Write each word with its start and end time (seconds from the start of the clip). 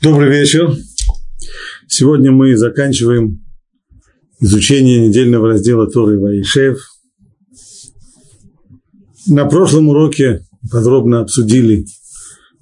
Добрый 0.00 0.30
вечер. 0.30 0.74
Сегодня 1.86 2.32
мы 2.32 2.56
заканчиваем 2.56 3.44
изучение 4.40 5.06
недельного 5.06 5.48
раздела 5.48 5.88
Торы 5.88 6.18
Ваишев. 6.18 6.80
На 9.28 9.46
прошлом 9.46 9.88
уроке 9.90 10.44
подробно 10.70 11.20
обсудили 11.20 11.84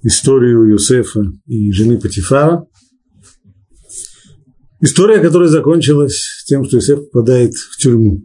историю 0.03 0.65
Юсефа 0.65 1.23
и 1.47 1.71
жены 1.71 1.99
Патифара. 1.99 2.65
История, 4.79 5.19
которая 5.19 5.49
закончилась 5.49 6.43
тем, 6.45 6.65
что 6.65 6.77
Юсеф 6.77 7.09
попадает 7.11 7.53
в 7.55 7.77
тюрьму. 7.77 8.23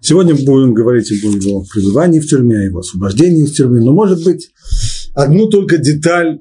Сегодня 0.00 0.34
будем 0.34 0.74
говорить 0.74 1.10
о 1.10 1.14
его 1.14 1.64
пребывании 1.72 2.20
в 2.20 2.26
тюрьме, 2.26 2.58
о 2.58 2.64
его 2.64 2.80
освобождении 2.80 3.44
из 3.44 3.52
тюрьмы. 3.52 3.80
Но, 3.80 3.92
может 3.92 4.22
быть, 4.24 4.50
одну 5.14 5.48
только 5.48 5.78
деталь 5.78 6.40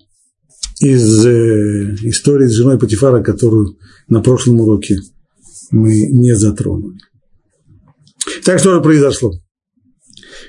из 0.82 1.26
э, 1.26 1.96
истории 2.02 2.48
с 2.48 2.54
женой 2.54 2.80
Патифара, 2.80 3.22
которую 3.22 3.78
на 4.08 4.22
прошлом 4.22 4.60
уроке 4.62 4.98
мы 5.70 6.08
не 6.08 6.36
затронули. 6.36 6.98
Так 8.44 8.60
что 8.60 8.74
же 8.74 8.82
произошло? 8.82 9.32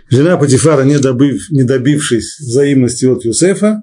Жена 0.09 0.39
Патифара, 0.39 0.85
не, 0.85 0.99
добыв, 0.99 1.51
не 1.51 1.65
добившись 1.65 2.39
взаимности 2.41 3.05
от 3.05 3.25
Юсефа, 3.25 3.83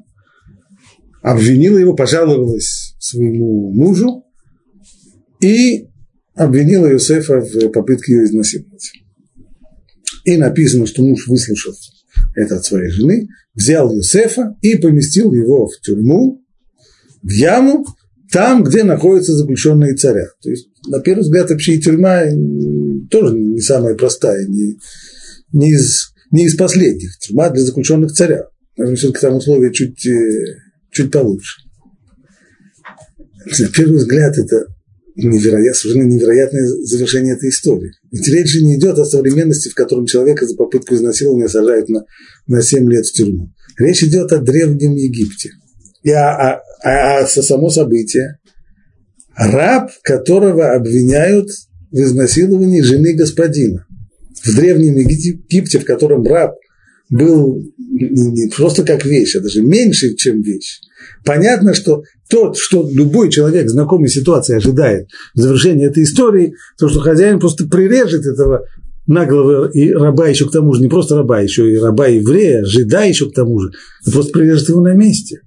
обвинила 1.22 1.78
его, 1.78 1.96
пожаловалась 1.96 2.96
своему 3.00 3.72
мужу 3.72 4.24
и 5.42 5.88
обвинила 6.36 6.88
Юсефа 6.88 7.42
в 7.42 7.70
попытке 7.70 8.14
ее 8.14 8.24
изнасиловать. 8.26 8.92
И 10.26 10.36
написано, 10.38 10.88
что 10.88 11.04
муж, 11.04 11.28
выслушал 11.28 11.74
это 12.36 12.58
от 12.58 12.66
своей 12.66 12.90
жены, 12.90 13.28
взял 13.60 13.94
Юсефа 13.94 14.56
и 14.62 14.78
поместил 14.78 15.34
его 15.34 15.68
в 15.68 15.80
тюрьму, 15.82 16.42
в 17.22 17.30
яму, 17.30 17.86
там, 18.32 18.64
где 18.64 18.84
находятся 18.84 19.34
заключенные 19.36 19.96
царя. 19.96 20.28
То 20.42 20.50
есть, 20.50 20.70
на 20.88 21.02
первый 21.02 21.22
взгляд, 21.22 21.50
вообще 21.50 21.76
и 21.76 21.82
тюрьма 21.82 22.22
тоже 23.10 23.36
не 23.36 23.60
самая 23.60 23.96
простая, 23.96 24.48
не, 24.48 24.78
не, 25.52 25.72
из, 25.72 26.14
не 26.32 26.46
из 26.46 26.56
последних. 26.56 27.18
Тюрьма 27.20 27.50
для 27.50 27.64
заключенных 27.64 28.14
царя. 28.14 28.46
Наверное, 28.78 28.98
все-таки 28.98 29.22
там 29.22 29.36
условия 29.36 29.74
чуть, 29.74 30.06
э, 30.06 30.56
чуть 30.92 31.12
получше. 31.12 31.62
На 33.60 33.68
первый 33.68 33.98
взгляд, 33.98 34.38
это 34.38 34.68
невероятно, 35.28 35.74
совершенно 35.74 36.10
невероятное 36.10 36.66
завершение 36.84 37.34
этой 37.36 37.50
истории. 37.50 37.92
Ведь 38.12 38.28
речь 38.28 38.52
же 38.52 38.64
не 38.64 38.78
идет 38.78 38.98
о 38.98 39.06
современности, 39.06 39.70
в 39.70 39.76
котором 39.76 40.06
человека 40.06 40.46
за 40.46 40.56
попытку 40.56 40.96
изнасилования 40.96 41.48
сажают 41.48 41.90
на, 41.90 42.06
на 42.48 42.62
7 42.62 42.90
лет 42.90 43.06
в 43.06 43.14
тюрьму. 43.14 43.52
Речь 43.78 44.04
идет 44.04 44.32
о 44.32 44.40
древнем 44.40 44.96
Египте. 44.96 45.52
И 46.04 46.12
о, 46.12 46.30
о, 46.32 46.62
о, 46.84 47.20
о 47.20 47.28
само 47.28 47.70
событие. 47.70 48.40
Раб, 49.36 49.92
которого 50.04 50.74
обвиняют 50.74 51.50
в 51.92 51.98
изнасиловании 51.98 52.82
жены 52.82 53.14
господина. 53.14 53.86
В 54.44 54.56
древнем 54.56 54.96
Египте, 54.98 55.80
в 55.80 55.86
котором 55.86 56.26
раб 56.26 56.56
был 57.10 57.62
не 57.80 58.50
просто 58.50 58.84
как 58.84 59.06
вещь, 59.06 59.36
а 59.36 59.42
даже 59.42 59.62
меньше, 59.62 60.16
чем 60.16 60.42
вещь. 60.42 60.80
Понятно, 61.26 61.74
что 61.74 62.04
тот, 62.30 62.58
что 62.58 62.88
любой 62.90 63.30
человек, 63.30 63.70
знакомый 63.70 64.08
с 64.08 64.14
ситуацией, 64.14 64.58
ожидает 64.58 65.10
завершения 65.34 65.88
этой 65.88 66.04
истории, 66.04 66.54
то, 66.78 66.88
что 66.88 67.00
хозяин 67.00 67.40
просто 67.40 67.68
прирежет 67.68 68.26
этого 68.26 68.66
наглого 69.08 69.68
и 69.70 69.92
раба 69.92 70.28
еще 70.28 70.48
к 70.48 70.52
тому 70.52 70.74
же, 70.74 70.82
не 70.82 70.88
просто 70.88 71.16
раба, 71.16 71.40
еще 71.40 71.72
и 71.72 71.78
раба 71.78 72.08
еврея, 72.08 72.64
жида 72.64 73.06
еще 73.06 73.30
к 73.30 73.34
тому 73.34 73.60
же, 73.60 73.72
просто 74.06 74.32
прирежет 74.32 74.70
его 74.70 74.82
на 74.82 74.94
месте. 74.94 75.42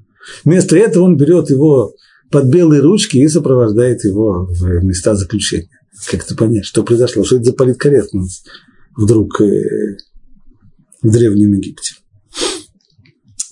Вместо 0.45 0.77
этого 0.77 1.05
он 1.05 1.17
берет 1.17 1.51
его 1.51 1.95
под 2.31 2.47
белые 2.47 2.83
ручки 2.83 3.19
и 3.19 3.29
сопровождает 3.29 4.05
его 4.05 4.49
в 4.51 4.85
места 4.85 5.15
заключения. 5.15 5.69
Как 6.11 6.25
это 6.25 6.35
понять, 6.35 6.65
что 6.65 6.83
произошло, 6.83 7.23
что 7.23 7.37
это 7.37 7.45
за 7.45 7.53
политкорректность 7.53 8.45
вдруг 8.97 9.41
э, 9.41 9.97
в 11.03 11.13
Древнем 11.13 11.53
Египте. 11.53 11.95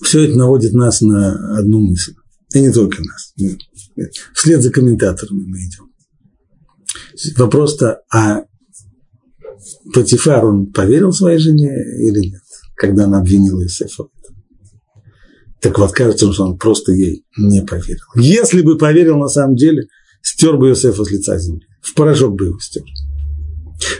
Все 0.01 0.25
это 0.25 0.37
наводит 0.37 0.73
нас 0.73 0.99
на 1.01 1.57
одну 1.57 1.79
мысль. 1.79 2.13
И 2.53 2.61
не 2.61 2.71
только 2.71 3.01
нас. 3.01 3.33
Вслед 4.33 4.61
за 4.61 4.71
комментаторами 4.71 5.43
мы 5.45 5.57
идем. 5.59 5.89
Вопрос-то, 7.37 8.01
а 8.11 8.43
Патифар, 9.93 10.45
он 10.45 10.71
поверил 10.71 11.11
своей 11.11 11.37
жене 11.37 11.71
или 11.99 12.31
нет, 12.31 12.41
когда 12.75 13.05
она 13.05 13.19
обвинила 13.19 13.61
Иосифа? 13.61 14.05
Так 15.61 15.77
вот, 15.77 15.91
кажется, 15.91 16.31
что 16.33 16.43
он 16.43 16.57
просто 16.57 16.91
ей 16.91 17.23
не 17.37 17.61
поверил. 17.61 18.01
Если 18.15 18.61
бы 18.61 18.77
поверил 18.77 19.17
на 19.17 19.27
самом 19.27 19.55
деле, 19.55 19.87
стер 20.23 20.57
бы 20.57 20.69
Иосифа 20.69 21.03
с 21.03 21.11
лица 21.11 21.37
земли. 21.37 21.65
В 21.81 21.93
порошок 21.93 22.33
бы 22.35 22.45
его 22.45 22.59
стер. 22.59 22.83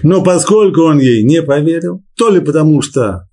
Но 0.03 0.23
поскольку 0.23 0.81
он 0.81 0.99
ей 0.99 1.23
не 1.23 1.41
поверил, 1.41 2.03
то 2.15 2.29
ли 2.29 2.39
потому, 2.39 2.81
что 2.81 3.27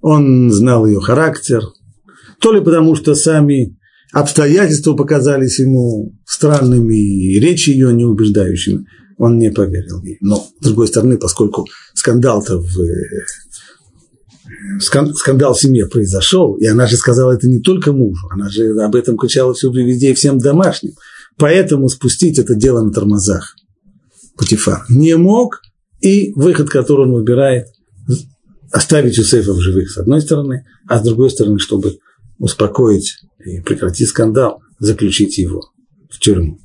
он 0.00 0.50
знал 0.50 0.86
ее 0.86 1.00
характер, 1.00 1.62
то 2.40 2.52
ли 2.52 2.60
потому, 2.60 2.96
что 2.96 3.14
сами 3.14 3.76
обстоятельства 4.12 4.94
показались 4.94 5.58
ему 5.58 6.12
странными 6.26 6.96
и 6.96 7.40
речи 7.40 7.70
ее 7.70 7.92
неубеждающими, 7.92 8.86
он 9.18 9.38
не 9.38 9.50
поверил 9.50 10.02
ей. 10.02 10.18
Но, 10.20 10.46
с 10.60 10.64
другой 10.64 10.88
стороны, 10.88 11.16
поскольку 11.16 11.66
скандал-то 11.94 12.58
в 12.58 12.68
скандал 14.80 15.54
в 15.54 15.60
семье 15.60 15.86
произошел, 15.86 16.54
и 16.54 16.66
она 16.66 16.86
же 16.86 16.96
сказала 16.96 17.32
это 17.32 17.48
не 17.48 17.60
только 17.60 17.92
мужу, 17.92 18.28
она 18.30 18.48
же 18.48 18.68
об 18.80 18.94
этом 18.94 19.16
кричала 19.16 19.54
всюду 19.54 19.80
и 19.80 19.84
везде 19.84 20.10
и 20.10 20.14
всем 20.14 20.38
домашним. 20.38 20.92
Поэтому 21.36 21.88
спустить 21.88 22.38
это 22.38 22.54
дело 22.54 22.82
на 22.82 22.92
тормозах 22.92 23.56
Путифар 24.36 24.84
не 24.88 25.16
мог, 25.16 25.60
и 26.00 26.32
выход, 26.34 26.68
который 26.68 27.06
он 27.06 27.12
выбирает, 27.12 27.66
оставить 28.70 29.18
Юсефа 29.18 29.52
в 29.52 29.60
живых 29.60 29.90
с 29.90 29.98
одной 29.98 30.20
стороны, 30.20 30.64
а 30.88 30.98
с 30.98 31.02
другой 31.02 31.30
стороны, 31.30 31.58
чтобы 31.58 31.98
успокоить 32.38 33.18
и 33.44 33.60
прекратить 33.60 34.08
скандал, 34.08 34.60
заключить 34.78 35.38
его 35.38 35.72
в 36.10 36.18
тюрьму. 36.18 36.58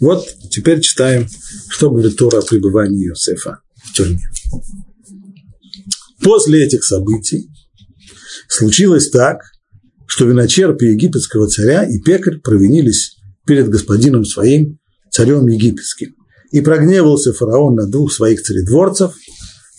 Вот 0.00 0.26
теперь 0.50 0.80
читаем, 0.80 1.28
что 1.68 1.90
говорит 1.90 2.16
Тора 2.16 2.38
о 2.38 2.42
пребывании 2.42 3.08
Иосифа 3.08 3.60
в 3.84 3.92
тюрьме. 3.92 4.20
После 6.22 6.64
этих 6.64 6.84
событий 6.84 7.48
случилось 8.48 9.10
так, 9.10 9.42
что 10.06 10.26
виночерпи 10.26 10.86
египетского 10.86 11.48
царя 11.48 11.84
и 11.84 11.98
пекарь 12.00 12.38
провинились 12.38 13.16
перед 13.46 13.68
господином 13.68 14.24
своим, 14.24 14.78
царем 15.10 15.46
египетским. 15.46 16.14
И 16.50 16.60
прогневался 16.60 17.32
фараон 17.32 17.76
на 17.76 17.86
двух 17.86 18.12
своих 18.12 18.42
царедворцев, 18.42 19.14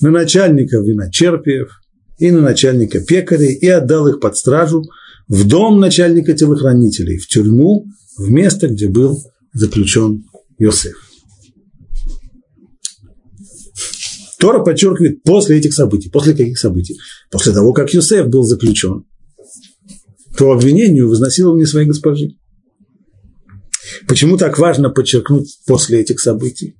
на 0.01 0.09
начальника 0.09 0.77
виночерпиев 0.77 1.69
и 2.17 2.31
на 2.31 2.41
начальника 2.41 2.99
пекарей, 2.99 3.53
и 3.53 3.67
отдал 3.67 4.07
их 4.07 4.19
под 4.19 4.35
стражу 4.35 4.83
в 5.27 5.47
дом 5.47 5.79
начальника 5.79 6.33
телохранителей, 6.33 7.17
в 7.17 7.27
тюрьму, 7.27 7.85
в 8.17 8.29
место, 8.29 8.67
где 8.67 8.87
был 8.87 9.21
заключен 9.53 10.25
Иосиф. 10.59 10.95
Тора 14.39 14.63
подчеркивает 14.63 15.23
после 15.23 15.57
этих 15.57 15.73
событий. 15.73 16.09
После 16.09 16.33
каких 16.33 16.59
событий? 16.59 16.97
После 17.31 17.53
того, 17.53 17.71
как 17.71 17.93
Юсеф 17.93 18.27
был 18.27 18.43
заключен 18.43 19.05
по 20.37 20.53
обвинению 20.53 21.07
в 21.07 21.13
изнасиловании 21.13 21.63
своей 21.63 21.87
госпожи. 21.87 22.35
Почему 24.07 24.37
так 24.37 24.57
важно 24.59 24.89
подчеркнуть 24.89 25.59
после 25.65 26.01
этих 26.01 26.19
событий? 26.19 26.75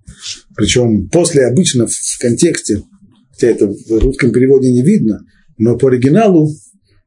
Причем 0.55 1.07
после 1.09 1.45
обычно 1.45 1.87
в 1.87 1.93
контексте, 2.19 2.83
хотя 3.31 3.47
это 3.47 3.67
в 3.67 3.99
русском 3.99 4.31
переводе 4.31 4.71
не 4.71 4.81
видно, 4.81 5.21
но 5.57 5.77
по 5.77 5.87
оригиналу 5.87 6.49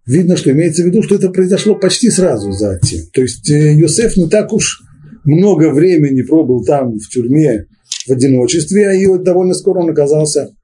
видно, 0.07 0.37
что 0.37 0.51
имеется 0.53 0.83
в 0.83 0.87
виду, 0.87 1.03
что 1.03 1.17
это 1.17 1.31
произошло 1.31 1.75
почти 1.75 2.11
сразу 2.11 2.53
за 2.53 2.79
тем. 2.81 3.01
То 3.13 3.23
есть 3.23 3.49
Йосеф 3.49 4.17
не 4.17 4.29
так 4.29 4.53
уж 4.53 4.83
много 5.25 5.73
времени 5.73 6.23
пробыл 6.23 6.65
там 6.65 6.99
в 6.99 7.09
тюрьме 7.09 7.67
в 8.07 8.13
одиночестве, 8.13 8.89
а 8.89 8.95
и 8.95 9.07
вот 9.07 9.25
довольно 9.25 9.55
скоро 9.55 9.81
он 9.81 9.91
оказался 9.91 10.55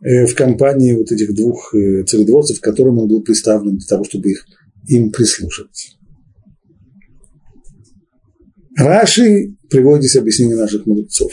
э, 0.00 0.26
в 0.26 0.34
компании 0.34 0.94
вот 0.94 1.12
этих 1.12 1.34
двух 1.34 1.74
э, 1.74 2.04
царедворцев, 2.04 2.60
которым 2.60 2.98
он 2.98 3.08
был 3.08 3.22
представлен 3.22 3.76
для 3.76 3.86
того, 3.86 4.04
чтобы 4.04 4.30
их, 4.30 4.46
им 4.88 5.12
прислушивать. 5.12 5.96
Раши 8.78 9.56
приводит 9.70 10.04
здесь 10.04 10.16
объяснение 10.16 10.56
наших 10.56 10.86
мудрецов. 10.86 11.32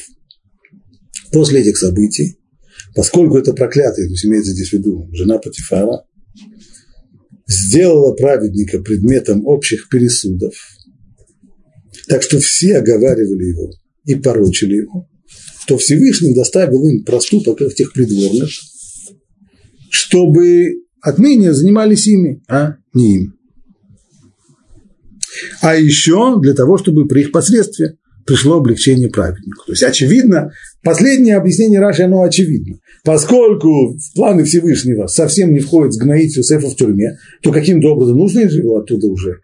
После 1.31 1.62
этих 1.62 1.77
событий, 1.77 2.38
поскольку 2.95 3.38
это 3.38 3.54
проклятие, 3.54 4.06
то 4.06 4.12
есть 4.12 4.25
имеется 4.25 4.51
здесь 4.51 4.69
в 4.69 4.74
виду 4.74 5.09
жена 5.12 5.39
Патифара, 5.39 6.04
сделала 7.48 8.13
праведника 8.13 8.80
предметом 8.80 9.45
общих 9.45 9.90
пересудов, 9.90 10.54
так 12.07 12.24
что 12.24 12.40
все 12.40 12.78
оговаривали 12.78 13.45
его 13.45 13.72
и 14.06 14.16
порочили 14.16 14.75
его, 14.75 15.10
то 15.68 15.78
Всевышний 15.78 16.34
доставил 16.34 16.84
им 16.86 17.04
проступок 17.04 17.62
этих 17.62 17.94
придворных, 17.94 18.50
чтобы 19.90 20.84
отныне 21.01 21.54
занимались 21.54 22.07
ими, 22.07 22.42
а 22.48 22.75
не 22.94 23.16
им. 23.18 23.34
А 25.62 25.75
еще 25.75 26.40
для 26.42 26.54
того, 26.54 26.78
чтобы 26.78 27.07
при 27.07 27.22
их 27.22 27.31
посредстве 27.31 27.98
пришло 28.25 28.57
облегчение 28.57 29.09
праведнику. 29.09 29.65
То 29.65 29.71
есть, 29.73 29.83
очевидно, 29.83 30.51
последнее 30.83 31.35
объяснение 31.35 31.79
Раши, 31.79 32.03
оно 32.03 32.23
очевидно. 32.23 32.79
Поскольку 33.03 33.97
в 33.97 34.13
планы 34.15 34.43
Всевышнего 34.43 35.07
совсем 35.07 35.53
не 35.53 35.59
входит 35.59 35.93
сгноить 35.93 36.35
Юсефа 36.35 36.69
в 36.69 36.75
тюрьме, 36.75 37.17
то 37.41 37.51
каким-то 37.51 37.89
образом 37.89 38.17
нужно 38.17 38.41
его 38.41 38.77
оттуда 38.77 39.07
уже 39.07 39.39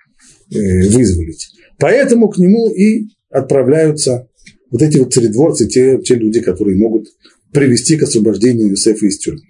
э, 0.54 0.88
вызволить. 0.90 1.50
Поэтому 1.78 2.30
к 2.30 2.38
нему 2.38 2.70
и 2.70 3.08
отправляются 3.30 4.28
вот 4.72 4.82
эти 4.82 4.98
вот 4.98 5.14
царедворцы, 5.14 5.68
те, 5.68 6.00
те 6.04 6.16
люди, 6.16 6.40
которые 6.40 6.78
могут 6.78 7.08
привести 7.52 7.98
к 7.98 8.04
освобождению 8.04 8.70
Юсефа 8.70 9.06
из 9.06 9.18
тюрьмы. 9.18 9.42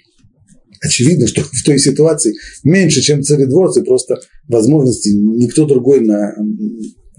Очевидно, 0.81 1.27
что 1.27 1.41
в 1.41 1.63
той 1.65 1.77
ситуации 1.77 2.35
меньше, 2.63 3.01
чем 3.01 3.21
царедворцы, 3.21 3.83
просто 3.83 4.21
возможности 4.47 5.09
никто 5.09 5.65
другой 5.65 5.99
на, 5.99 6.33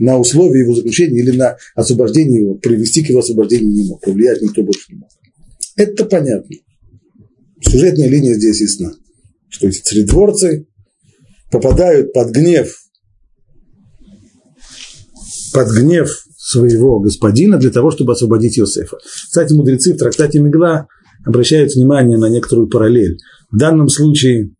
на 0.01 0.19
условия 0.19 0.63
его 0.63 0.75
заключения 0.75 1.21
или 1.21 1.37
на 1.37 1.57
освобождение 1.75 2.41
его, 2.41 2.55
привести 2.55 3.05
к 3.05 3.11
его 3.11 3.21
освобождению 3.21 3.71
не 3.71 3.89
мог, 3.89 4.01
повлиять 4.01 4.41
никто 4.41 4.63
больше 4.63 4.87
не 4.89 4.99
мог. 4.99 5.11
Это 5.77 6.07
понятно. 6.07 6.57
Сюжетная 7.61 8.09
линия 8.09 8.35
здесь 8.35 8.63
ясна, 8.63 8.93
что 9.51 9.69
эти 9.69 9.79
царедворцы 9.79 10.67
попадают 11.53 12.15
под 12.15 12.31
гнев, 12.31 12.75
под 15.53 15.69
гнев 15.69 16.09
своего 16.39 16.99
господина 17.01 17.59
для 17.59 17.71
того, 17.71 17.91
чтобы 17.91 18.13
освободить 18.13 18.59
Иосифа. 18.59 18.97
Кстати, 19.05 19.53
мудрецы 19.53 19.93
в 19.93 19.99
трактате 19.99 20.41
Мигла 20.41 20.87
обращают 21.27 21.75
внимание 21.75 22.17
на 22.17 22.31
некоторую 22.31 22.69
параллель. 22.69 23.19
В 23.53 23.59
данном 23.59 23.91
случае 23.91 24.55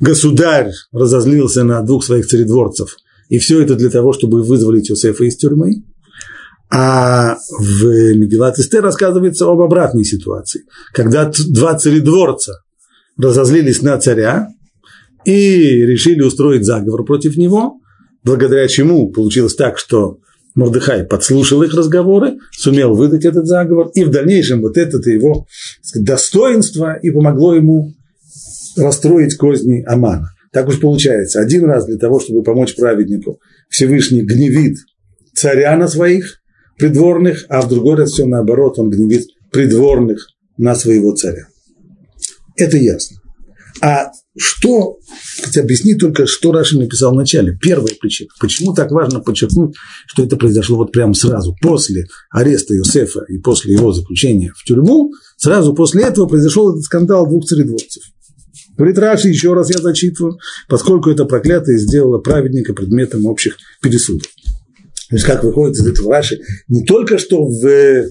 государь 0.00 0.72
разозлился 0.90 1.64
на 1.64 1.82
двух 1.82 2.02
своих 2.02 2.26
царедворцев, 2.26 2.96
и 3.28 3.38
все 3.38 3.62
это 3.62 3.74
для 3.74 3.90
того, 3.90 4.12
чтобы 4.12 4.42
вызволить 4.42 4.90
Иосифа 4.90 5.24
из 5.24 5.36
тюрьмы. 5.36 5.82
А 6.70 7.36
в 7.58 7.84
Мегилат 8.14 8.58
Эстер 8.58 8.82
рассказывается 8.82 9.46
об 9.46 9.60
обратной 9.60 10.04
ситуации, 10.04 10.64
когда 10.92 11.30
два 11.48 11.74
царедворца 11.78 12.60
разозлились 13.16 13.80
на 13.80 13.98
царя 13.98 14.48
и 15.24 15.86
решили 15.86 16.20
устроить 16.22 16.66
заговор 16.66 17.04
против 17.04 17.36
него, 17.36 17.80
благодаря 18.22 18.68
чему 18.68 19.10
получилось 19.10 19.54
так, 19.54 19.78
что 19.78 20.18
Мордыхай 20.54 21.04
подслушал 21.04 21.62
их 21.62 21.72
разговоры, 21.72 22.38
сумел 22.52 22.94
выдать 22.94 23.24
этот 23.24 23.46
заговор, 23.46 23.90
и 23.94 24.04
в 24.04 24.10
дальнейшем 24.10 24.60
вот 24.60 24.76
это 24.76 24.98
его 25.08 25.46
сказать, 25.82 26.06
достоинство 26.06 26.94
и 26.94 27.10
помогло 27.10 27.54
ему 27.54 27.94
расстроить 28.76 29.36
козни 29.36 29.84
Амана. 29.86 30.32
Так 30.52 30.68
уж 30.68 30.80
получается, 30.80 31.40
один 31.40 31.64
раз 31.64 31.86
для 31.86 31.98
того, 31.98 32.20
чтобы 32.20 32.42
помочь 32.42 32.74
праведнику, 32.74 33.40
Всевышний 33.68 34.22
гневит 34.22 34.78
царя 35.34 35.76
на 35.76 35.88
своих 35.88 36.40
придворных, 36.78 37.44
а 37.48 37.60
в 37.60 37.68
другой 37.68 37.96
раз 37.96 38.12
все 38.12 38.24
наоборот, 38.24 38.78
он 38.78 38.90
гневит 38.90 39.26
придворных 39.52 40.28
на 40.56 40.74
своего 40.74 41.12
царя. 41.14 41.46
Это 42.56 42.76
ясно. 42.76 43.18
А 43.80 44.10
что, 44.36 44.98
хотя 45.42 45.60
объясни 45.60 45.94
только, 45.94 46.26
что 46.26 46.52
Раши 46.52 46.78
написал 46.78 47.12
в 47.12 47.16
начале. 47.16 47.56
Первая 47.60 47.94
причина. 48.00 48.30
Почему 48.40 48.72
так 48.72 48.90
важно 48.90 49.20
подчеркнуть, 49.20 49.74
что 50.06 50.24
это 50.24 50.36
произошло 50.36 50.76
вот 50.76 50.92
прямо 50.92 51.14
сразу, 51.14 51.54
после 51.60 52.06
ареста 52.30 52.74
Иосифа 52.76 53.24
и 53.28 53.38
после 53.38 53.74
его 53.74 53.92
заключения 53.92 54.52
в 54.56 54.64
тюрьму, 54.64 55.12
сразу 55.36 55.74
после 55.74 56.04
этого 56.04 56.26
произошел 56.26 56.70
этот 56.70 56.82
скандал 56.84 57.26
двух 57.26 57.44
царедворцев. 57.44 58.02
Говорит 58.78 58.98
Раши, 58.98 59.28
еще 59.28 59.54
раз 59.54 59.70
я 59.70 59.82
зачитываю, 59.82 60.38
поскольку 60.68 61.10
это 61.10 61.24
проклятие 61.24 61.78
сделало 61.78 62.18
праведника 62.18 62.72
предметом 62.72 63.26
общих 63.26 63.58
пересудов. 63.82 64.28
То 65.10 65.16
есть, 65.16 65.24
как 65.24 65.42
выходит 65.42 65.76
из 65.76 65.86
этого 65.86 66.12
Раши, 66.12 66.40
не 66.68 66.84
только 66.84 67.18
что 67.18 67.44
в, 67.44 67.60
в 67.60 68.06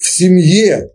семье 0.00 0.90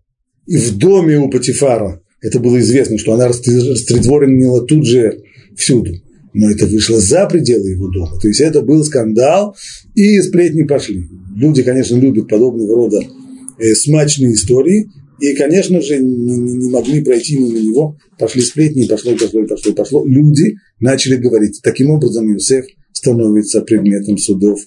и 0.45 0.57
в 0.57 0.77
доме 0.77 1.17
у 1.17 1.29
Патифара 1.29 2.01
это 2.21 2.39
было 2.39 2.59
известно, 2.59 2.97
что 2.97 3.13
она 3.13 3.27
растридворенила 3.27 4.65
тут 4.65 4.85
же 4.85 5.21
всюду. 5.55 5.91
Но 6.33 6.51
это 6.51 6.65
вышло 6.65 6.99
за 6.99 7.25
пределы 7.27 7.69
его 7.69 7.87
дома. 7.87 8.19
То 8.19 8.27
есть 8.27 8.41
это 8.41 8.61
был 8.61 8.83
скандал, 8.83 9.55
и 9.93 10.19
сплетни 10.21 10.63
пошли. 10.63 11.07
Люди, 11.35 11.63
конечно, 11.63 11.95
любят 11.95 12.27
подобного 12.27 12.75
рода 12.75 12.99
э, 13.59 13.73
смачные 13.75 14.33
истории, 14.33 14.89
и, 15.19 15.33
конечно 15.35 15.81
же, 15.81 15.97
не, 15.97 16.37
не 16.37 16.69
могли 16.69 17.03
пройти 17.03 17.37
мимо 17.37 17.59
него. 17.59 17.97
Пошли 18.19 18.41
сплетни, 18.41 18.85
пошло, 18.85 19.13
пошло, 19.13 19.45
пошло, 19.45 19.73
пошло. 19.73 20.05
Люди 20.05 20.55
начали 20.79 21.15
говорить. 21.15 21.61
Таким 21.63 21.89
образом, 21.89 22.31
Иосиф 22.33 22.65
становится 22.91 23.61
предметом 23.61 24.17
судов 24.17 24.59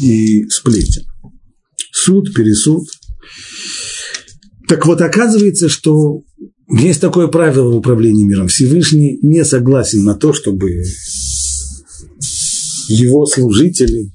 и 0.00 0.44
сплетен. 0.48 1.02
Суд, 1.92 2.34
пересуд– 2.34 2.86
так 4.68 4.84
вот, 4.84 5.00
оказывается, 5.00 5.70
что 5.70 6.22
есть 6.70 7.00
такое 7.00 7.28
правило 7.28 7.70
в 7.70 7.76
управлении 7.76 8.24
миром. 8.24 8.48
Всевышний 8.48 9.18
не 9.22 9.44
согласен 9.44 10.04
на 10.04 10.14
то, 10.14 10.34
чтобы 10.34 10.82
его 12.88 13.24
служители 13.24 14.12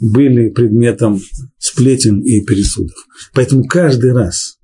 были 0.00 0.50
предметом 0.50 1.20
сплетен 1.58 2.20
и 2.20 2.42
пересудов. 2.42 2.96
Поэтому 3.34 3.64
каждый 3.64 4.12
раз, 4.12 4.58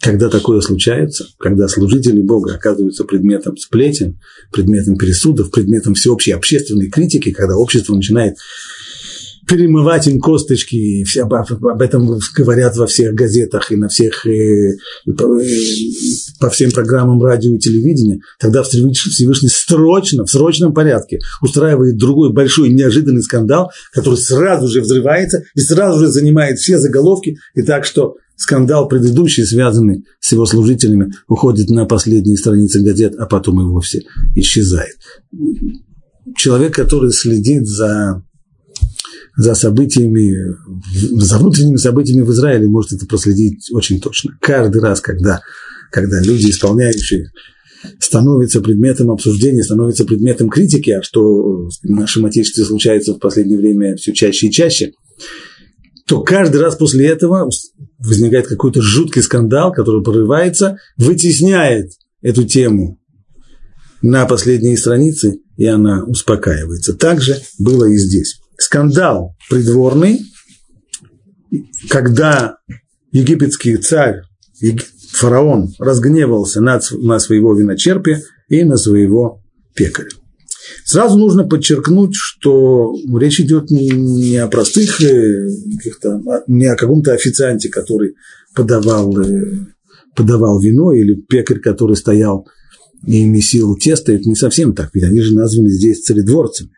когда 0.00 0.28
такое 0.28 0.60
случается, 0.60 1.26
когда 1.38 1.68
служители 1.68 2.20
Бога 2.20 2.54
оказываются 2.54 3.04
предметом 3.04 3.56
сплетен, 3.56 4.20
предметом 4.52 4.96
пересудов, 4.96 5.50
предметом 5.50 5.94
всеобщей 5.94 6.32
общественной 6.32 6.88
критики, 6.88 7.32
когда 7.32 7.56
общество 7.56 7.94
начинает 7.94 8.36
перемывать 9.46 10.06
им 10.06 10.20
косточки, 10.20 10.76
и 10.76 11.04
все 11.04 11.22
об, 11.22 11.34
об 11.34 11.82
этом 11.82 12.18
говорят 12.34 12.76
во 12.76 12.86
всех 12.86 13.14
газетах 13.14 13.70
и 13.70 13.76
на 13.76 13.88
всех, 13.88 14.26
и, 14.26 14.72
и 15.04 15.12
по, 15.12 15.40
и 15.40 15.92
по 16.40 16.50
всем 16.50 16.70
программам 16.70 17.22
радио 17.22 17.54
и 17.54 17.58
телевидения, 17.58 18.20
тогда 18.40 18.62
Всевышний 18.62 19.48
срочно, 19.48 20.24
в 20.24 20.30
срочном 20.30 20.74
порядке 20.74 21.20
устраивает 21.40 21.96
другой 21.96 22.32
большой 22.32 22.70
неожиданный 22.70 23.22
скандал, 23.22 23.70
который 23.92 24.16
сразу 24.16 24.68
же 24.68 24.80
взрывается 24.80 25.42
и 25.54 25.60
сразу 25.60 26.00
же 26.00 26.08
занимает 26.08 26.58
все 26.58 26.78
заголовки, 26.78 27.36
и 27.54 27.62
так 27.62 27.84
что 27.84 28.16
скандал 28.36 28.88
предыдущий, 28.88 29.44
связанный 29.44 30.04
с 30.20 30.32
его 30.32 30.44
служителями, 30.44 31.12
уходит 31.26 31.70
на 31.70 31.86
последние 31.86 32.36
страницы 32.36 32.82
газет, 32.82 33.14
а 33.18 33.26
потом 33.26 33.62
и 33.62 33.64
вовсе 33.64 34.02
исчезает. 34.34 34.96
Человек, 36.36 36.74
который 36.74 37.12
следит 37.12 37.66
за 37.66 38.22
за 39.36 39.54
событиями, 39.54 40.56
за 41.20 41.38
внутренними 41.38 41.76
событиями 41.76 42.22
в 42.22 42.32
Израиле 42.32 42.66
может 42.66 42.92
это 42.92 43.06
проследить 43.06 43.70
очень 43.70 44.00
точно. 44.00 44.32
Каждый 44.40 44.80
раз, 44.80 45.00
когда, 45.00 45.42
когда 45.90 46.20
люди, 46.20 46.50
исполняющие, 46.50 47.30
становятся 48.00 48.62
предметом 48.62 49.10
обсуждения, 49.10 49.62
становятся 49.62 50.04
предметом 50.04 50.48
критики, 50.48 50.90
а 50.90 51.02
что 51.02 51.68
в 51.68 51.70
нашем 51.82 52.24
Отечестве 52.24 52.64
случается 52.64 53.12
в 53.12 53.18
последнее 53.18 53.58
время 53.58 53.96
все 53.96 54.12
чаще 54.14 54.46
и 54.46 54.50
чаще, 54.50 54.92
то 56.06 56.22
каждый 56.22 56.60
раз 56.60 56.76
после 56.76 57.06
этого 57.06 57.50
возникает 57.98 58.46
какой-то 58.46 58.80
жуткий 58.80 59.22
скандал, 59.22 59.72
который 59.72 60.02
прорывается, 60.02 60.78
вытесняет 60.96 61.90
эту 62.22 62.44
тему 62.44 62.98
на 64.00 64.24
последние 64.24 64.76
страницы, 64.76 65.40
и 65.56 65.66
она 65.66 66.04
успокаивается. 66.04 66.94
Так 66.94 67.20
же 67.20 67.36
было 67.58 67.84
и 67.84 67.96
здесь 67.96 68.40
скандал 68.58 69.36
придворный, 69.48 70.20
когда 71.88 72.56
египетский 73.12 73.76
царь, 73.76 74.22
фараон, 75.12 75.72
разгневался 75.78 76.60
на, 76.60 76.80
на 76.92 77.18
своего 77.18 77.54
виночерпия 77.54 78.22
и 78.48 78.64
на 78.64 78.76
своего 78.76 79.42
пекаря. 79.74 80.10
Сразу 80.84 81.18
нужно 81.18 81.44
подчеркнуть, 81.44 82.14
что 82.14 82.92
речь 83.18 83.40
идет 83.40 83.70
не 83.70 84.36
о 84.36 84.48
простых 84.48 85.00
э, 85.00 85.48
каких-то, 85.76 86.20
не 86.46 86.66
о 86.66 86.76
каком-то 86.76 87.12
официанте, 87.12 87.68
который 87.68 88.14
подавал, 88.54 89.16
э, 89.18 89.66
подавал 90.14 90.60
вино, 90.60 90.92
или 90.92 91.14
пекарь, 91.14 91.60
который 91.60 91.96
стоял 91.96 92.46
и 93.06 93.24
месил 93.24 93.76
тесто. 93.76 94.12
Это 94.12 94.28
не 94.28 94.34
совсем 94.34 94.74
так, 94.74 94.90
ведь 94.92 95.04
они 95.04 95.20
же 95.20 95.34
названы 95.34 95.70
здесь 95.70 96.02
царедворцами. 96.02 96.70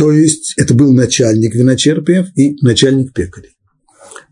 То 0.00 0.12
есть 0.12 0.54
это 0.56 0.72
был 0.72 0.94
начальник 0.94 1.54
виночерпиев 1.54 2.28
и 2.34 2.56
начальник 2.62 3.12
пекарей. 3.12 3.50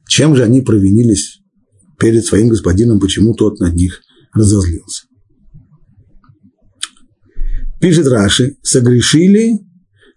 Чем 0.08 0.34
же 0.34 0.42
они 0.42 0.62
провинились 0.62 1.40
перед 1.98 2.24
своим 2.24 2.48
господином, 2.48 2.98
почему 2.98 3.34
тот 3.34 3.60
над 3.60 3.74
них 3.74 4.00
разозлился? 4.32 5.04
Пишет 7.82 8.06
Раши, 8.06 8.56
согрешили, 8.62 9.58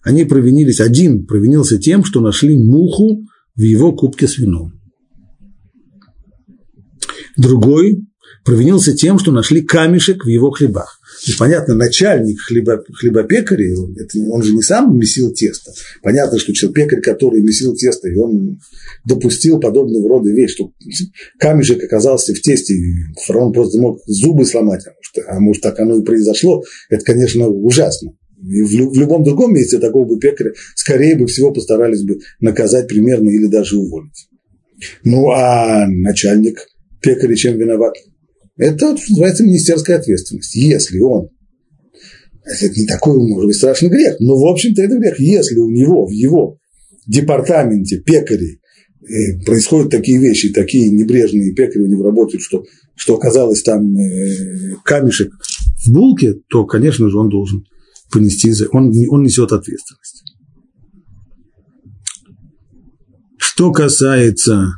они 0.01 0.23
провинились, 0.23 0.79
один 0.79 1.25
провинился 1.25 1.77
тем, 1.77 2.05
что 2.05 2.21
нашли 2.21 2.55
муху 2.55 3.25
в 3.53 3.59
его 3.59 3.91
кубке 3.91 4.29
с 4.29 4.37
вином. 4.37 4.71
Другой 7.35 8.07
провинился 8.45 8.95
тем, 8.95 9.19
что 9.19 9.33
нашли 9.33 9.61
камешек 9.61 10.23
в 10.23 10.29
его 10.29 10.49
хлебах. 10.51 11.00
Есть, 11.23 11.37
понятно, 11.37 11.75
начальник 11.75 12.39
хлеба, 12.41 12.83
хлебопекаря, 12.93 13.75
это, 13.97 14.19
он 14.29 14.41
же 14.41 14.53
не 14.53 14.63
сам 14.63 14.97
месил 14.97 15.31
тесто. 15.31 15.71
Понятно, 16.01 16.39
что 16.39 16.51
человек, 16.53 16.75
пекарь, 16.75 17.01
который 17.01 17.41
месил 17.41 17.75
тесто, 17.75 18.09
и 18.09 18.15
он 18.15 18.59
допустил 19.05 19.59
подобного 19.59 20.09
рода 20.09 20.31
вещь, 20.31 20.53
что 20.55 20.71
камешек 21.39 21.83
оказался 21.83 22.33
в 22.33 22.41
тесте, 22.41 22.73
и 22.73 22.93
фараон 23.25 23.53
просто 23.53 23.79
мог 23.79 23.99
зубы 24.07 24.45
сломать, 24.45 24.83
а 24.87 24.91
может, 24.91 25.29
а 25.29 25.39
может 25.39 25.61
так 25.61 25.79
оно 25.79 25.99
и 25.99 26.03
произошло, 26.03 26.63
это, 26.89 27.05
конечно, 27.05 27.47
ужасно. 27.47 28.13
И 28.43 28.63
в, 28.63 28.69
в 28.69 28.99
любом 28.99 29.23
другом 29.23 29.53
месте 29.53 29.77
такого 29.77 30.05
бы 30.05 30.19
пекаря, 30.19 30.53
скорее 30.75 31.15
бы 31.15 31.27
всего, 31.27 31.51
постарались 31.51 32.01
бы 32.01 32.19
наказать 32.39 32.87
примерно 32.87 33.29
или 33.29 33.45
даже 33.45 33.77
уволить. 33.77 34.27
Ну, 35.03 35.29
а 35.29 35.85
начальник 35.87 36.65
пекаря 36.99 37.35
чем 37.35 37.57
виноват? 37.59 37.93
Это 38.61 38.91
называется 38.91 39.43
министерская 39.43 39.97
ответственность. 39.97 40.53
Если 40.53 40.99
он, 40.99 41.29
это 42.43 42.79
не 42.79 42.85
такой, 42.85 43.17
может 43.17 43.47
быть, 43.47 43.55
страшный 43.55 43.89
грех, 43.89 44.17
но, 44.19 44.37
в 44.37 44.45
общем-то, 44.45 44.83
это 44.83 44.99
грех. 44.99 45.19
Если 45.19 45.57
у 45.57 45.71
него, 45.71 46.05
в 46.05 46.11
его 46.11 46.59
департаменте 47.07 47.97
пекарей 48.01 48.61
э, 49.01 49.43
происходят 49.47 49.89
такие 49.89 50.19
вещи, 50.19 50.53
такие 50.53 50.91
небрежные 50.91 51.55
пекари 51.55 51.81
у 51.81 51.87
него 51.87 52.03
работают, 52.03 52.43
что, 52.43 52.63
что 52.95 53.15
оказалось 53.15 53.63
там 53.63 53.97
э, 53.97 54.75
камешек 54.85 55.33
в 55.83 55.91
булке, 55.91 56.35
то, 56.47 56.63
конечно 56.65 57.09
же, 57.09 57.17
он 57.17 57.29
должен 57.29 57.65
понести, 58.11 58.53
он, 58.71 58.93
он 59.09 59.23
несет 59.23 59.53
ответственность. 59.53 60.23
Что 63.39 63.71
касается 63.71 64.73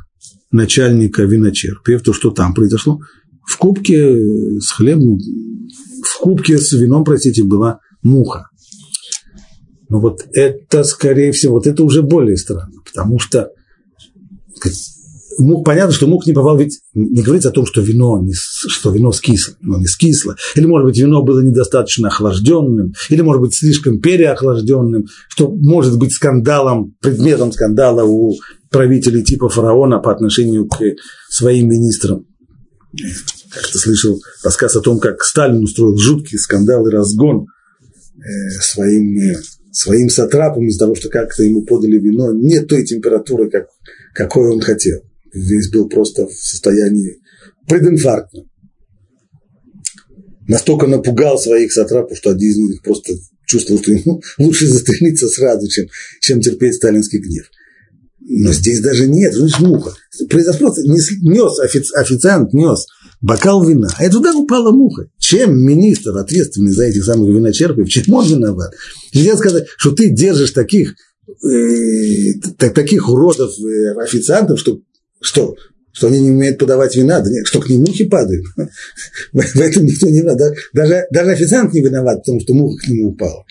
начальника 0.50 1.24
виночерпия, 1.24 1.98
то 1.98 2.14
что 2.14 2.30
там 2.30 2.54
произошло? 2.54 2.98
В 3.46 3.58
кубке 3.58 4.16
с 4.60 4.70
хлебом, 4.70 5.18
в 5.18 6.18
кубке 6.20 6.58
с 6.58 6.72
вином, 6.72 7.04
простите, 7.04 7.42
была 7.42 7.80
муха. 8.02 8.48
Но 9.88 10.00
вот 10.00 10.24
это, 10.32 10.82
скорее 10.84 11.32
всего, 11.32 11.54
вот 11.54 11.66
это 11.66 11.84
уже 11.84 12.02
более 12.02 12.36
странно, 12.36 12.80
потому 12.84 13.18
что 13.18 13.50
мух, 15.38 15.64
понятно, 15.64 15.92
что 15.92 16.06
мух 16.06 16.26
не 16.26 16.32
попал, 16.32 16.56
ведь 16.56 16.80
не 16.94 17.22
говорится 17.22 17.50
о 17.50 17.52
том, 17.52 17.66
что 17.66 17.80
вино, 17.80 18.20
не, 18.22 18.32
что 18.34 18.90
вино 18.90 19.12
скисло, 19.12 19.54
но 19.60 19.78
не 19.78 19.86
скисло, 19.86 20.36
или, 20.54 20.66
может 20.66 20.86
быть, 20.86 20.98
вино 20.98 21.22
было 21.22 21.40
недостаточно 21.40 22.08
охлажденным, 22.08 22.92
или, 23.10 23.20
может 23.20 23.42
быть, 23.42 23.54
слишком 23.54 24.00
переохлажденным, 24.00 25.06
что 25.28 25.50
может 25.50 25.98
быть 25.98 26.12
скандалом, 26.12 26.94
предметом 27.00 27.52
скандала 27.52 28.04
у 28.04 28.34
правителей 28.70 29.22
типа 29.22 29.48
фараона 29.48 29.98
по 29.98 30.12
отношению 30.12 30.66
к 30.66 30.80
своим 31.28 31.68
министрам. 31.68 32.26
Как-то 33.54 33.78
слышал 33.78 34.20
рассказ 34.42 34.76
о 34.76 34.80
том, 34.80 34.98
как 34.98 35.22
Сталин 35.22 35.62
устроил 35.62 35.96
жуткий 35.96 36.38
скандал 36.38 36.86
и 36.86 36.90
разгон 36.90 37.46
э, 38.16 38.60
своим, 38.60 39.18
э, 39.18 39.36
своим 39.70 40.08
сатрапам 40.08 40.66
из-за 40.66 40.80
того, 40.80 40.94
что 40.94 41.08
как-то 41.08 41.42
ему 41.42 41.62
подали 41.62 41.98
вино 41.98 42.32
не 42.32 42.60
той 42.60 42.84
температуры, 42.84 43.50
как, 43.50 43.68
какой 44.14 44.50
он 44.50 44.60
хотел 44.60 45.02
весь 45.34 45.70
был 45.70 45.88
просто 45.88 46.26
в 46.26 46.32
состоянии 46.32 47.18
прединфарктном. 47.68 48.48
Настолько 50.46 50.86
напугал 50.86 51.38
своих 51.38 51.72
сатрапов, 51.72 52.16
что 52.16 52.30
один 52.30 52.50
из 52.50 52.56
них 52.58 52.82
просто 52.82 53.14
чувствовал, 53.46 53.82
что 53.82 53.92
ему 53.92 54.22
лучше 54.38 54.66
застрелиться 54.68 55.28
сразу, 55.28 55.68
чем, 55.68 55.86
чем 56.20 56.40
терпеть 56.40 56.74
сталинский 56.74 57.18
гнев. 57.18 57.50
Но 58.26 58.52
здесь 58.52 58.80
даже 58.80 59.06
нет, 59.06 59.34
ну, 59.36 59.48
муха. 59.66 59.94
Произошло, 60.30 60.74
нес, 60.76 61.58
офици, 61.60 61.92
официант 61.94 62.54
нес 62.54 62.86
бокал 63.20 63.64
вина, 63.64 63.88
а 63.98 64.04
это 64.04 64.14
туда 64.14 64.34
упала 64.34 64.70
муха. 64.70 65.08
Чем 65.18 65.58
министр, 65.58 66.16
ответственный 66.16 66.72
за 66.72 66.84
этих 66.84 67.04
самых 67.04 67.28
виночерпов, 67.28 67.88
чем 67.88 68.14
он 68.14 68.26
виноват? 68.26 68.72
Нельзя 69.14 69.36
сказать, 69.36 69.66
что 69.76 69.92
ты 69.92 70.10
держишь 70.10 70.52
таких, 70.52 70.94
э, 71.44 72.32
таких 72.58 73.08
уродов 73.08 73.52
э, 73.58 73.94
официантов, 74.02 74.58
что 74.58 74.80
что? 75.20 75.54
Что 75.94 76.08
они 76.08 76.20
не 76.20 76.32
умеют 76.32 76.58
подавать 76.58 76.96
вина, 76.96 77.20
да 77.20 77.30
нет, 77.30 77.46
что 77.46 77.60
к 77.60 77.68
ним 77.68 77.82
мухи 77.82 78.04
падают. 78.04 78.44
В 79.32 79.60
этом 79.60 79.84
никто 79.84 80.08
не 80.08 80.20
виноват. 80.20 80.52
Даже, 80.72 81.06
даже 81.12 81.30
официант 81.30 81.72
не 81.72 81.82
виноват 81.82 82.20
в 82.20 82.26
том, 82.26 82.40
что 82.40 82.52
муха 82.52 82.84
к 82.84 82.88
нему 82.88 83.10
упала. 83.10 83.44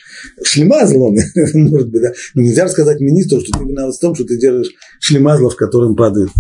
Шлемазл 0.44 1.04
он, 1.04 1.16
может 1.54 1.90
быть, 1.90 2.02
да. 2.02 2.12
Но 2.36 2.42
нельзя 2.42 2.68
сказать 2.68 3.00
министру, 3.00 3.40
что 3.40 3.58
ты 3.58 3.64
виноват 3.64 3.96
в 3.96 4.00
том, 4.00 4.14
что 4.14 4.26
ты 4.26 4.38
держишь 4.38 4.74
шлемазла, 5.00 5.50
в 5.50 5.56
котором 5.56 5.96
падают, 5.96 6.32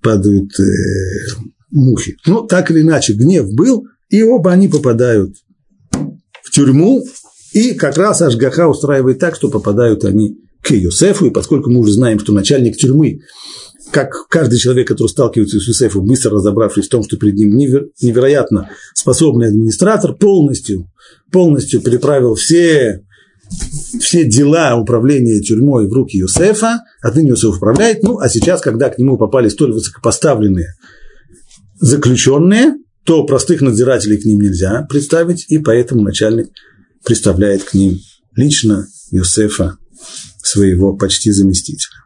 падают 0.00 0.52
э, 0.60 0.62
мухи. 1.72 2.16
Ну, 2.24 2.46
так 2.46 2.70
или 2.70 2.82
иначе, 2.82 3.14
гнев 3.14 3.52
был, 3.52 3.84
и 4.10 4.22
оба 4.22 4.52
они 4.52 4.68
попадают 4.68 5.34
в 6.44 6.50
тюрьму, 6.52 7.04
и 7.52 7.72
как 7.74 7.96
раз 7.96 8.22
Ашгаха 8.22 8.68
устраивает 8.68 9.18
так, 9.18 9.34
что 9.34 9.50
попадают 9.50 10.04
они 10.04 10.38
к 10.62 10.70
Иосифу, 10.70 11.26
и 11.26 11.30
поскольку 11.30 11.70
мы 11.70 11.80
уже 11.80 11.92
знаем, 11.94 12.20
что 12.20 12.32
начальник 12.32 12.76
тюрьмы 12.76 13.22
как 13.92 14.26
каждый 14.28 14.58
человек, 14.58 14.88
который 14.88 15.08
сталкивается 15.08 15.60
с 15.60 15.68
Юсефом, 15.68 16.06
быстро 16.06 16.32
разобравшись 16.32 16.86
в 16.86 16.90
том, 16.90 17.04
что 17.04 17.16
перед 17.16 17.34
ним 17.34 17.56
невероятно 17.56 18.70
способный 18.94 19.48
администратор, 19.48 20.14
полностью, 20.14 20.90
полностью 21.30 21.80
переправил 21.82 22.34
все, 22.34 23.04
все 24.00 24.24
дела 24.24 24.76
управления 24.76 25.40
тюрьмой 25.40 25.86
в 25.86 25.92
руки 25.92 26.16
Юсефа, 26.16 26.80
отныне 27.02 27.30
Юсеф 27.30 27.56
управляет, 27.56 28.02
ну, 28.02 28.18
а 28.18 28.28
сейчас, 28.28 28.62
когда 28.62 28.88
к 28.88 28.98
нему 28.98 29.18
попали 29.18 29.48
столь 29.48 29.72
высокопоставленные 29.72 30.74
заключенные, 31.78 32.76
то 33.04 33.24
простых 33.24 33.60
надзирателей 33.60 34.16
к 34.16 34.24
ним 34.24 34.40
нельзя 34.40 34.86
представить, 34.88 35.46
и 35.48 35.58
поэтому 35.58 36.02
начальник 36.02 36.48
представляет 37.04 37.64
к 37.64 37.74
ним 37.74 37.98
лично 38.36 38.86
Юсефа, 39.10 39.76
своего 40.42 40.96
почти 40.96 41.30
заместителя. 41.30 42.02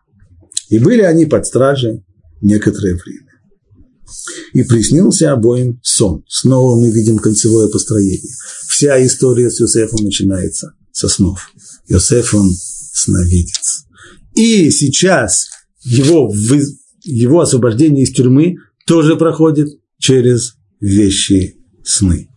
И 0.69 0.79
были 0.79 1.03
они 1.03 1.27
под 1.27 1.47
стражей 1.47 2.05
некоторое 2.41 2.95
время. 2.95 3.27
И 4.53 4.63
приснился 4.63 5.33
обоим 5.33 5.81
сон. 5.83 6.25
Снова 6.29 6.81
мы 6.81 6.91
видим 6.91 7.19
концевое 7.19 7.69
построение. 7.69 8.33
Вся 8.69 9.05
история 9.05 9.51
с 9.51 9.61
Иосифом 9.61 10.05
начинается 10.05 10.75
со 10.93 11.09
снов. 11.09 11.51
Иосиф, 11.89 12.35
он 12.35 12.51
сновидец. 12.53 13.85
И 14.35 14.71
сейчас 14.71 15.49
его, 15.83 16.33
его 17.03 17.41
освобождение 17.41 18.05
из 18.05 18.13
тюрьмы 18.13 18.57
тоже 18.87 19.17
проходит 19.17 19.69
через 19.99 20.55
вещи 20.81 21.57
сны. 21.85 22.29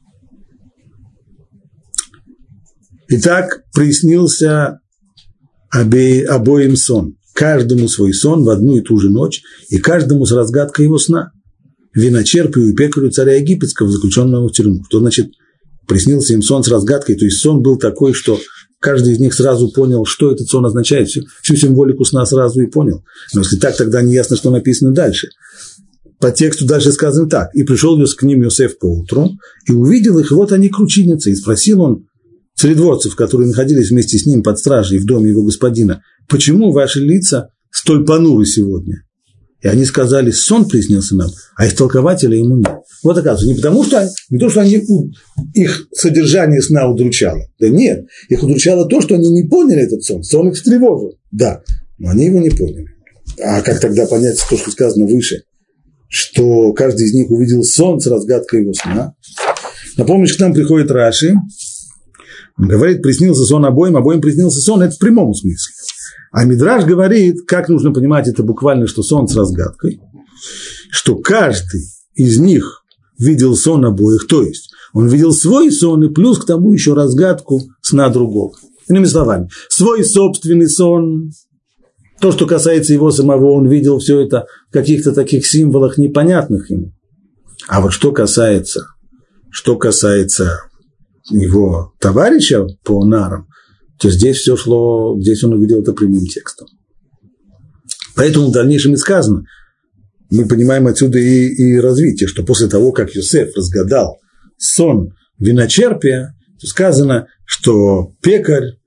Итак, 3.09 3.63
приснился 3.73 4.79
обоим 5.71 6.75
сон 6.75 7.18
каждому 7.39 7.87
свой 7.87 8.13
сон 8.13 8.43
в 8.43 8.49
одну 8.49 8.75
и 8.75 8.81
ту 8.81 8.97
же 8.97 9.09
ночь, 9.09 9.41
и 9.69 9.77
каждому 9.77 10.25
с 10.25 10.31
разгадкой 10.33 10.85
его 10.85 10.97
сна. 10.97 11.31
Виночерпию 11.95 12.67
и 12.67 12.75
пекарю 12.75 13.11
царя 13.11 13.37
египетского, 13.37 13.89
заключенного 13.89 14.49
в 14.49 14.51
тюрьму. 14.51 14.83
Что 14.89 14.99
значит 14.99 15.29
приснился 15.87 16.33
им 16.33 16.41
сон 16.41 16.65
с 16.65 16.67
разгадкой? 16.67 17.15
То 17.15 17.23
есть 17.23 17.37
сон 17.37 17.61
был 17.61 17.77
такой, 17.77 18.11
что 18.13 18.37
каждый 18.81 19.13
из 19.13 19.19
них 19.19 19.33
сразу 19.33 19.71
понял, 19.71 20.03
что 20.03 20.33
этот 20.33 20.47
сон 20.49 20.65
означает, 20.65 21.07
всю, 21.07 21.21
всю 21.41 21.55
символику 21.55 22.03
сна 22.03 22.25
сразу 22.25 22.61
и 22.61 22.67
понял. 22.67 23.05
Но 23.33 23.39
если 23.39 23.55
так, 23.55 23.77
тогда 23.77 24.01
не 24.01 24.13
ясно, 24.13 24.35
что 24.35 24.51
написано 24.51 24.91
дальше. 24.91 25.29
По 26.19 26.31
тексту 26.31 26.67
дальше 26.67 26.91
сказано 26.91 27.29
так. 27.29 27.55
«И 27.55 27.63
пришел 27.63 27.97
к 28.05 28.23
ним 28.23 28.43
Иосиф 28.43 28.77
поутру, 28.79 29.29
и 29.65 29.71
увидел 29.71 30.19
их, 30.19 30.31
и 30.31 30.35
вот 30.35 30.51
они 30.51 30.67
кручиницы, 30.67 31.31
и 31.31 31.35
спросил 31.35 31.81
он 31.81 32.08
царедворцев, 32.59 33.15
которые 33.15 33.47
находились 33.47 33.89
вместе 33.89 34.17
с 34.17 34.25
ним 34.25 34.43
под 34.43 34.59
стражей 34.59 34.99
в 34.99 35.05
доме 35.05 35.29
его 35.29 35.43
господина, 35.43 36.03
почему 36.27 36.71
ваши 36.71 36.99
лица 36.99 37.51
столь 37.71 38.05
понуры 38.05 38.45
сегодня? 38.45 39.03
И 39.61 39.67
они 39.67 39.85
сказали, 39.85 40.31
сон 40.31 40.67
приснился 40.67 41.15
нам, 41.15 41.29
а 41.55 41.67
истолкователя 41.67 42.37
ему 42.37 42.57
нет. 42.57 42.69
Вот 43.03 43.17
оказывается, 43.17 43.47
не 43.47 43.55
потому 43.55 43.83
что, 43.83 44.09
не 44.29 44.37
то, 44.39 44.49
что 44.49 44.61
они, 44.61 44.85
их 45.53 45.87
содержание 45.93 46.61
сна 46.61 46.89
удручало. 46.89 47.41
Да 47.59 47.69
нет, 47.69 48.05
их 48.27 48.43
удручало 48.43 48.87
то, 48.87 49.01
что 49.01 49.15
они 49.15 49.29
не 49.29 49.47
поняли 49.47 49.83
этот 49.83 50.03
сон. 50.03 50.23
Сон 50.23 50.49
их 50.49 50.55
встревожил. 50.55 51.17
Да, 51.31 51.61
но 51.97 52.09
они 52.09 52.25
его 52.25 52.39
не 52.39 52.49
поняли. 52.49 52.87
А 53.41 53.61
как 53.61 53.79
тогда 53.79 54.05
понять 54.05 54.41
то, 54.49 54.57
что 54.57 54.71
сказано 54.71 55.05
выше? 55.05 55.43
Что 56.09 56.73
каждый 56.73 57.07
из 57.07 57.13
них 57.13 57.29
увидел 57.29 57.63
сон 57.63 58.01
с 58.01 58.07
разгадкой 58.07 58.63
его 58.63 58.73
сна. 58.73 59.13
Напомнишь, 59.97 60.35
к 60.35 60.39
нам 60.39 60.53
приходит 60.53 60.91
Раши, 60.91 61.35
говорит, 62.67 63.01
приснился 63.01 63.43
сон 63.43 63.65
обоим, 63.65 63.97
обоим 63.97 64.21
приснился 64.21 64.59
сон, 64.59 64.81
это 64.81 64.95
в 64.95 64.99
прямом 64.99 65.33
смысле. 65.33 65.73
А 66.31 66.45
Мидраж 66.45 66.85
говорит, 66.85 67.47
как 67.47 67.69
нужно 67.69 67.91
понимать 67.91 68.27
это 68.27 68.43
буквально, 68.43 68.87
что 68.87 69.01
сон 69.01 69.27
с 69.27 69.35
разгадкой, 69.35 70.01
что 70.91 71.15
каждый 71.15 71.81
из 72.13 72.39
них 72.39 72.83
видел 73.17 73.55
сон 73.55 73.85
обоих, 73.85 74.27
то 74.27 74.43
есть 74.43 74.71
он 74.93 75.07
видел 75.07 75.31
свой 75.31 75.71
сон 75.71 76.03
и 76.03 76.09
плюс 76.09 76.39
к 76.39 76.45
тому 76.45 76.73
еще 76.73 76.93
разгадку 76.93 77.61
сна 77.81 78.09
другого. 78.09 78.55
Иными 78.87 79.05
словами, 79.05 79.49
свой 79.69 80.03
собственный 80.03 80.67
сон, 80.67 81.31
то, 82.19 82.31
что 82.31 82.45
касается 82.45 82.93
его 82.93 83.11
самого, 83.11 83.51
он 83.51 83.67
видел 83.67 83.99
все 83.99 84.19
это 84.19 84.45
в 84.69 84.73
каких-то 84.73 85.13
таких 85.13 85.47
символах 85.47 85.97
непонятных 85.97 86.69
ему. 86.69 86.91
А 87.67 87.81
вот 87.81 87.93
что 87.93 88.11
касается, 88.11 88.87
что 89.51 89.77
касается 89.77 90.59
его 91.29 91.93
товарища 91.99 92.65
по 92.83 93.03
нарам, 93.05 93.47
то 93.99 94.09
здесь 94.09 94.37
все 94.37 94.55
шло, 94.55 95.19
здесь 95.19 95.43
он 95.43 95.53
увидел 95.53 95.81
это 95.81 95.93
прямым 95.93 96.25
текстом. 96.25 96.67
Поэтому 98.15 98.47
в 98.47 98.51
дальнейшем 98.51 98.93
и 98.93 98.97
сказано, 98.97 99.45
мы 100.31 100.47
понимаем 100.47 100.87
отсюда 100.87 101.17
и, 101.19 101.47
и 101.47 101.79
развитие, 101.79 102.27
что 102.27 102.43
после 102.43 102.67
того, 102.67 102.91
как 102.91 103.15
Юсеф 103.15 103.55
разгадал 103.55 104.19
сон 104.57 105.13
виночерпия, 105.39 106.35
то 106.59 106.67
сказано, 106.67 107.27
что 107.45 108.13
пекарь, 108.21 108.77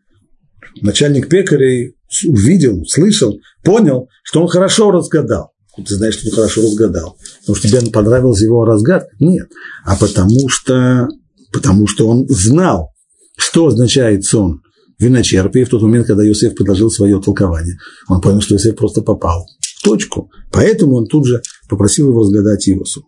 начальник 0.81 1.29
пекарей 1.29 1.97
увидел, 2.27 2.83
услышал, 2.83 3.39
понял, 3.65 4.09
что 4.23 4.43
он 4.43 4.49
хорошо 4.49 4.91
разгадал. 4.91 5.53
Ты 5.77 5.95
знаешь, 5.95 6.15
что 6.15 6.29
ты 6.29 6.37
хорошо 6.37 6.63
разгадал. 6.63 7.17
Потому 7.41 7.57
что 7.57 7.69
тебе 7.69 7.91
понравилась 7.91 8.43
его 8.43 8.65
разгадка? 8.65 9.09
Нет. 9.19 9.49
А 9.85 9.97
потому 9.97 10.49
что, 10.49 11.09
потому 11.53 11.87
что 11.87 12.09
он 12.09 12.27
знал, 12.29 12.91
что 13.37 13.67
означает 13.67 14.25
сон 14.25 14.63
виночерпия 14.99 15.65
в 15.65 15.69
тот 15.69 15.83
момент, 15.83 16.07
когда 16.07 16.27
Иосиф 16.27 16.55
предложил 16.55 16.91
свое 16.91 17.21
толкование. 17.21 17.77
Он 18.09 18.21
понял, 18.21 18.41
что 18.41 18.55
Иосиф 18.55 18.77
просто 18.77 19.03
попал 19.03 19.47
в 19.61 19.83
точку. 19.83 20.31
Поэтому 20.53 20.95
он 20.95 21.07
тут 21.07 21.27
же 21.27 21.43
попросил 21.69 22.11
его 22.11 22.21
разгадать 22.21 22.67
его 22.67 22.85
сон. 22.85 23.05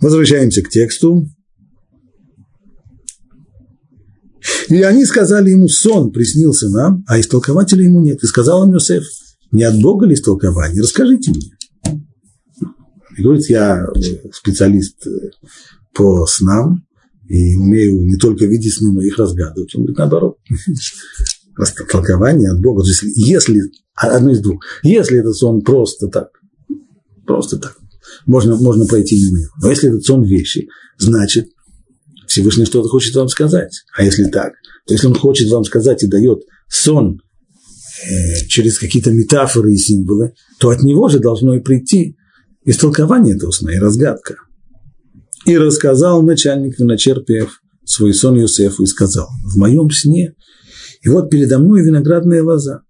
Возвращаемся 0.00 0.62
к 0.62 0.68
тексту. 0.68 1.26
И 4.68 4.82
они 4.82 5.04
сказали 5.04 5.50
ему, 5.50 5.68
сон 5.68 6.12
приснился 6.12 6.68
нам, 6.70 7.04
а 7.06 7.20
истолкователя 7.20 7.84
ему 7.84 8.00
нет. 8.00 8.22
И 8.22 8.26
сказал 8.26 8.64
им 8.64 8.74
Иосиф, 8.74 9.02
не 9.50 9.64
от 9.64 9.80
Бога 9.80 10.06
ли 10.06 10.14
истолкование? 10.14 10.80
Расскажите 10.80 11.32
мне. 11.32 11.50
И 13.18 13.22
говорит, 13.22 13.50
я 13.50 13.84
специалист 14.32 15.04
по 15.94 16.26
снам, 16.26 16.84
и 17.28 17.54
умею 17.54 18.02
не 18.02 18.16
только 18.16 18.46
видеть 18.46 18.74
сны, 18.74 18.92
но 18.92 19.02
их 19.02 19.16
разгадывать. 19.16 19.74
Он 19.76 19.82
говорит, 19.82 19.98
наоборот, 19.98 20.38
толкование 21.90 22.50
от 22.50 22.60
Бога. 22.60 22.82
Если, 22.84 23.12
если, 23.14 23.62
одно 23.94 24.32
из 24.32 24.40
двух, 24.40 24.64
если 24.82 25.20
этот 25.20 25.36
сон 25.36 25.62
просто 25.62 26.08
так, 26.08 26.28
просто 27.26 27.58
так, 27.58 27.76
можно, 28.26 28.56
можно 28.56 28.84
пройти 28.86 29.16
мимо 29.22 29.38
него. 29.38 29.50
Но 29.62 29.70
если 29.70 29.88
этот 29.88 30.04
сон 30.04 30.24
вещи, 30.24 30.68
значит, 30.98 31.48
Всевышний 32.26 32.64
что-то 32.64 32.88
хочет 32.88 33.14
вам 33.14 33.28
сказать. 33.28 33.84
А 33.96 34.02
если 34.02 34.24
так, 34.24 34.52
то 34.86 34.94
если 34.94 35.06
он 35.06 35.14
хочет 35.14 35.48
вам 35.50 35.64
сказать 35.64 36.02
и 36.02 36.08
дает 36.08 36.40
сон 36.68 37.20
э, 38.08 38.46
через 38.46 38.78
какие-то 38.78 39.10
метафоры 39.10 39.72
и 39.72 39.78
символы, 39.78 40.32
то 40.58 40.70
от 40.70 40.82
него 40.82 41.08
же 41.08 41.18
должно 41.18 41.54
и 41.54 41.60
прийти 41.60 42.16
истолкование 42.64 43.36
этого 43.36 43.50
сна 43.50 43.72
и 43.72 43.78
разгадка. 43.78 44.36
И 45.50 45.58
рассказал 45.58 46.22
начальник 46.22 46.78
виночерпиев 46.78 47.60
свой 47.84 48.14
сон 48.14 48.38
Юсефу 48.38 48.84
и 48.84 48.86
сказал, 48.86 49.26
в 49.42 49.56
моем 49.56 49.90
сне, 49.90 50.34
и 51.02 51.08
вот 51.08 51.28
передо 51.28 51.58
мной 51.58 51.82
виноградная 51.82 52.40
лоза, 52.40 52.82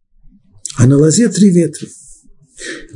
а 0.76 0.86
на 0.86 0.98
лозе 0.98 1.30
три 1.30 1.48
ветра. 1.48 1.88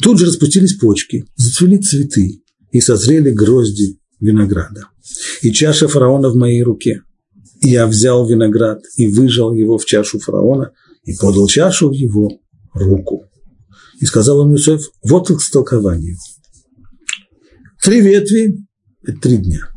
Тут 0.03 0.19
же 0.19 0.27
распустились 0.27 0.75
почки, 0.75 1.25
зацвели 1.37 1.79
цветы 1.79 2.43
и 2.73 2.81
созрели 2.83 3.31
грозди 3.31 3.99
винограда 4.21 4.89
и 5.41 5.51
чаша 5.51 5.89
фараона 5.89 6.29
в 6.29 6.37
моей 6.37 6.63
руке. 6.63 7.01
И 7.63 7.71
я 7.71 7.87
взял 7.87 8.29
виноград 8.29 8.83
и 8.99 9.09
выжал 9.09 9.55
его 9.55 9.79
в 9.79 9.87
чашу 9.87 10.19
фараона 10.19 10.73
и 11.05 11.17
подал 11.17 11.47
чашу 11.47 11.89
в 11.89 11.95
его 11.95 12.29
руку. 12.75 13.25
И 13.99 14.05
сказал 14.05 14.45
им 14.45 14.53
Юсеф, 14.53 14.83
вот 15.03 15.31
их 15.31 15.41
столкование. 15.41 16.17
Три 17.83 18.03
ветви– 18.03 18.59
это 19.07 19.21
три 19.21 19.37
дня. 19.39 19.69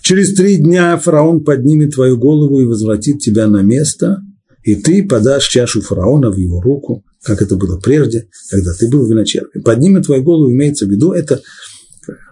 Через 0.00 0.34
три 0.34 0.56
дня 0.56 0.96
фараон 0.96 1.44
поднимет 1.44 1.94
твою 1.94 2.16
голову 2.16 2.60
и 2.60 2.66
возвратит 2.66 3.18
тебя 3.18 3.46
на 3.46 3.62
место, 3.62 4.22
и 4.62 4.74
ты 4.74 5.06
подашь 5.06 5.48
чашу 5.48 5.80
фараона 5.80 6.30
в 6.30 6.36
его 6.36 6.60
руку, 6.60 7.04
как 7.22 7.42
это 7.42 7.56
было 7.56 7.78
прежде, 7.78 8.28
когда 8.50 8.72
ты 8.72 8.88
был 8.88 9.06
виночерпием. 9.06 9.62
Поднимет 9.62 10.06
твою 10.06 10.22
голову, 10.22 10.50
имеется 10.50 10.86
в 10.86 10.90
виду, 10.90 11.12
это 11.12 11.40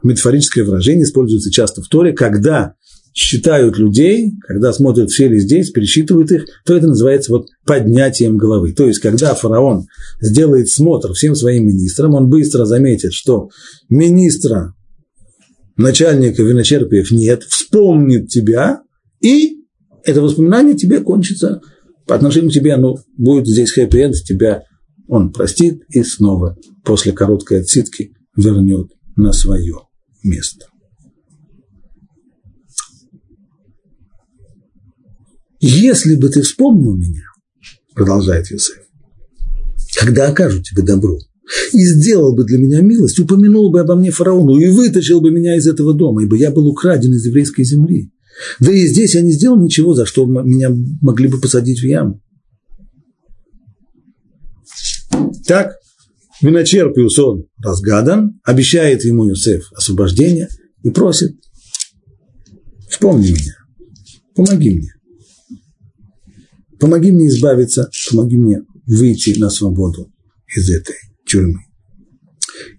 метафорическое 0.03 0.65
выражение 0.65 1.05
используется 1.05 1.51
часто 1.51 1.83
в 1.83 1.89
Торе, 1.89 2.13
когда 2.13 2.75
считают 3.13 3.79
людей, 3.79 4.33
когда 4.47 4.73
смотрят 4.73 5.11
все 5.11 5.29
ли 5.29 5.39
здесь, 5.39 5.71
пересчитывают 5.71 6.33
их, 6.33 6.47
то 6.67 6.75
это 6.75 6.89
называется 6.89 7.33
вот 7.33 7.47
поднятием 7.65 8.37
головы. 8.37 8.73
То 8.73 8.87
есть, 8.87 8.99
когда 8.99 9.35
фараон 9.35 9.87
сделает 10.21 10.69
смотр 10.69 11.13
всем 11.13 11.37
своим 11.37 11.69
министрам, 11.69 12.15
он 12.15 12.29
быстро 12.29 12.65
заметит, 12.65 13.13
что 13.13 13.51
министра, 13.89 14.75
начальника 15.77 16.43
виночерпиев 16.43 17.11
нет, 17.11 17.43
вспомнит 17.45 18.29
тебя, 18.29 18.83
и 19.21 19.65
это 20.05 20.21
воспоминание 20.21 20.77
тебе 20.77 21.01
кончится 21.01 21.61
по 22.07 22.15
отношению 22.15 22.51
к 22.51 22.55
тебе, 22.55 22.75
оно 22.75 22.97
будет 23.17 23.47
здесь 23.47 23.73
хэппи-энд, 23.73 24.15
тебя 24.25 24.65
он 25.09 25.33
простит 25.33 25.83
и 25.89 26.03
снова 26.03 26.57
после 26.85 27.13
короткой 27.13 27.61
отсидки 27.61 28.15
вернет 28.37 28.91
на 29.17 29.33
свое 29.33 29.81
место. 30.23 30.67
Если 35.61 36.17
бы 36.17 36.29
ты 36.29 36.43
вспомнил 36.43 36.95
меня, 36.95 37.25
продолжает 37.95 38.51
Юсеф, 38.51 38.83
когда 39.99 40.29
окажу 40.29 40.63
тебе 40.63 40.83
добро, 40.83 41.19
и 41.73 41.85
сделал 41.85 42.35
бы 42.35 42.45
для 42.45 42.59
меня 42.59 42.81
милость, 42.81 43.19
упомянул 43.19 43.71
бы 43.71 43.81
обо 43.81 43.95
мне 43.95 44.11
фараону 44.11 44.59
и 44.59 44.69
вытащил 44.69 45.21
бы 45.21 45.31
меня 45.31 45.57
из 45.57 45.67
этого 45.67 45.95
дома, 45.95 46.23
ибо 46.23 46.37
я 46.37 46.51
был 46.51 46.67
украден 46.67 47.13
из 47.15 47.27
еврейской 47.27 47.65
земли. 47.65 48.11
Да 48.61 48.73
и 48.73 48.87
здесь 48.87 49.15
я 49.15 49.21
не 49.21 49.33
сделал 49.33 49.61
ничего, 49.61 49.95
за 49.95 50.07
что 50.07 50.27
меня 50.27 50.71
могли 51.01 51.29
бы 51.29 51.41
посадить 51.41 51.81
в 51.81 51.85
яму. 51.85 52.21
Так, 55.47 55.77
Виночерпиус 56.41 57.19
он 57.19 57.47
разгадан, 57.63 58.41
обещает 58.45 59.05
ему 59.05 59.27
Юсеф 59.27 59.71
освобождение 59.73 60.49
и 60.83 60.91
просит, 60.91 61.37
вспомни 62.89 63.29
меня, 63.29 63.55
помоги 64.35 64.71
мне. 64.71 64.91
Помоги 66.81 67.13
мне 67.13 67.29
избавиться, 67.29 67.89
помоги 68.11 68.37
мне 68.37 68.63
выйти 68.87 69.39
на 69.39 69.49
свободу 69.49 70.13
из 70.55 70.71
этой 70.71 70.97
тюрьмы. 71.35 71.61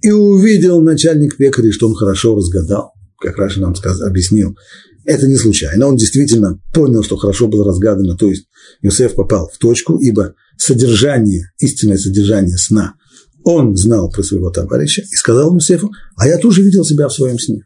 И 0.01 0.11
увидел 0.11 0.81
начальник 0.81 1.37
пекарей, 1.37 1.71
что 1.71 1.87
он 1.87 1.95
хорошо 1.95 2.35
разгадал, 2.35 2.93
как 3.19 3.37
Раша 3.37 3.59
нам 3.59 3.75
сказал, 3.75 4.07
объяснил. 4.07 4.57
Это 5.03 5.27
не 5.27 5.35
случайно, 5.35 5.87
он 5.87 5.97
действительно 5.97 6.59
понял, 6.73 7.03
что 7.03 7.17
хорошо 7.17 7.47
было 7.47 7.65
разгадано, 7.65 8.17
то 8.17 8.27
есть 8.27 8.47
Юсеф 8.81 9.13
попал 9.13 9.49
в 9.53 9.57
точку, 9.59 9.97
ибо 9.97 10.33
содержание, 10.57 11.51
истинное 11.59 11.97
содержание 11.97 12.57
сна– 12.57 12.95
он 13.45 13.77
знал 13.77 14.09
про 14.09 14.23
своего 14.23 14.49
товарища 14.49 15.03
и 15.03 15.15
сказал 15.15 15.53
Мусефу, 15.53 15.91
а 16.17 16.27
я 16.27 16.39
тоже 16.39 16.63
видел 16.63 16.83
себя 16.83 17.07
в 17.07 17.13
своем 17.13 17.37
сне. 17.37 17.63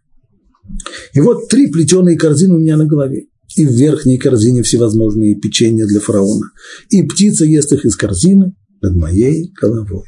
И 1.14 1.22
вот 1.22 1.48
три 1.48 1.68
плетеные 1.68 2.18
корзины 2.18 2.56
у 2.56 2.60
меня 2.60 2.76
на 2.76 2.86
голове. 2.86 3.28
И 3.56 3.66
в 3.66 3.72
верхней 3.72 4.18
корзине 4.18 4.62
всевозможные 4.62 5.36
печенья 5.36 5.88
для 5.88 6.02
фараона. 6.02 6.52
И 6.90 7.02
птица 7.04 7.46
ест 7.46 7.72
их 7.72 7.86
из 7.86 7.96
корзины 7.96 8.54
над 8.82 8.96
моей 8.96 9.52
головой. 9.60 10.04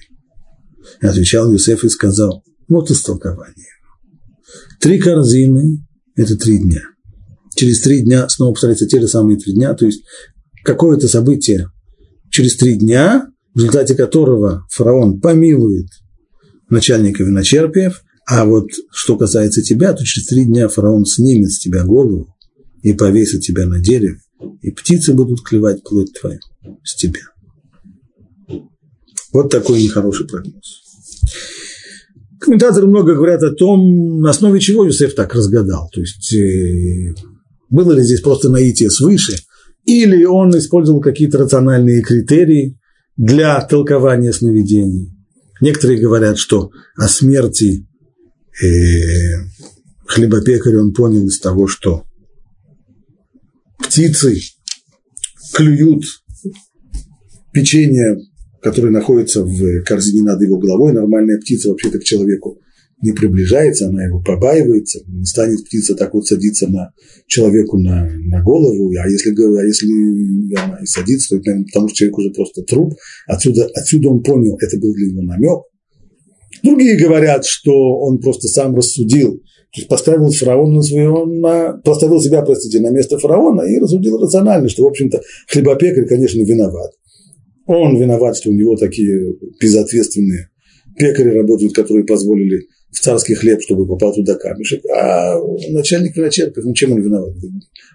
Отвечал 1.01 1.51
Юсеф 1.51 1.83
и 1.83 1.89
сказал, 1.89 2.43
вот 2.67 2.91
истолкование. 2.91 3.67
Три 4.79 4.99
корзины– 4.99 5.85
это 6.15 6.37
три 6.37 6.59
дня. 6.59 6.81
Через 7.55 7.81
три 7.81 8.01
дня 8.01 8.27
снова 8.29 8.53
повторяются 8.53 8.87
те 8.87 8.99
же 8.99 9.07
самые 9.07 9.37
три 9.37 9.53
дня, 9.53 9.73
то 9.73 9.85
есть 9.85 10.03
какое-то 10.63 11.07
событие 11.07 11.67
через 12.29 12.55
три 12.55 12.75
дня 12.75 13.31
в 13.53 13.57
результате 13.57 13.95
которого 13.95 14.65
фараон 14.69 15.19
помилует 15.19 15.87
начальника 16.69 17.23
виночерпиев, 17.23 18.03
а 18.25 18.45
вот 18.45 18.69
что 18.91 19.17
касается 19.17 19.61
тебя, 19.61 19.93
то 19.93 20.05
через 20.05 20.27
три 20.27 20.45
дня 20.45 20.69
фараон 20.69 21.05
снимет 21.05 21.51
с 21.51 21.59
тебя 21.59 21.83
голову 21.83 22.33
и 22.81 22.93
повесит 22.93 23.41
тебя 23.41 23.65
на 23.65 23.79
дереве, 23.79 24.19
и 24.61 24.71
птицы 24.71 25.13
будут 25.13 25.41
клевать 25.41 25.83
плоть 25.83 26.13
твою 26.19 26.39
с 26.83 26.95
тебя. 26.95 27.21
Вот 29.33 29.49
такой 29.49 29.81
нехороший 29.81 30.27
прогноз. 30.27 30.81
Комментаторы 32.39 32.87
много 32.87 33.15
говорят 33.15 33.43
о 33.43 33.51
том, 33.51 34.19
на 34.21 34.31
основе 34.31 34.59
чего 34.59 34.85
Юсеф 34.85 35.13
так 35.13 35.33
разгадал. 35.33 35.89
То 35.93 36.01
есть, 36.01 36.33
э, 36.33 37.13
было 37.69 37.91
ли 37.91 38.01
здесь 38.01 38.21
просто 38.21 38.49
наитие 38.49 38.89
свыше, 38.89 39.37
или 39.85 40.25
он 40.25 40.57
использовал 40.57 41.01
какие-то 41.01 41.37
рациональные 41.37 42.01
критерии, 42.01 42.77
для 43.17 43.61
толкования 43.61 44.33
сновидений. 44.33 45.13
Некоторые 45.59 45.99
говорят, 45.99 46.37
что 46.37 46.71
о 46.95 47.07
смерти 47.07 47.87
э, 48.63 48.67
хлебопекаря 50.07 50.81
он 50.81 50.93
понял 50.93 51.27
из 51.27 51.39
того, 51.39 51.67
что 51.67 52.03
птицы 53.77 54.39
клюют 55.53 56.03
печенье, 57.53 58.17
которое 58.61 58.89
находится 58.89 59.43
в 59.43 59.83
корзине 59.83 60.23
над 60.23 60.41
его 60.41 60.57
головой. 60.57 60.93
Нормальная 60.93 61.39
птица 61.39 61.69
вообще-то 61.69 61.99
к 61.99 62.03
человеку 62.03 62.59
не 63.01 63.13
приближается, 63.13 63.87
она 63.87 64.05
его 64.05 64.21
побаивается, 64.21 64.99
не 65.07 65.25
станет 65.25 65.65
птица 65.65 65.95
так 65.95 66.13
вот 66.13 66.27
садиться 66.27 66.67
на 66.67 66.91
человеку 67.25 67.79
на, 67.79 68.07
на 68.07 68.43
голову, 68.43 68.91
а 68.91 69.09
если, 69.09 69.31
а 69.31 69.65
если 69.65 70.55
она 70.55 70.77
и 70.81 70.85
садится, 70.85 71.29
то 71.29 71.35
это, 71.37 71.49
наверное, 71.49 71.65
потому 71.65 71.87
что 71.87 71.97
человек 71.97 72.17
уже 72.19 72.29
просто 72.29 72.61
труп. 72.61 72.93
Отсюда, 73.27 73.67
отсюда 73.73 74.09
он 74.09 74.21
понял, 74.21 74.55
это 74.61 74.77
был 74.79 74.93
для 74.93 75.07
него 75.07 75.23
намек. 75.23 75.61
Другие 76.63 76.97
говорят, 76.97 77.45
что 77.45 77.71
он 78.01 78.19
просто 78.19 78.47
сам 78.47 78.75
рассудил, 78.75 79.41
то 79.73 79.79
есть 79.79 79.87
поставил 79.87 80.29
фараона 80.31 80.75
на 80.75 80.81
своего, 80.83 81.25
на, 81.25 81.73
поставил 81.83 82.19
себя, 82.19 82.41
простите, 82.43 82.81
на 82.81 82.91
место 82.91 83.17
фараона 83.17 83.61
и 83.61 83.79
рассудил 83.79 84.19
рационально, 84.19 84.69
что, 84.69 84.83
в 84.83 84.87
общем-то, 84.87 85.21
хлебопекарь, 85.47 86.05
конечно, 86.05 86.41
виноват. 86.43 86.91
Он 87.71 87.97
виноват, 87.97 88.37
что 88.37 88.49
у 88.49 88.53
него 88.53 88.75
такие 88.75 89.33
безответственные 89.61 90.49
пекари 90.97 91.29
работают, 91.29 91.73
которые 91.73 92.05
позволили 92.05 92.67
в 92.91 92.99
царский 92.99 93.35
хлеб, 93.35 93.61
чтобы 93.61 93.87
попал 93.87 94.13
туда 94.13 94.35
камешек, 94.35 94.83
а 94.87 95.37
начальник 95.69 96.15
виночерпев, 96.17 96.65
ну 96.65 96.73
чем 96.73 96.91
он 96.91 97.01
виноват? 97.01 97.33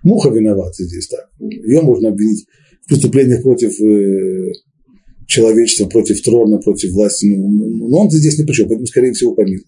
Муха 0.03 0.31
виновата 0.31 0.83
здесь 0.83 1.09
так. 1.09 1.29
Ее 1.39 1.83
можно 1.83 2.09
обвинить 2.09 2.47
в 2.83 2.89
преступлениях 2.89 3.43
против 3.43 3.79
э, 3.81 4.53
человечества, 5.27 5.87
против 5.87 6.23
трона, 6.23 6.59
против 6.59 6.93
власти. 6.93 7.27
Ну, 7.27 7.49
ну, 7.49 7.89
но 7.89 7.99
он 7.99 8.11
здесь 8.11 8.39
ни 8.39 8.45
при 8.45 8.63
поэтому, 8.63 8.87
скорее 8.87 9.13
всего, 9.13 9.35
помилует. 9.35 9.67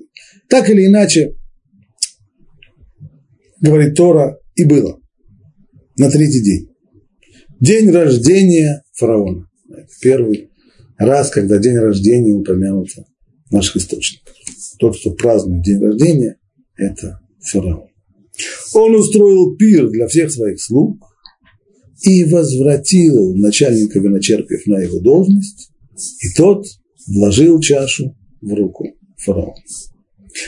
Так 0.48 0.70
или 0.70 0.86
иначе, 0.86 1.34
говорит 3.60 3.94
Тора, 3.94 4.38
и 4.54 4.64
было 4.64 4.98
на 5.98 6.10
третий 6.10 6.42
день. 6.42 6.68
День 7.60 7.90
рождения 7.90 8.82
фараона. 8.94 9.47
Первый 10.00 10.50
раз, 10.96 11.30
когда 11.30 11.58
день 11.58 11.76
рождения 11.76 12.32
упомянуто 12.32 13.04
в 13.50 13.52
наших 13.52 13.76
источниках. 13.76 14.34
Тот, 14.78 14.98
кто 14.98 15.12
празднует 15.12 15.64
день 15.64 15.80
рождения, 15.80 16.36
это 16.76 17.20
фараон. 17.40 17.88
Он 18.74 18.94
устроил 18.94 19.56
пир 19.56 19.88
для 19.90 20.06
всех 20.06 20.30
своих 20.30 20.60
слуг 20.60 21.02
и 22.02 22.24
возвратил 22.24 23.34
начальника 23.34 23.98
виночерпиев 23.98 24.66
на 24.66 24.78
его 24.78 25.00
должность, 25.00 25.70
и 26.20 26.36
тот 26.36 26.64
вложил 27.08 27.60
чашу 27.60 28.16
в 28.40 28.54
руку 28.54 28.86
фараона. 29.16 29.54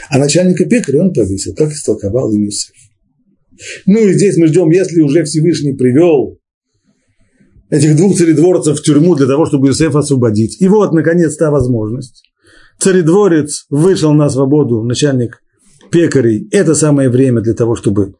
А 0.08 0.18
начальника 0.18 0.64
пекаря 0.66 1.02
он 1.02 1.12
повесил, 1.12 1.54
как 1.54 1.72
истолковал 1.72 2.32
им 2.32 2.44
Иосиф. 2.44 2.74
Ну 3.86 4.06
и 4.06 4.14
здесь 4.14 4.36
мы 4.36 4.46
ждем, 4.46 4.70
если 4.70 5.00
уже 5.00 5.24
Всевышний 5.24 5.74
привел 5.74 6.39
этих 7.70 7.96
двух 7.96 8.16
царедворцев 8.16 8.78
в 8.78 8.82
тюрьму 8.82 9.14
для 9.14 9.26
того, 9.26 9.46
чтобы 9.46 9.68
Иосифа 9.68 10.00
освободить. 10.00 10.60
И 10.60 10.68
вот, 10.68 10.92
наконец, 10.92 11.36
та 11.36 11.50
возможность 11.50 12.22
царедворец 12.80 13.66
вышел 13.68 14.12
на 14.12 14.28
свободу, 14.28 14.82
начальник 14.82 15.42
пекарей, 15.90 16.48
это 16.50 16.74
самое 16.74 17.10
время 17.10 17.40
для 17.40 17.54
того, 17.54 17.76
чтобы 17.76 18.14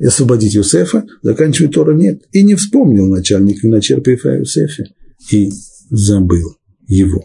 освободить 0.00 0.54
Юсефа, 0.54 1.04
заканчивает 1.22 1.74
Тора 1.74 1.94
нет. 1.94 2.22
И 2.32 2.42
не 2.42 2.54
вспомнил 2.54 3.06
начальник 3.06 3.62
виночерпиев 3.62 4.24
о 4.24 4.38
Юсефе 4.38 4.86
и 5.30 5.50
забыл 5.90 6.56
его. 6.86 7.24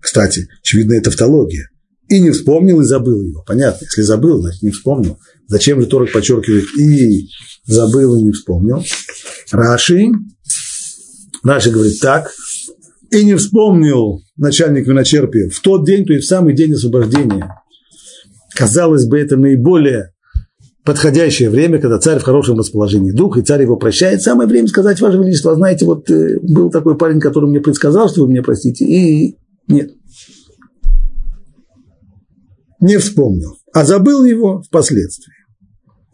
Кстати, 0.00 0.48
очевидно, 0.62 0.94
это 0.94 1.10
тавтология. 1.10 1.68
И 2.08 2.20
не 2.20 2.30
вспомнил, 2.30 2.80
и 2.80 2.84
забыл 2.84 3.22
его. 3.22 3.42
Понятно, 3.46 3.84
если 3.84 4.02
забыл, 4.02 4.40
значит 4.40 4.62
не 4.62 4.70
вспомнил. 4.70 5.18
Зачем 5.52 5.82
же 5.82 5.86
Торок 5.86 6.10
подчеркивает 6.10 6.64
и 6.78 7.28
забыл, 7.66 8.16
и 8.16 8.22
не 8.22 8.32
вспомнил? 8.32 8.82
Раши, 9.50 10.08
Раши 11.44 11.70
говорит 11.70 12.00
так, 12.00 12.32
и 13.10 13.22
не 13.22 13.34
вспомнил 13.34 14.22
начальник 14.38 14.86
виночерпия 14.86 15.50
в 15.50 15.60
тот 15.60 15.84
день, 15.84 16.06
то 16.06 16.14
есть 16.14 16.24
в 16.24 16.28
самый 16.28 16.54
день 16.54 16.72
освобождения. 16.72 17.54
Казалось 18.56 19.04
бы, 19.04 19.18
это 19.18 19.36
наиболее 19.36 20.14
подходящее 20.86 21.50
время, 21.50 21.78
когда 21.78 21.98
царь 21.98 22.18
в 22.18 22.24
хорошем 22.24 22.58
расположении 22.58 23.12
духа, 23.12 23.40
и 23.40 23.44
царь 23.44 23.60
его 23.60 23.76
прощает. 23.76 24.22
Самое 24.22 24.48
время 24.48 24.68
сказать, 24.68 25.02
Ваше 25.02 25.18
Величество, 25.18 25.54
знаете, 25.54 25.84
вот 25.84 26.10
э, 26.10 26.38
был 26.40 26.70
такой 26.70 26.96
парень, 26.96 27.20
который 27.20 27.50
мне 27.50 27.60
предсказал, 27.60 28.08
что 28.08 28.22
вы 28.22 28.30
меня 28.30 28.42
простите, 28.42 28.86
и 28.86 29.36
нет. 29.68 29.90
Не 32.80 32.96
вспомнил, 32.96 33.58
а 33.74 33.84
забыл 33.84 34.24
его 34.24 34.62
впоследствии. 34.62 35.31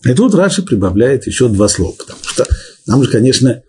И 0.04 0.14
тут 0.14 0.34
Раши 0.34 0.62
прибавляет 0.62 1.26
еще 1.26 1.48
два 1.48 1.68
слова, 1.68 1.94
потому 1.98 2.20
что 2.22 2.46
нам 2.86 3.02
же, 3.02 3.10
конечно, 3.10 3.62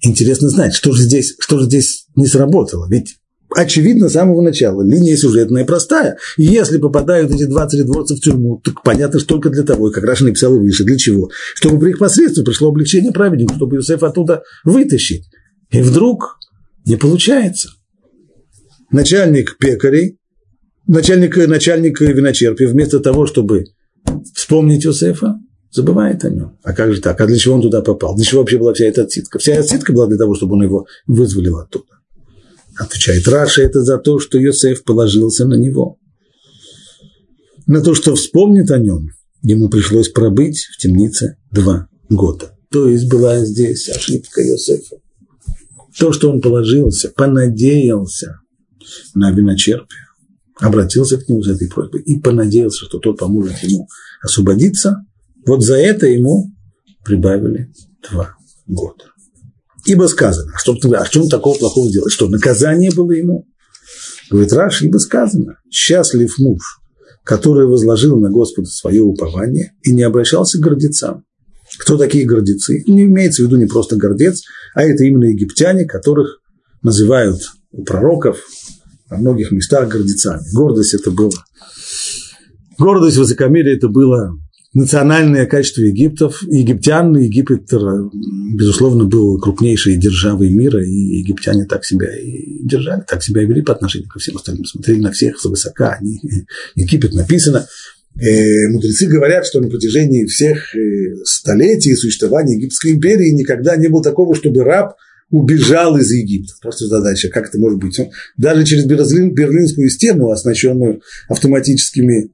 интересно 0.00 0.48
знать, 0.48 0.74
что 0.74 0.92
же 0.92 1.02
здесь, 1.02 1.34
что 1.38 1.58
же 1.58 1.66
здесь 1.66 2.06
не 2.14 2.26
сработало. 2.26 2.88
Ведь 2.88 3.16
очевидно 3.54 4.08
с 4.08 4.12
самого 4.12 4.42
начала. 4.42 4.82
Линия 4.82 5.16
сюжетная 5.16 5.64
простая. 5.64 6.18
Если 6.36 6.78
попадают 6.78 7.32
эти 7.32 7.44
20 7.44 7.86
дворцев 7.86 8.18
в 8.18 8.20
тюрьму, 8.20 8.60
так 8.64 8.82
понятно, 8.82 9.18
что 9.18 9.28
только 9.28 9.50
для 9.50 9.62
того, 9.62 9.90
и 9.90 9.92
как 9.92 10.04
Раша 10.04 10.24
написал 10.24 10.58
выше, 10.58 10.84
для 10.84 10.96
чего? 10.96 11.30
Чтобы 11.54 11.78
при 11.78 11.90
их 11.90 11.98
посредстве 11.98 12.44
пришло 12.44 12.68
облегчение 12.68 13.12
праведнику, 13.12 13.54
чтобы 13.54 13.76
Иосиф 13.76 14.02
оттуда 14.02 14.42
вытащить. 14.64 15.28
И 15.70 15.80
вдруг 15.80 16.38
не 16.86 16.96
получается. 16.96 17.70
Начальник 18.90 19.56
пекарей, 19.58 20.18
начальник, 20.86 21.36
начальник 21.36 22.00
виночерпия, 22.00 22.68
вместо 22.68 23.00
того, 23.00 23.26
чтобы 23.26 23.64
вспомнить 24.34 24.86
Иосифа, 24.86 25.36
забывает 25.74 26.24
о 26.24 26.30
нем. 26.30 26.56
А 26.62 26.72
как 26.72 26.94
же 26.94 27.00
так? 27.00 27.20
А 27.20 27.26
для 27.26 27.36
чего 27.36 27.56
он 27.56 27.62
туда 27.62 27.82
попал? 27.82 28.14
Для 28.14 28.24
чего 28.24 28.40
вообще 28.40 28.58
была 28.58 28.72
вся 28.72 28.86
эта 28.86 29.02
отсидка? 29.02 29.38
Вся 29.38 29.58
отсидка 29.58 29.92
была 29.92 30.06
для 30.06 30.16
того, 30.16 30.34
чтобы 30.34 30.54
он 30.54 30.62
его 30.62 30.86
вызволил 31.06 31.58
оттуда. 31.58 31.98
Отвечает 32.78 33.26
Раша, 33.26 33.62
это 33.62 33.82
за 33.82 33.98
то, 33.98 34.20
что 34.20 34.38
Йосеф 34.38 34.84
положился 34.84 35.46
на 35.46 35.54
него. 35.54 35.98
На 37.66 37.82
то, 37.82 37.94
что 37.94 38.14
вспомнит 38.14 38.70
о 38.70 38.78
нем, 38.78 39.10
ему 39.42 39.68
пришлось 39.68 40.08
пробыть 40.08 40.64
в 40.72 40.78
темнице 40.78 41.38
два 41.50 41.88
года. 42.08 42.56
То 42.70 42.88
есть 42.88 43.08
была 43.08 43.44
здесь 43.44 43.88
ошибка 43.88 44.42
Йосефа. 44.42 44.96
То, 45.98 46.12
что 46.12 46.30
он 46.30 46.40
положился, 46.40 47.10
понадеялся 47.10 48.40
на 49.14 49.30
виночерпие, 49.32 50.06
обратился 50.60 51.18
к 51.18 51.28
нему 51.28 51.42
с 51.42 51.48
этой 51.48 51.68
просьбой 51.68 52.02
и 52.02 52.20
понадеялся, 52.20 52.84
что 52.84 52.98
тот 52.98 53.18
поможет 53.18 53.56
ему 53.62 53.88
освободиться, 54.22 55.04
вот 55.46 55.62
за 55.62 55.76
это 55.76 56.06
ему 56.06 56.52
прибавили 57.04 57.72
два 58.08 58.34
года. 58.66 59.04
Ибо 59.84 60.06
сказано, 60.06 60.52
а 60.54 60.58
что, 60.58 60.76
а 60.94 61.04
что 61.04 61.22
он 61.22 61.28
такого 61.28 61.58
плохого 61.58 61.90
делает? 61.90 62.12
Что, 62.12 62.28
наказание 62.28 62.90
было 62.90 63.12
ему? 63.12 63.46
Говорит 64.30 64.52
Раш, 64.52 64.82
ибо 64.82 64.96
сказано, 64.98 65.58
счастлив 65.70 66.32
муж, 66.38 66.80
который 67.22 67.66
возложил 67.66 68.18
на 68.18 68.30
Господа 68.30 68.68
свое 68.68 69.02
упование 69.02 69.74
и 69.82 69.92
не 69.92 70.02
обращался 70.02 70.58
к 70.58 70.62
гордецам. 70.62 71.24
Кто 71.78 71.98
такие 71.98 72.24
гордецы? 72.24 72.82
Не 72.86 73.02
имеется 73.04 73.42
в 73.42 73.46
виду 73.46 73.56
не 73.56 73.66
просто 73.66 73.96
гордец, 73.96 74.42
а 74.74 74.82
это 74.82 75.04
именно 75.04 75.24
египтяне, 75.24 75.84
которых 75.84 76.40
называют 76.82 77.40
у 77.72 77.84
пророков 77.84 78.38
во 79.10 79.18
многих 79.18 79.50
местах 79.50 79.88
гордецами. 79.88 80.42
Гордость 80.54 80.94
это 80.94 81.10
было. 81.10 81.32
Гордость, 82.78 83.16
высокомерие 83.16 83.76
это 83.76 83.88
было 83.88 84.38
национальное 84.74 85.46
качество 85.46 85.82
Египтов, 85.82 86.42
египтян. 86.48 87.16
Египет, 87.16 87.72
э, 87.72 87.78
безусловно, 88.54 89.04
был 89.04 89.40
крупнейшей 89.40 89.96
державой 89.96 90.50
мира, 90.50 90.84
и 90.84 90.90
египтяне 90.90 91.64
так 91.64 91.84
себя 91.84 92.08
и 92.14 92.62
держали, 92.62 93.02
так 93.06 93.22
себя 93.22 93.42
и 93.42 93.46
вели 93.46 93.62
по 93.62 93.72
отношению 93.72 94.08
ко 94.08 94.18
всем 94.18 94.36
остальным. 94.36 94.64
Смотрели 94.64 95.00
на 95.00 95.12
всех 95.12 95.38
свысока. 95.38 95.96
Они, 96.00 96.20
Египет 96.74 97.14
написано. 97.14 97.66
Э, 98.20 98.68
мудрецы 98.68 99.06
говорят, 99.06 99.46
что 99.46 99.60
на 99.60 99.68
протяжении 99.68 100.24
всех 100.26 100.74
э, 100.76 101.16
столетий 101.24 101.94
существования 101.96 102.56
Египетской 102.56 102.92
империи 102.92 103.30
никогда 103.30 103.76
не 103.76 103.88
было 103.88 104.02
такого, 104.02 104.34
чтобы 104.34 104.62
раб 104.62 104.96
убежал 105.30 105.96
из 105.96 106.12
Египта. 106.12 106.52
Просто 106.60 106.86
задача, 106.86 107.28
как 107.28 107.48
это 107.48 107.58
может 107.58 107.78
быть? 107.78 107.98
Даже 108.36 108.64
через 108.64 108.84
Берлинскую 108.84 109.88
стену, 109.88 110.30
оснащенную 110.30 111.00
автоматическими 111.28 112.30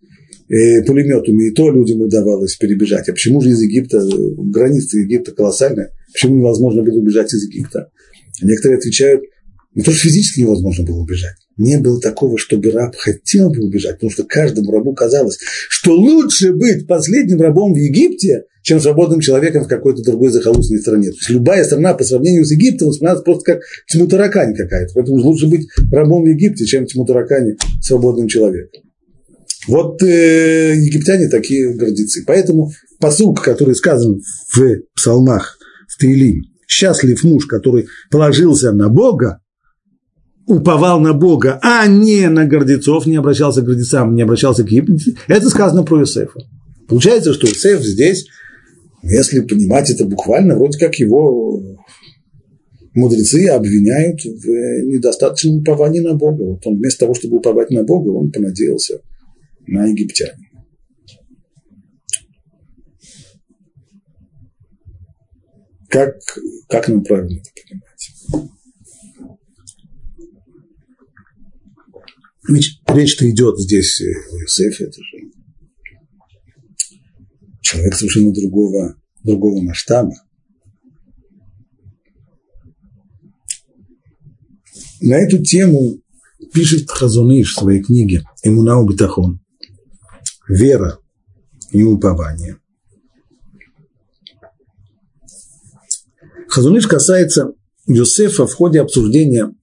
пулеметами, 0.50 1.48
и 1.48 1.50
то 1.52 1.70
людям 1.70 2.00
удавалось 2.00 2.56
перебежать. 2.56 3.08
А 3.08 3.12
почему 3.12 3.40
же 3.40 3.50
из 3.50 3.62
Египта, 3.62 4.02
граница 4.36 4.98
Египта 4.98 5.32
колоссальная, 5.32 5.92
почему 6.12 6.36
невозможно 6.36 6.82
было 6.82 6.98
убежать 6.98 7.32
из 7.32 7.44
Египта? 7.44 7.90
Некоторые 8.42 8.78
отвечают, 8.78 9.22
не 9.74 9.84
то, 9.84 9.92
что 9.92 10.08
физически 10.08 10.40
невозможно 10.40 10.84
было 10.84 10.98
убежать. 10.98 11.36
Не 11.56 11.78
было 11.78 12.00
такого, 12.00 12.38
чтобы 12.38 12.72
раб 12.72 12.96
хотел 12.96 13.50
бы 13.50 13.60
убежать, 13.60 13.96
потому 13.96 14.10
что 14.10 14.24
каждому 14.24 14.72
рабу 14.72 14.92
казалось, 14.94 15.38
что 15.68 15.92
лучше 15.92 16.52
быть 16.52 16.86
последним 16.88 17.40
рабом 17.40 17.74
в 17.74 17.76
Египте, 17.76 18.44
чем 18.62 18.80
свободным 18.80 19.20
человеком 19.20 19.64
в 19.64 19.68
какой-то 19.68 20.02
другой 20.02 20.30
захолустной 20.30 20.80
стране. 20.80 21.10
То 21.10 21.16
есть 21.16 21.30
любая 21.30 21.64
страна 21.64 21.94
по 21.94 22.02
сравнению 22.02 22.44
с 22.44 22.50
Египтом 22.50 22.88
воспринимается 22.88 23.24
просто 23.24 23.52
как 23.52 23.62
тьму 23.88 24.08
какая-то. 24.08 24.92
Поэтому 24.94 25.18
лучше 25.18 25.48
быть 25.48 25.68
рабом 25.92 26.24
в 26.24 26.26
Египте, 26.26 26.64
чем 26.64 26.86
тьму 26.86 27.06
таракани 27.06 27.56
свободным 27.80 28.26
человеком. 28.26 28.82
Вот 29.68 30.02
э, 30.02 30.74
египтяне 30.76 31.28
такие 31.28 31.74
гордецы. 31.74 32.24
Поэтому 32.26 32.70
посылка, 32.98 33.42
который 33.42 33.74
сказан 33.74 34.20
в 34.54 34.80
псалмах, 34.94 35.58
в 35.88 35.98
Таилим, 35.98 36.42
счастлив 36.66 37.22
муж, 37.24 37.46
который 37.46 37.86
положился 38.10 38.72
на 38.72 38.88
Бога, 38.88 39.40
уповал 40.46 41.00
на 41.00 41.12
Бога, 41.12 41.58
а 41.62 41.86
не 41.86 42.28
на 42.28 42.46
гордецов, 42.46 43.06
не 43.06 43.16
обращался 43.16 43.60
к 43.60 43.64
гордецам, 43.64 44.14
не 44.14 44.22
обращался 44.22 44.64
к 44.64 44.70
Египту, 44.70 45.12
это 45.28 45.48
сказано 45.48 45.84
про 45.84 46.00
Иосифа. 46.00 46.40
Получается, 46.88 47.32
что 47.34 47.46
Иосиф 47.46 47.82
здесь, 47.82 48.26
если 49.02 49.40
понимать 49.40 49.90
это 49.90 50.04
буквально, 50.04 50.56
вроде 50.56 50.78
как 50.78 50.96
его 50.96 51.62
мудрецы 52.94 53.46
обвиняют 53.46 54.24
в 54.24 54.46
недостаточном 54.86 55.58
уповании 55.58 56.00
на 56.00 56.14
Бога. 56.14 56.42
Вот 56.42 56.66
он 56.66 56.78
вместо 56.78 57.00
того, 57.00 57.14
чтобы 57.14 57.36
уповать 57.36 57.70
на 57.70 57.84
Бога, 57.84 58.08
он 58.08 58.32
понадеялся 58.32 59.00
на 59.66 59.86
египтян. 59.86 60.36
Как, 65.88 66.16
как 66.68 66.88
нам 66.88 67.02
правильно 67.02 67.40
это 67.40 67.50
понимать? 67.68 68.50
Ведь 72.48 72.80
речь-то 72.86 73.28
идет 73.30 73.58
здесь 73.58 74.00
о 74.00 74.04
Иосифе, 74.04 74.84
это 74.84 75.02
же 75.02 75.30
человек 77.60 77.94
совершенно 77.94 78.32
другого, 78.32 78.96
другого 79.22 79.60
масштаба. 79.62 80.12
На 85.00 85.14
эту 85.14 85.42
тему 85.42 86.00
пишет 86.52 86.90
Хазуныш 86.90 87.52
в 87.52 87.58
своей 87.58 87.82
книге 87.82 88.24
«Имунау 88.42 88.86
Бетахон» 88.86 89.40
«Вера 90.50 90.98
и 91.70 91.84
упование». 91.84 92.56
Хазуныш 96.48 96.88
касается 96.88 97.52
Юсефа 97.86 98.46
в 98.46 98.54
ходе 98.54 98.80
обсуждения 98.80 99.54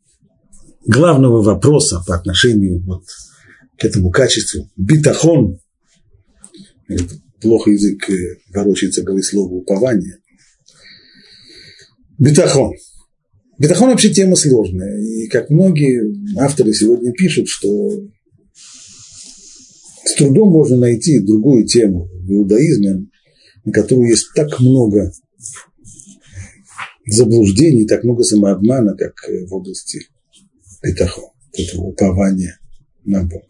главного 0.86 1.44
вопроса 1.44 2.02
по 2.08 2.16
отношению 2.16 2.82
вот 2.86 3.04
к 3.78 3.84
этому 3.84 4.12
качеству 4.12 4.70
битахон, 4.78 5.60
плохо 7.42 7.72
язык 7.72 8.10
э, 8.10 8.38
ворочается, 8.54 9.04
говорит 9.04 9.26
слово 9.26 9.52
упование. 9.56 10.20
Битахон. 12.18 12.74
Битахон 13.60 13.90
вообще 13.90 14.10
тема 14.10 14.38
сложная. 14.38 15.00
И 15.02 15.28
как 15.28 15.50
многие 15.50 16.40
авторы 16.40 16.74
сегодня 16.74 17.12
пишут, 17.12 17.50
что 17.50 17.68
с 20.08 20.16
трудом 20.16 20.50
можно 20.50 20.78
найти 20.78 21.20
другую 21.20 21.66
тему 21.66 22.10
в 22.24 22.32
иудаизме, 22.32 23.08
на 23.66 23.72
которую 23.72 24.10
есть 24.10 24.28
так 24.36 24.60
много 24.60 25.12
заблуждений, 27.06 27.86
так 27.86 28.04
много 28.04 28.24
самообмана, 28.24 28.96
как 28.96 29.14
в 29.48 29.54
области 29.54 30.02
битахон, 30.84 31.32
этого 31.54 31.84
упования 31.84 32.60
на 33.04 33.24
Бога. 33.24 33.44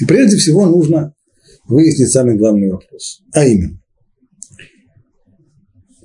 И 0.00 0.04
прежде 0.04 0.36
всего 0.36 0.66
нужно 0.66 1.14
выяснить 1.66 2.10
самый 2.10 2.36
главный 2.36 2.70
вопрос, 2.70 3.22
а 3.32 3.44
именно, 3.44 3.80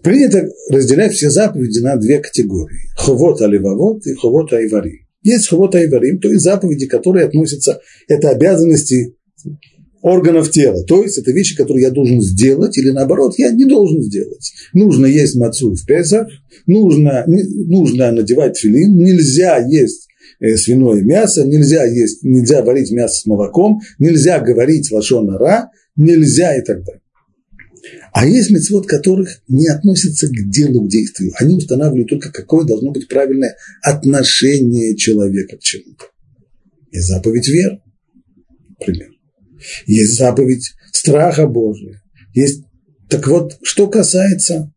Принято 0.02 0.48
разделять 0.70 1.14
все 1.14 1.30
заповеди 1.30 1.80
на 1.80 1.98
две 1.98 2.20
категории. 2.20 2.78
Ховот 2.96 3.42
аливавот 3.42 4.06
и 4.08 4.14
ховот 4.14 4.54
айвари. 4.54 5.08
Есть 5.22 5.50
ховот 5.50 5.76
айварим, 5.76 6.20
то 6.20 6.30
есть 6.30 6.44
заповеди, 6.44 6.88
которые 6.88 7.26
относятся, 7.26 7.82
это 8.08 8.30
обязанности 8.30 9.18
органов 10.02 10.50
тела. 10.52 10.84
То 10.84 11.04
есть 11.04 11.18
это 11.18 11.32
вещи, 11.32 11.56
которые 11.56 11.84
я 11.84 11.92
должен 11.92 12.22
сделать, 12.22 12.78
или 12.78 12.90
наоборот, 12.90 13.36
я 13.38 13.52
не 13.52 13.66
должен 13.66 14.02
сделать. 14.02 14.54
Нужно 14.74 15.06
есть 15.06 15.36
мацу 15.36 15.74
в 15.74 15.86
Песах, 15.86 16.28
нужно, 16.66 17.26
нужно 17.28 18.12
надевать 18.12 18.58
филин, 18.58 18.96
нельзя 18.96 19.58
есть 19.58 20.08
э, 20.40 20.56
свиное 20.56 21.02
мясо, 21.02 21.46
нельзя 21.46 21.86
есть, 21.86 22.24
нельзя 22.24 22.64
варить 22.64 22.92
мясо 22.92 23.22
с 23.22 23.26
молоком, 23.26 23.82
нельзя 23.98 24.40
говорить 24.40 24.92
лошонара, 24.92 25.70
нельзя 25.96 26.58
и 26.58 26.62
так 26.62 26.84
далее. 26.84 27.02
А 28.12 28.26
есть 28.26 28.50
мецвод, 28.50 28.88
которых 28.88 29.42
не 29.48 29.68
относятся 29.68 30.28
к 30.28 30.50
делу, 30.50 30.86
к 30.86 30.90
действию. 30.90 31.32
Они 31.38 31.56
устанавливают 31.56 32.10
только, 32.10 32.32
какое 32.32 32.66
должно 32.66 32.92
быть 32.92 33.08
правильное 33.08 33.56
отношение 33.82 34.96
человека 34.96 35.58
к 35.58 35.62
чему-то. 35.62 36.06
Есть 36.92 37.08
заповедь 37.08 37.48
веры, 37.48 37.82
например. 38.80 39.19
Есть 39.86 40.18
заповедь 40.18 40.74
страха 40.92 41.48
Божия. 41.48 42.02
Есть... 42.34 42.64
Так 43.10 43.28
вот, 43.28 43.58
что 43.64 43.88
касается 43.88 44.72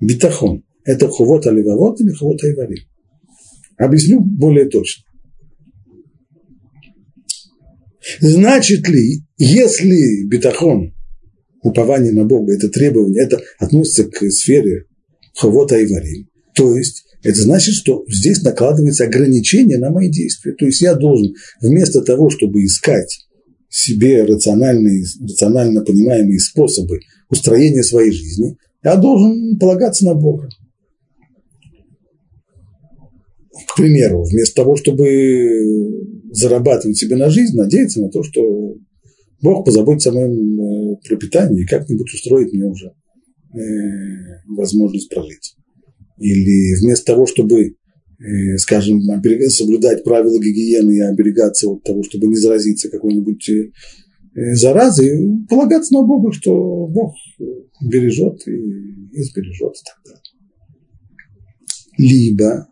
битахон, 0.00 0.64
это 0.84 1.08
хувот 1.08 1.46
аливавот 1.46 2.00
или 2.00 2.10
хувот 2.12 2.42
айвари? 2.42 2.86
Объясню 3.76 4.20
более 4.20 4.66
точно. 4.68 5.04
Значит 8.20 8.88
ли, 8.88 9.22
если 9.36 10.26
битахон 10.26 10.94
упование 11.62 12.12
на 12.12 12.24
Бога, 12.24 12.54
это 12.54 12.68
требование, 12.70 13.24
это 13.24 13.40
относится 13.58 14.04
к 14.04 14.30
сфере 14.30 14.86
хавота 15.34 15.78
и 15.78 15.86
варим. 15.86 16.28
То 16.54 16.76
есть 16.76 17.04
это 17.22 17.40
значит, 17.42 17.74
что 17.74 18.04
здесь 18.08 18.42
накладывается 18.42 19.04
ограничение 19.04 19.78
на 19.78 19.90
мои 19.90 20.10
действия. 20.10 20.52
То 20.54 20.66
есть 20.66 20.80
я 20.80 20.94
должен 20.94 21.34
вместо 21.60 22.00
того, 22.02 22.30
чтобы 22.30 22.64
искать 22.64 23.26
себе 23.70 24.24
рациональные, 24.24 25.04
рационально 25.22 25.82
понимаемые 25.82 26.40
способы 26.40 27.00
устроения 27.30 27.82
своей 27.82 28.10
жизни, 28.10 28.56
я 28.82 28.96
должен 28.96 29.58
полагаться 29.58 30.04
на 30.04 30.14
Бога. 30.14 30.48
К 33.68 33.76
примеру, 33.76 34.24
вместо 34.24 34.56
того, 34.56 34.76
чтобы 34.76 35.06
зарабатывать 36.32 36.98
себе 36.98 37.16
на 37.16 37.30
жизнь, 37.30 37.56
надеяться 37.56 38.00
на 38.00 38.10
то, 38.10 38.22
что 38.22 38.74
Бог 39.42 39.64
позаботится 39.64 40.10
о 40.10 40.14
моем 40.14 40.60
э, 40.60 40.96
пропитании 41.08 41.62
и 41.62 41.66
как-нибудь 41.66 42.12
устроит 42.12 42.52
мне 42.52 42.64
уже 42.64 42.92
э, 43.54 43.58
возможность 44.48 45.08
прожить. 45.08 45.56
Или 46.18 46.78
вместо 46.82 47.06
того, 47.06 47.26
чтобы, 47.26 47.76
скажем, 48.58 49.00
соблюдать 49.48 50.04
правила 50.04 50.38
гигиены 50.38 50.96
и 50.96 51.00
оберегаться 51.00 51.68
от 51.68 51.82
того, 51.82 52.02
чтобы 52.02 52.26
не 52.26 52.36
заразиться 52.36 52.90
какой-нибудь 52.90 53.50
заразой, 54.34 55.46
полагаться 55.48 55.94
на 55.94 56.02
Бога, 56.02 56.32
что 56.32 56.86
Бог 56.86 57.14
бережет 57.82 58.46
и, 58.46 58.50
и 58.52 59.22
сбережет 59.22 59.74
и 59.74 59.84
так 59.84 59.98
далее. 60.04 60.22
Либо, 61.98 62.68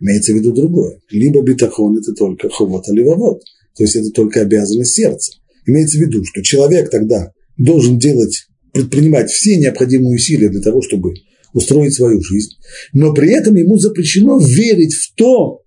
имеется 0.00 0.32
в 0.32 0.36
виду 0.36 0.52
другое, 0.52 1.00
либо 1.10 1.42
битахон– 1.42 1.98
это 1.98 2.12
только 2.12 2.48
ховот, 2.48 2.88
а 2.88 2.92
ливовод, 2.92 3.42
то 3.76 3.82
есть 3.84 3.96
это 3.96 4.10
только 4.10 4.40
обязанность 4.40 4.94
сердца. 4.94 5.32
Имеется 5.66 5.98
в 5.98 6.00
виду, 6.00 6.24
что 6.24 6.42
человек 6.42 6.90
тогда 6.90 7.32
должен 7.56 7.98
делать, 7.98 8.46
предпринимать 8.72 9.30
все 9.30 9.56
необходимые 9.56 10.14
усилия 10.14 10.48
для 10.48 10.60
того, 10.60 10.82
чтобы 10.82 11.14
устроить 11.52 11.94
свою 11.94 12.22
жизнь, 12.22 12.56
но 12.92 13.12
при 13.12 13.30
этом 13.30 13.54
ему 13.54 13.76
запрещено 13.76 14.38
верить 14.38 14.94
в 14.94 15.14
то, 15.14 15.60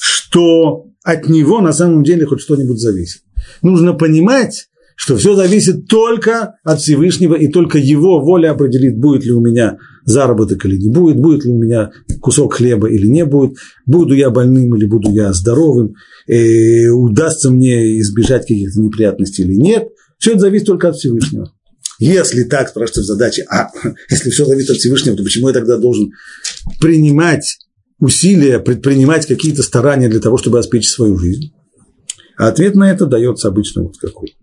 что 0.00 0.86
от 1.04 1.28
него 1.28 1.60
на 1.60 1.72
самом 1.72 2.04
деле 2.04 2.26
хоть 2.26 2.40
что-нибудь 2.40 2.78
зависит. 2.78 3.22
Нужно 3.62 3.92
понимать, 3.92 4.68
что 4.96 5.16
все 5.16 5.34
зависит 5.36 5.88
только 5.88 6.54
от 6.64 6.80
Всевышнего, 6.80 7.34
и 7.34 7.48
только 7.48 7.78
его 7.78 8.20
воля 8.20 8.52
определит, 8.52 8.98
будет 8.98 9.24
ли 9.24 9.32
у 9.32 9.40
меня 9.40 9.78
заработок 10.04 10.64
или 10.64 10.76
не 10.78 10.88
будет, 10.88 11.20
будет 11.20 11.44
ли 11.44 11.52
у 11.52 11.58
меня 11.58 11.90
кусок 12.20 12.54
хлеба 12.54 12.88
или 12.88 13.06
не 13.06 13.24
будет, 13.24 13.56
буду 13.84 14.14
я 14.14 14.30
больным 14.30 14.74
или 14.74 14.86
буду 14.86 15.10
я 15.10 15.32
здоровым, 15.32 15.94
удастся 16.26 17.50
мне 17.50 18.00
избежать 18.00 18.42
каких-то 18.42 18.80
неприятностей 18.80 19.42
или 19.42 19.54
нет. 19.54 19.88
Все 20.18 20.30
это 20.30 20.40
зависит 20.40 20.66
только 20.66 20.88
от 20.88 20.96
Всевышнего. 20.96 21.52
Если 21.98 22.44
так, 22.44 22.68
спрашивается 22.68 23.02
в 23.02 23.04
задаче, 23.04 23.44
а 23.50 23.70
если 24.10 24.30
все 24.30 24.44
зависит 24.44 24.70
от 24.70 24.76
Всевышнего, 24.76 25.16
то 25.16 25.24
почему 25.24 25.48
я 25.48 25.54
тогда 25.54 25.78
должен 25.78 26.12
принимать 26.80 27.58
усилия, 27.98 28.58
предпринимать 28.58 29.26
какие-то 29.26 29.62
старания 29.62 30.08
для 30.08 30.20
того, 30.20 30.36
чтобы 30.36 30.58
обеспечить 30.58 30.92
свою 30.92 31.16
жизнь? 31.16 31.52
А 32.36 32.48
ответ 32.48 32.74
на 32.74 32.90
это 32.90 33.06
дается 33.06 33.48
обычно 33.48 33.82
вот 33.82 33.96
какой. 33.98 34.36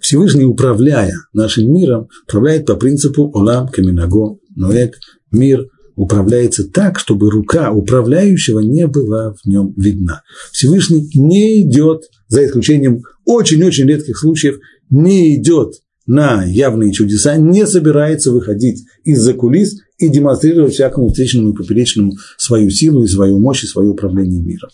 Всевышний, 0.00 0.44
управляя 0.44 1.14
нашим 1.32 1.72
миром, 1.72 2.08
управляет 2.26 2.66
по 2.66 2.74
принципу 2.76 3.30
«Олам 3.34 3.68
каминаго 3.68 4.38
ноэк»– 4.54 4.94
мир 5.30 5.66
управляется 5.96 6.68
так, 6.68 6.98
чтобы 6.98 7.30
рука 7.30 7.70
управляющего 7.70 8.60
не 8.60 8.86
была 8.86 9.34
в 9.34 9.46
нем 9.46 9.72
видна. 9.76 10.22
Всевышний 10.52 11.08
не 11.14 11.62
идет, 11.62 12.04
за 12.28 12.44
исключением 12.44 13.02
очень-очень 13.24 13.86
редких 13.86 14.18
случаев, 14.18 14.58
не 14.90 15.36
идет 15.36 15.74
на 16.06 16.44
явные 16.44 16.92
чудеса, 16.92 17.36
не 17.36 17.66
собирается 17.66 18.30
выходить 18.30 18.84
из-за 19.04 19.32
кулис 19.34 19.80
и 19.98 20.08
демонстрировать 20.08 20.74
всякому 20.74 21.08
встречному 21.08 21.52
и 21.52 21.56
поперечному 21.56 22.12
свою 22.36 22.70
силу 22.70 23.04
и 23.04 23.08
свою 23.08 23.38
мощь 23.38 23.64
и 23.64 23.66
свое 23.66 23.88
управление 23.88 24.42
миром. 24.42 24.70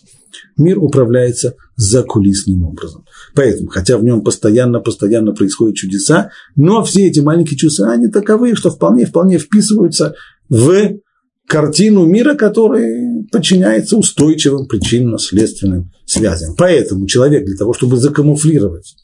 Мир 0.57 0.79
управляется 0.79 1.55
закулисным 1.75 2.63
образом. 2.63 3.05
Поэтому, 3.35 3.69
хотя 3.69 3.97
в 3.97 4.03
нем 4.03 4.23
постоянно-постоянно 4.23 5.33
происходят 5.33 5.75
чудеса, 5.75 6.31
но 6.55 6.83
все 6.83 7.07
эти 7.07 7.19
маленькие 7.19 7.57
чудеса, 7.57 7.91
они 7.91 8.07
таковы, 8.07 8.55
что 8.55 8.69
вполне-вполне 8.69 9.37
вписываются 9.37 10.15
в 10.49 10.99
картину 11.47 12.05
мира, 12.05 12.35
который 12.35 13.27
подчиняется 13.31 13.97
устойчивым 13.97 14.67
причинно-следственным 14.67 15.91
связям. 16.05 16.55
Поэтому 16.57 17.07
человек 17.07 17.45
для 17.45 17.57
того, 17.57 17.73
чтобы 17.73 17.97
закамуфлировать 17.97 18.95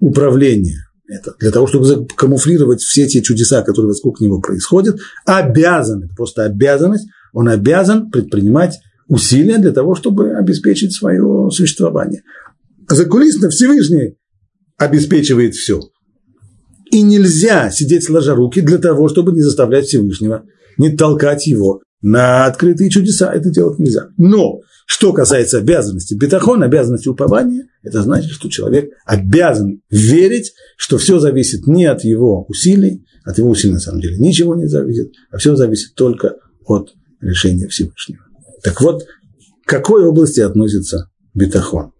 управление, 0.00 0.84
это, 1.12 1.34
для 1.38 1.50
того, 1.50 1.66
чтобы 1.66 1.84
закамуфлировать 1.84 2.80
все 2.80 3.06
те 3.06 3.22
чудеса, 3.22 3.62
которые 3.62 3.92
вокруг 3.92 4.20
него 4.20 4.40
происходят, 4.40 4.98
обязан, 5.26 6.04
это 6.04 6.14
просто 6.14 6.44
обязанность, 6.44 7.06
он 7.32 7.48
обязан 7.48 8.10
предпринимать 8.10 8.78
усилия 9.08 9.58
для 9.58 9.72
того, 9.72 9.94
чтобы 9.94 10.32
обеспечить 10.32 10.94
свое 10.94 11.50
существование. 11.50 12.22
Закулисно 12.88 13.50
Всевышний 13.50 14.16
обеспечивает 14.78 15.54
все. 15.54 15.80
И 16.90 17.02
нельзя 17.02 17.70
сидеть 17.70 18.04
сложа 18.04 18.34
руки 18.34 18.60
для 18.60 18.78
того, 18.78 19.08
чтобы 19.08 19.32
не 19.32 19.40
заставлять 19.40 19.86
Всевышнего, 19.86 20.44
не 20.78 20.94
толкать 20.94 21.46
его 21.46 21.80
на 22.02 22.46
открытые 22.46 22.90
чудеса. 22.90 23.32
Это 23.32 23.50
делать 23.50 23.78
нельзя. 23.78 24.08
Но 24.18 24.60
что 24.92 25.14
касается 25.14 25.56
обязанности 25.56 26.12
бетахон, 26.12 26.62
обязанности 26.62 27.08
упования, 27.08 27.66
это 27.82 28.02
значит, 28.02 28.30
что 28.30 28.50
человек 28.50 28.90
обязан 29.06 29.80
верить, 29.88 30.52
что 30.76 30.98
все 30.98 31.18
зависит 31.18 31.66
не 31.66 31.86
от 31.86 32.04
его 32.04 32.44
усилий, 32.46 33.02
от 33.24 33.38
его 33.38 33.48
усилий 33.48 33.72
на 33.72 33.80
самом 33.80 34.02
деле 34.02 34.18
ничего 34.18 34.54
не 34.54 34.66
зависит, 34.66 35.10
а 35.30 35.38
все 35.38 35.56
зависит 35.56 35.94
только 35.94 36.36
от 36.66 36.90
решения 37.22 37.68
Всевышнего. 37.68 38.22
Так 38.62 38.82
вот, 38.82 39.04
к 39.64 39.68
какой 39.68 40.04
области 40.04 40.40
относится 40.40 41.08
бетахон? 41.32 41.92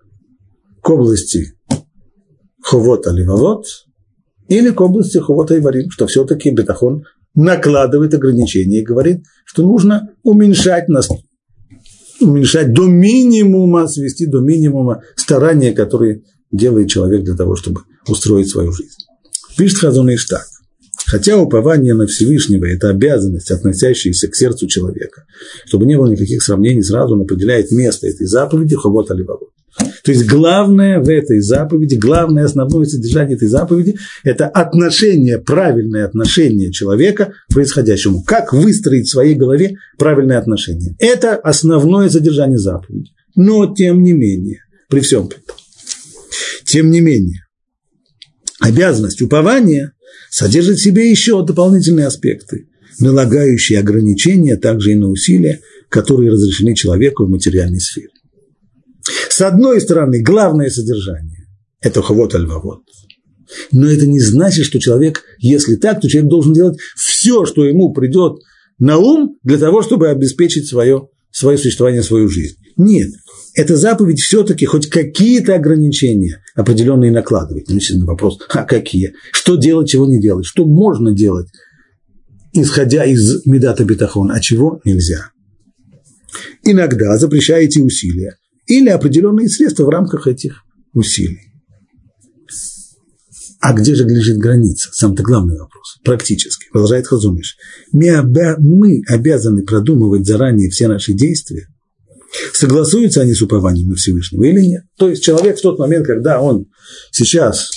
К 0.83 0.91
области 0.91 1.55
ховота 2.63 3.11
ливавот 3.11 3.65
или 4.49 4.69
к 4.69 4.79
области 4.83 5.17
ховота 5.17 5.57
и 5.57 5.61
варим, 5.61 5.91
что 5.91 6.07
все-таки 6.07 6.51
бетахон 6.51 7.05
накладывает 7.35 8.13
ограничения 8.13 8.81
и 8.81 8.85
говорит, 8.85 9.25
что 9.47 9.63
нужно 9.63 10.11
уменьшать 10.23 10.91
нас, 10.91 11.09
уменьшать 12.23 12.73
до 12.73 12.87
минимума, 12.87 13.87
свести 13.89 14.27
до 14.27 14.41
минимума 14.41 15.03
старания, 15.17 15.73
которые 15.73 16.23
делает 16.51 16.89
человек 16.89 17.25
для 17.25 17.35
того, 17.35 17.57
чтобы 17.57 17.83
устроить 18.09 18.49
свою 18.49 18.73
жизнь. 18.73 18.97
Пишет 19.57 19.79
Хазон 19.79 20.13
Иштаг. 20.15 20.47
Хотя 21.07 21.37
упование 21.37 21.95
на 21.95 22.07
Всевышнего– 22.07 22.65
это 22.67 22.89
обязанность, 22.89 23.51
относящаяся 23.51 24.29
к 24.29 24.35
сердцу 24.35 24.67
человека, 24.67 25.25
чтобы 25.67 25.85
не 25.85 25.97
было 25.97 26.11
никаких 26.11 26.43
сравнений, 26.43 26.83
сразу 26.83 27.15
он 27.15 27.23
определяет 27.23 27.71
место 27.71 28.07
этой 28.07 28.27
заповеди 28.27 28.77
хобот 28.77 29.11
аливавот. 29.11 29.51
То 30.05 30.13
есть 30.13 30.27
главное 30.27 31.01
в 31.01 31.09
этой 31.09 31.41
заповеди, 31.41 31.95
главное 31.95 32.45
основное 32.45 32.85
содержание 32.85 33.37
этой 33.37 33.49
заповеди– 33.49 33.97
это 34.25 34.47
отношение, 34.47 35.39
правильное 35.39 36.05
отношение 36.05 36.73
человека 36.73 37.33
к 37.49 37.55
происходящему. 37.55 38.23
Как 38.23 38.53
выстроить 38.53 39.07
в 39.07 39.11
своей 39.11 39.35
голове 39.35 39.77
правильное 39.99 40.39
отношение. 40.39 40.95
Это 40.99 41.37
основное 41.37 42.09
содержание 42.09 42.59
заповеди. 42.59 43.11
Но 43.35 43.75
тем 43.75 44.03
не 44.03 44.13
менее, 44.13 44.61
при 44.89 45.01
всем 45.01 45.29
при 45.29 45.39
этом, 45.39 45.57
тем 46.65 46.91
не 46.91 47.01
менее, 47.01 47.45
обязанность 48.61 49.23
упования 49.23 49.93
содержит 50.31 50.79
в 50.79 50.83
себе 50.83 51.11
еще 51.11 51.45
дополнительные 51.45 52.07
аспекты, 52.07 52.69
налагающие 52.99 53.79
ограничения 53.79 54.57
также 54.57 54.93
и 54.93 54.97
на 54.97 55.09
усилия, 55.09 55.61
которые 55.89 56.31
разрешены 56.31 56.75
человеку 56.75 57.25
в 57.25 57.31
материальной 57.31 57.81
сфере. 57.81 58.09
С 59.29 59.41
одной 59.41 59.81
стороны, 59.81 60.23
главное 60.23 60.71
содержание– 60.71 61.47
это 61.81 62.03
хавот 62.03 62.35
аль 62.35 62.47
Но 63.73 63.87
это 63.87 64.07
не 64.07 64.21
значит, 64.21 64.65
что 64.65 64.79
человек, 64.79 65.23
если 65.39 65.77
так, 65.77 66.01
то 66.01 66.09
человек 66.09 66.31
должен 66.31 66.53
делать 66.53 66.79
все, 66.97 67.45
что 67.45 67.65
ему 67.65 67.93
придет 67.93 68.39
на 68.79 68.99
ум 68.99 69.39
для 69.43 69.59
того, 69.59 69.83
чтобы 69.83 70.09
обеспечить 70.09 70.69
свое, 70.69 71.09
свое 71.31 71.59
существование, 71.59 72.03
свою 72.03 72.29
жизнь. 72.29 72.57
Нет, 72.77 73.11
эта 73.55 73.77
заповедь 73.77 74.21
все-таки 74.21 74.65
хоть 74.65 74.89
какие-то 74.89 75.55
ограничения 75.55 76.43
определенные 76.55 77.11
накладывает. 77.11 77.69
Естественно, 77.69 78.07
вопрос, 78.07 78.39
а 78.49 78.65
какие? 78.65 79.15
Что 79.33 79.57
делать, 79.57 79.89
чего 79.89 80.07
не 80.07 80.21
делать? 80.21 80.47
Что 80.47 80.65
можно 80.65 81.13
делать, 81.13 81.49
исходя 82.53 83.05
из 83.05 83.45
медата 83.47 83.85
бетахон, 83.85 84.31
а 84.31 84.41
чего 84.41 84.81
нельзя? 84.85 85.31
Иногда 86.65 87.19
запрещаете 87.19 87.83
усилия, 87.83 88.37
или 88.67 88.89
определенные 88.89 89.49
средства 89.49 89.85
в 89.85 89.89
рамках 89.89 90.27
этих 90.27 90.63
усилий. 90.93 91.53
А 93.63 93.75
где 93.75 93.95
же 93.95 94.05
лежит 94.05 94.39
граница? 94.39 94.89
Сам-то 94.93 95.23
главный 95.23 95.57
вопрос. 95.57 95.97
Практически. 96.03 96.67
Продолжает 96.73 97.07
Хазумиш. 97.07 97.57
Мы, 97.93 98.11
обя... 98.11 98.57
мы 98.59 99.03
обязаны 99.07 99.63
продумывать 99.63 100.27
заранее 100.27 100.69
все 100.69 100.89
наши 100.89 101.13
действия. 101.13 101.69
Согласуются 102.55 103.21
они 103.21 103.35
с 103.35 103.43
упованием 103.43 103.95
Всевышнего 103.95 104.43
или 104.43 104.61
нет? 104.63 104.83
То 104.99 105.09
есть 105.09 105.23
человек 105.23 105.59
в 105.59 105.63
тот 105.63 105.79
момент, 105.79 106.07
когда 106.07 106.41
он 106.41 106.67
сейчас, 107.13 107.71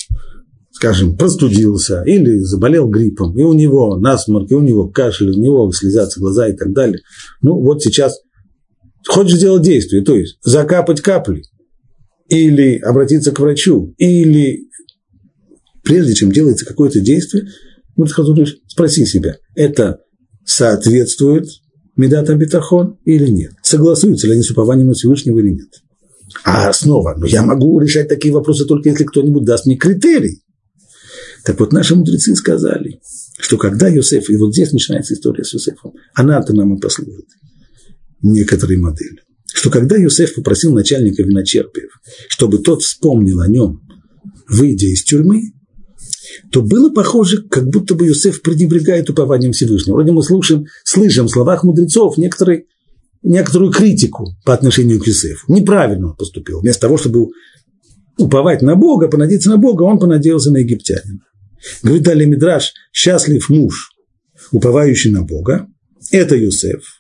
скажем, 0.72 1.18
простудился 1.18 2.02
или 2.04 2.40
заболел 2.40 2.88
гриппом, 2.88 3.38
и 3.38 3.44
у 3.44 3.54
него 3.54 3.98
насморк, 3.98 4.50
и 4.50 4.56
у 4.56 4.62
него 4.62 4.90
кашель, 4.90 5.30
у 5.30 5.40
него 5.40 5.72
слезятся 5.72 6.20
глаза 6.20 6.48
и 6.48 6.56
так 6.56 6.74
далее. 6.74 7.02
Ну 7.42 7.60
вот 7.62 7.84
сейчас 7.84 8.22
Хочешь 9.08 9.38
сделать 9.38 9.64
действие, 9.64 10.04
то 10.04 10.16
есть 10.16 10.38
закапать 10.44 11.02
капли, 11.02 11.44
или 12.28 12.78
обратиться 12.78 13.32
к 13.32 13.40
врачу, 13.40 13.94
или 13.98 14.68
прежде 15.84 16.16
чем 16.16 16.32
делается 16.32 16.66
какое-то 16.66 17.00
действие, 17.00 17.48
спроси 18.68 19.06
себя, 19.06 19.38
это 19.56 20.00
соответствует 20.44 21.48
Медата 21.96 22.36
Бетахон 22.36 22.98
или 23.06 23.28
нет? 23.28 23.54
Согласуются 23.62 24.28
ли 24.28 24.34
они 24.34 24.42
с 24.42 24.52
упованием 24.52 24.88
на 24.88 24.94
Всевышнего 24.94 25.40
или 25.40 25.50
нет? 25.50 25.70
А 26.44 26.74
снова, 26.74 27.16
но 27.16 27.26
я 27.28 27.44
могу 27.44 27.80
решать 27.80 28.10
такие 28.10 28.34
вопросы 28.34 28.66
только 28.66 28.90
если 28.90 29.06
кто-нибудь 29.06 29.46
даст 29.46 29.66
мне 29.66 29.78
критерий. 29.78 30.42
Так 31.46 31.60
вот, 31.60 31.72
наши 31.72 31.96
мудрецы 31.96 32.36
сказали, 32.36 33.00
что 33.38 33.58
когда 33.58 33.88
Йосеф, 33.88 34.30
и 34.32 34.36
вот 34.36 34.54
здесь 34.54 34.74
начинается 34.74 35.14
история 35.14 35.44
с 35.44 35.54
Йосефом, 35.54 35.94
она-то 36.16 36.54
нам 36.54 36.76
и 36.76 36.82
послужит 36.82 37.28
некоторые 38.26 38.80
модели. 38.80 39.22
Что 39.54 39.70
когда 39.70 39.96
Юсеф 39.96 40.36
попросил 40.36 40.74
начальника 40.74 41.24
виночерпиев, 41.24 41.92
чтобы 42.28 42.58
тот 42.60 42.82
вспомнил 42.82 43.40
о 43.40 43.48
нем, 43.48 43.82
выйдя 44.50 44.88
из 44.88 45.04
тюрьмы, 45.04 45.54
то 46.52 46.62
было 46.62 46.90
похоже, 46.90 47.44
как 47.44 47.68
будто 47.68 47.96
бы 47.96 48.08
Юсеф 48.08 48.42
пренебрегает 48.42 49.10
упованием 49.10 49.54
Всевышнего. 49.54 49.96
Вроде 49.96 50.12
мы 50.12 50.24
слушаем, 50.24 50.66
слышим 50.84 51.28
в 51.28 51.32
словах 51.32 51.64
мудрецов 51.64 52.18
некоторые, 52.18 52.66
некоторую 53.24 53.72
критику 53.72 54.36
по 54.44 54.54
отношению 54.54 55.00
к 55.00 55.08
Юсефу. 55.08 55.52
Неправильно 55.52 56.10
он 56.10 56.16
поступил. 56.16 56.60
Вместо 56.60 56.82
того, 56.82 56.98
чтобы 56.98 57.28
уповать 58.18 58.62
на 58.62 58.76
Бога, 58.76 59.08
понадеяться 59.08 59.50
на 59.50 59.58
Бога, 59.58 59.84
он 59.84 60.00
понадеялся 60.00 60.52
на 60.52 60.58
египтянина. 60.58 61.22
Говорит 61.82 62.04
далее 62.04 62.28
Мидраш, 62.28 62.74
счастлив 62.92 63.50
муж, 63.50 63.92
уповающий 64.52 65.12
на 65.12 65.24
Бога, 65.24 65.68
это 66.12 66.36
Юсеф. 66.36 67.00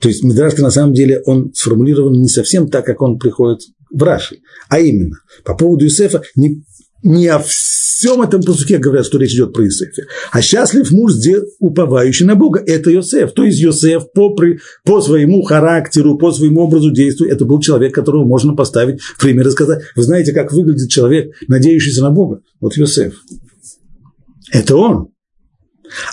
То 0.00 0.08
есть 0.08 0.22
Мидраш 0.22 0.56
на 0.58 0.70
самом 0.70 0.94
деле 0.94 1.22
он 1.24 1.52
сформулирован 1.54 2.12
не 2.12 2.28
совсем 2.28 2.68
так, 2.68 2.86
как 2.86 3.02
он 3.02 3.18
приходит 3.18 3.60
в 3.90 4.02
Раши, 4.02 4.38
а 4.68 4.78
именно 4.78 5.16
по 5.44 5.54
поводу 5.54 5.84
Юсефа 5.84 6.22
не, 6.36 6.62
не 7.02 7.26
о 7.26 7.38
всем 7.38 8.22
этом 8.22 8.42
посуке 8.42 8.78
говорят, 8.78 9.06
что 9.06 9.18
речь 9.18 9.32
идет 9.32 9.52
про 9.52 9.64
Юсефа, 9.64 10.02
а 10.30 10.40
счастлив 10.40 10.90
муж, 10.92 11.14
уповающий 11.58 12.26
на 12.26 12.36
Бога, 12.36 12.62
это 12.64 12.90
Йосеф. 12.90 13.32
То 13.32 13.44
есть 13.44 13.58
Йосеф 13.58 14.12
по, 14.12 14.36
по 14.84 15.00
своему 15.00 15.42
характеру, 15.42 16.16
по 16.16 16.32
своему 16.32 16.62
образу 16.62 16.92
действия, 16.92 17.30
это 17.30 17.44
был 17.44 17.60
человек, 17.60 17.94
которого 17.94 18.24
можно 18.24 18.54
поставить 18.54 19.00
в 19.00 19.18
пример 19.18 19.48
и 19.48 19.50
сказать, 19.50 19.82
вы 19.96 20.02
знаете, 20.02 20.32
как 20.32 20.52
выглядит 20.52 20.90
человек, 20.90 21.34
надеющийся 21.48 22.02
на 22.02 22.10
Бога? 22.10 22.40
Вот 22.60 22.76
Йосеф. 22.76 23.14
Это 24.52 24.76
он. 24.76 25.08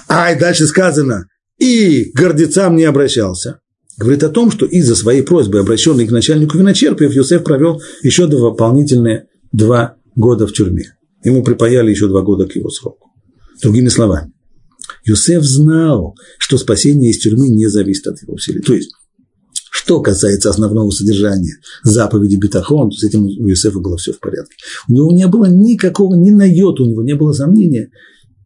А 0.07 0.33
дальше 0.35 0.65
сказано, 0.65 1.27
и 1.59 2.11
гордецам 2.13 2.75
не 2.77 2.85
обращался 2.85 3.59
говорит 3.97 4.23
о 4.23 4.29
том, 4.29 4.51
что 4.51 4.65
из-за 4.65 4.95
своей 4.95 5.21
просьбы, 5.21 5.59
обращенной 5.59 6.07
к 6.07 6.11
начальнику 6.11 6.57
виночерпиев, 6.57 7.13
Юсеф 7.13 7.43
провел 7.43 7.81
еще 8.03 8.27
дополнительные 8.27 9.27
два 9.51 9.95
года 10.15 10.47
в 10.47 10.53
тюрьме. 10.53 10.95
Ему 11.23 11.43
припаяли 11.43 11.89
еще 11.89 12.07
два 12.07 12.21
года 12.21 12.45
к 12.45 12.55
его 12.55 12.69
сроку. 12.69 13.11
Другими 13.61 13.87
словами, 13.87 14.31
Юсеф 15.05 15.43
знал, 15.43 16.15
что 16.37 16.57
спасение 16.57 17.11
из 17.11 17.19
тюрьмы 17.19 17.47
не 17.49 17.67
зависит 17.67 18.07
от 18.07 18.21
его 18.21 18.33
усилий. 18.33 18.61
То 18.61 18.73
есть, 18.73 18.91
что 19.71 20.01
касается 20.01 20.49
основного 20.49 20.89
содержания 20.91 21.57
заповеди 21.83 22.35
Бетахон, 22.35 22.91
с 22.91 23.03
этим 23.03 23.25
у 23.25 23.47
Юсефа 23.47 23.79
было 23.79 23.97
все 23.97 24.13
в 24.13 24.19
порядке. 24.19 24.55
У 24.87 24.93
него 24.93 25.11
не 25.11 25.27
было 25.27 25.45
никакого, 25.45 26.15
ни 26.15 26.31
на 26.31 26.45
йоту, 26.45 26.85
у 26.85 26.89
него 26.89 27.03
не 27.03 27.15
было 27.15 27.33
сомнения, 27.33 27.89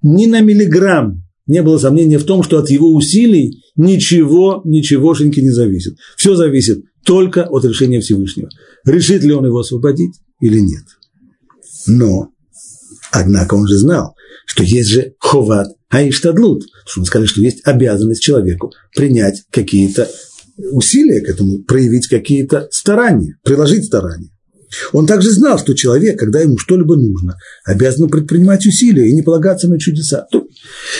ни 0.02 0.26
на 0.26 0.42
миллиграмм 0.42 1.24
не 1.48 1.64
было 1.64 1.80
сомнения 1.80 2.20
в 2.20 2.26
том, 2.26 2.44
что 2.44 2.60
от 2.60 2.70
его 2.70 2.94
усилий 2.94 3.64
ничего, 3.80 4.62
ничегошеньки 4.66 5.40
не 5.40 5.52
зависит. 5.52 5.98
Все 6.18 6.36
зависит 6.36 6.84
только 7.06 7.46
от 7.46 7.64
решения 7.64 8.02
Всевышнего. 8.02 8.50
Решит 8.86 9.24
ли 9.24 9.32
он 9.32 9.46
его 9.46 9.60
освободить 9.60 10.16
или 10.42 10.60
нет. 10.60 10.84
Но, 11.88 12.30
однако 13.12 13.56
он 13.56 13.68
же 13.68 13.78
знал, 13.78 14.16
что 14.46 14.64
есть 14.64 14.90
же 14.90 15.14
ховат 15.18 15.70
аиштадлут, 15.90 16.66
что 16.86 17.00
мы 17.00 17.06
сказали, 17.06 17.28
что 17.28 17.42
есть 17.42 17.66
обязанность 17.66 18.22
человеку 18.22 18.74
принять 18.96 19.44
какие-то 19.50 20.10
усилия 20.72 21.22
к 21.22 21.30
этому, 21.30 21.64
проявить 21.64 22.08
какие-то 22.08 22.68
старания, 22.72 23.38
приложить 23.44 23.86
старания. 23.86 24.30
Он 24.94 25.08
также 25.08 25.32
знал, 25.32 25.58
что 25.58 25.74
человек, 25.74 26.20
когда 26.20 26.42
ему 26.42 26.58
что-либо 26.58 26.96
нужно, 26.96 27.38
обязан 27.66 28.10
предпринимать 28.10 28.66
усилия 28.66 29.08
и 29.08 29.14
не 29.14 29.22
полагаться 29.22 29.68
на 29.68 29.80
чудеса. 29.80 30.28
То, 30.32 30.48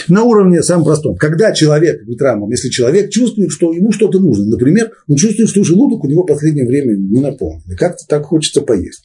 на 0.08 0.24
уровне 0.24 0.64
самом 0.64 0.86
простом. 0.86 1.16
Когда 1.18 1.54
человек, 1.54 2.02
говорит 2.02 2.22
Рамам, 2.22 2.50
если 2.50 2.70
человек 2.70 3.10
чувствует, 3.10 3.52
что 3.52 3.74
ему 3.74 3.92
что-то 3.92 4.20
нужно, 4.20 4.46
например, 4.46 4.92
он 5.08 5.16
чувствует, 5.16 5.50
что 5.50 5.64
желудок 5.64 6.04
у 6.04 6.08
него 6.08 6.24
в 6.24 6.28
последнее 6.28 6.66
время 6.66 6.96
не 6.96 7.20
наполнен, 7.20 7.64
и 7.72 7.76
как-то 7.76 8.06
так 8.08 8.26
хочется 8.26 8.62
поесть. 8.62 9.04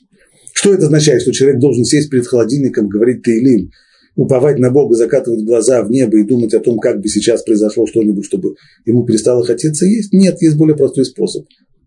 Что 0.52 0.72
это 0.72 0.84
означает, 0.84 1.22
что 1.22 1.32
человек 1.32 1.60
должен 1.60 1.84
сесть 1.84 2.10
перед 2.10 2.26
холодильником, 2.26 2.88
говорить 2.88 3.22
Таилим, 3.22 3.70
уповать 4.16 4.58
на 4.58 4.70
Бога, 4.70 4.94
закатывать 4.94 5.44
глаза 5.44 5.82
в 5.82 5.90
небо 5.90 6.18
и 6.18 6.24
думать 6.24 6.54
о 6.54 6.60
том, 6.60 6.78
как 6.78 7.00
бы 7.00 7.08
сейчас 7.08 7.42
произошло 7.42 7.86
что-нибудь, 7.86 8.24
чтобы 8.24 8.54
ему 8.84 9.04
перестало 9.04 9.44
хотеться 9.44 9.86
есть? 9.86 10.12
Нет, 10.12 10.40
есть 10.40 10.56
более 10.56 10.76
простой 10.76 11.04
способ. 11.04 11.44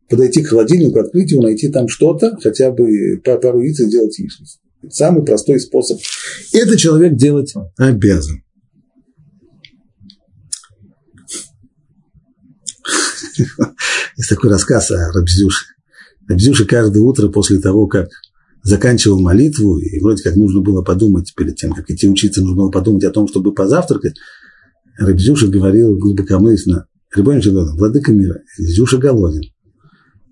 Подойти 0.10 0.42
к 0.42 0.48
холодильнику, 0.48 1.00
открыть 1.00 1.32
его, 1.32 1.44
найти 1.44 1.70
там 1.70 1.88
что-то, 1.88 2.38
хотя 2.42 2.72
бы 2.72 3.22
пару 3.24 3.62
яиц 3.62 3.80
и 3.80 3.86
сделать 3.86 4.18
яичницу. 4.18 4.60
Самый 4.90 5.26
простой 5.26 5.60
способ. 5.60 6.00
Это 6.54 6.78
человек 6.78 7.16
делать 7.16 7.54
обязан. 7.78 8.44
Есть 14.18 14.30
такой 14.30 14.50
рассказ 14.50 14.92
о 14.92 15.12
Рабзюше. 15.12 15.66
Рабзюше 16.28 16.66
каждое 16.66 17.02
утро 17.02 17.30
после 17.30 17.60
того, 17.60 17.88
как 17.88 18.10
заканчивал 18.64 19.22
молитву, 19.22 19.78
и 19.78 20.00
вроде 20.00 20.24
как 20.24 20.36
нужно 20.36 20.62
было 20.62 20.82
подумать, 20.82 21.34
перед 21.36 21.56
тем, 21.56 21.74
как 21.74 21.90
идти 21.90 22.08
учиться, 22.08 22.42
нужно 22.42 22.58
было 22.58 22.72
подумать 22.72 23.04
о 23.04 23.12
том, 23.12 23.28
чтобы 23.28 23.54
позавтракать, 23.54 24.16
Рабзюша 24.98 25.48
говорил 25.48 25.96
глубокомысленно, 25.96 26.88
Рябонин 27.16 27.76
владыка 27.78 28.12
мира, 28.12 28.42
Зюша 28.58 28.98
голоден. 28.98 29.44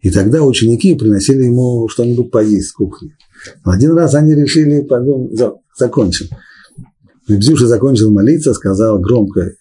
И 0.06 0.12
тогда 0.12 0.44
ученики 0.44 0.94
приносили 0.94 1.46
ему 1.46 1.88
что-нибудь 1.88 2.30
поесть 2.30 2.70
с 2.70 2.74
кухни. 2.74 3.18
Но 3.66 3.72
один 3.72 3.94
раз 3.94 4.14
они 4.14 4.36
решили 4.36 4.82
подумать, 4.82 5.36
закончим. 5.76 6.28
Рябзюша 7.28 7.66
закончил 7.66 8.12
молиться, 8.12 8.54
сказал 8.54 9.00
громко, 9.00 9.54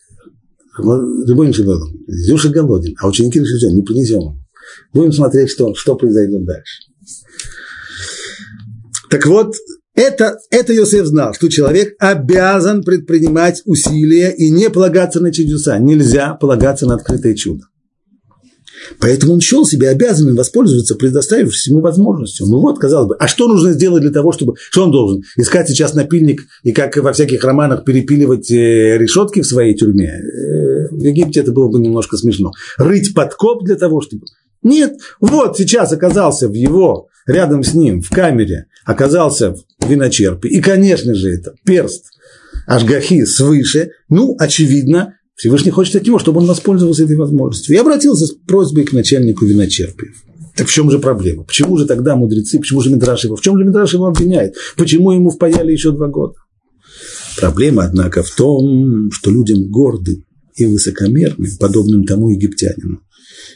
Рябонин 0.77 1.55
Шагодон, 1.55 1.95
Зюша 2.09 2.51
голоден. 2.51 2.95
А 3.01 3.09
ученики 3.09 3.41
решили, 3.41 3.57
что 3.57 3.71
не 3.71 3.81
принесем. 3.81 4.45
Будем 4.93 5.13
смотреть, 5.13 5.49
что, 5.49 5.75
что 5.75 5.95
произойдет 5.95 6.45
дальше. 6.45 6.83
Так 9.09 9.25
вот, 9.25 9.55
это, 9.95 10.37
это 10.51 10.75
Йосеф 10.75 11.07
знал, 11.07 11.33
что 11.33 11.49
человек 11.49 11.95
обязан 11.99 12.83
предпринимать 12.83 13.63
усилия 13.65 14.31
и 14.37 14.51
не 14.51 14.69
полагаться 14.69 15.21
на 15.21 15.33
чудеса. 15.33 15.79
Нельзя 15.79 16.35
полагаться 16.35 16.85
на 16.85 16.97
открытое 16.97 17.35
чудо. 17.35 17.65
Поэтому 18.99 19.35
он 19.35 19.41
счел 19.41 19.65
себя 19.65 19.91
обязанным 19.91 20.37
воспользоваться 20.37 20.95
предоставившейся 20.95 21.71
ему 21.71 21.81
возможностью. 21.81 22.47
Ну 22.47 22.61
вот, 22.61 22.79
казалось 22.79 23.09
бы, 23.09 23.17
а 23.19 23.29
что 23.29 23.49
нужно 23.49 23.73
сделать 23.73 24.03
для 24.03 24.11
того, 24.11 24.33
чтобы... 24.33 24.55
Что 24.71 24.85
он 24.85 24.91
должен? 24.91 25.23
Искать 25.37 25.69
сейчас 25.69 25.95
напильник 25.95 26.43
и 26.63 26.73
как 26.73 26.97
во 26.97 27.13
всяких 27.13 27.43
романах 27.45 27.85
перепиливать 27.85 28.51
э, 28.51 28.99
решетки 28.99 29.41
в 29.41 29.47
своей 29.47 29.75
тюрьме? 29.75 30.11
Э, 30.11 30.89
в 30.91 31.03
Египте 31.03 31.41
это 31.41 31.53
было 31.53 31.69
бы 31.69 31.79
немножко 31.79 32.17
смешно. 32.17 32.53
Рыть 32.79 33.15
подкоп 33.15 33.65
для 33.65 33.77
того, 33.77 34.01
чтобы... 34.01 34.27
Нет, 34.63 34.95
вот 35.21 35.59
сейчас 35.59 35.93
оказался 35.93 36.49
в 36.49 36.55
его, 36.55 37.09
рядом 37.27 37.63
с 37.63 37.75
ним, 37.75 38.01
в 38.01 38.11
камере, 38.11 38.67
оказался 38.85 39.55
в 39.81 39.89
виночерпе. 39.89 40.49
И, 40.49 40.61
конечно 40.61 41.15
же, 41.15 41.35
это 41.35 41.55
перст 41.65 42.07
Ашгахи 42.67 43.25
свыше. 43.25 43.91
Ну, 44.09 44.37
очевидно, 44.39 45.15
Всевышний 45.37 45.71
хочет 45.71 45.97
от 45.97 46.07
него, 46.07 46.19
чтобы 46.19 46.41
он 46.41 46.47
воспользовался 46.47 47.05
этой 47.05 47.17
возможностью. 47.17 47.75
И 47.75 47.79
обратился 47.79 48.27
с 48.27 48.31
просьбой 48.31 48.85
к 48.85 48.93
начальнику 48.93 49.45
виночерпиев. 49.45 50.23
Так 50.57 50.69
в 50.69 50.73
чем 50.73 50.91
же 50.91 51.01
проблема? 51.01 51.43
Почему 51.43 51.77
же 51.77 51.87
тогда 51.87 52.15
мудрецы, 52.15 52.59
почему 52.59 52.81
же 52.81 52.91
Мидраш 52.91 53.25
его, 53.25 53.35
в 53.35 53.41
чем 53.41 53.59
же 53.59 53.65
Мидраш 53.65 53.95
его 53.95 54.07
обвиняет? 54.07 54.55
Почему 54.77 55.11
ему 55.11 55.31
впаяли 55.31 55.73
еще 55.73 55.91
два 55.91 56.07
года? 56.07 56.35
Проблема, 57.37 57.85
однако, 57.85 58.23
в 58.23 58.31
том, 58.31 59.11
что 59.11 59.33
людям 59.33 59.69
гордым 59.69 60.25
и 60.55 60.67
высокомерным, 60.67 61.49
подобным 61.59 62.05
тому 62.05 62.31
египтянину, 62.31 63.01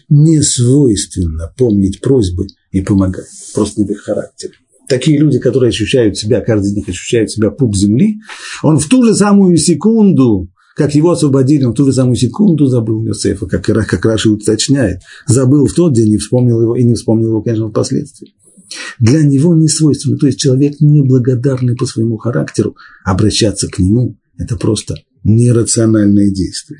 не 0.08 0.42
свойственно 0.42 1.52
помнить 1.56 2.00
просьбы 2.00 2.48
и 2.72 2.80
помогать. 2.80 3.28
Просто 3.54 3.80
не 3.80 3.86
в 3.86 3.90
их 3.92 4.00
характере 4.00 4.54
такие 4.88 5.18
люди, 5.18 5.38
которые 5.38 5.68
ощущают 5.68 6.16
себя, 6.16 6.40
каждый 6.40 6.68
из 6.70 6.74
них 6.74 6.88
ощущает 6.88 7.30
себя 7.30 7.50
пуп 7.50 7.76
земли, 7.76 8.20
он 8.62 8.78
в 8.78 8.88
ту 8.88 9.04
же 9.04 9.14
самую 9.14 9.56
секунду, 9.58 10.48
как 10.78 10.94
его 10.94 11.10
освободили, 11.10 11.64
он 11.64 11.74
ту 11.74 11.84
же 11.84 11.92
самую 11.92 12.14
секунду 12.14 12.66
забыл 12.66 13.04
Йосефа, 13.04 13.46
как, 13.46 13.64
как 13.64 14.04
Раши 14.04 14.30
уточняет, 14.30 15.00
забыл 15.26 15.66
в 15.66 15.74
тот 15.74 15.92
день, 15.92 16.10
не 16.10 16.18
вспомнил 16.18 16.62
его 16.62 16.76
и 16.76 16.84
не 16.84 16.94
вспомнил 16.94 17.30
его, 17.30 17.42
конечно, 17.42 17.68
впоследствии. 17.68 18.32
Для 19.00 19.22
него 19.22 19.56
не 19.56 19.68
свойственно, 19.68 20.16
то 20.16 20.26
есть 20.26 20.38
человек 20.38 20.76
неблагодарный 20.80 21.74
по 21.74 21.84
своему 21.84 22.16
характеру, 22.16 22.76
обращаться 23.04 23.66
к 23.68 23.78
нему– 23.80 24.16
это 24.38 24.56
просто 24.56 24.94
нерациональное 25.24 26.30
действие. 26.30 26.78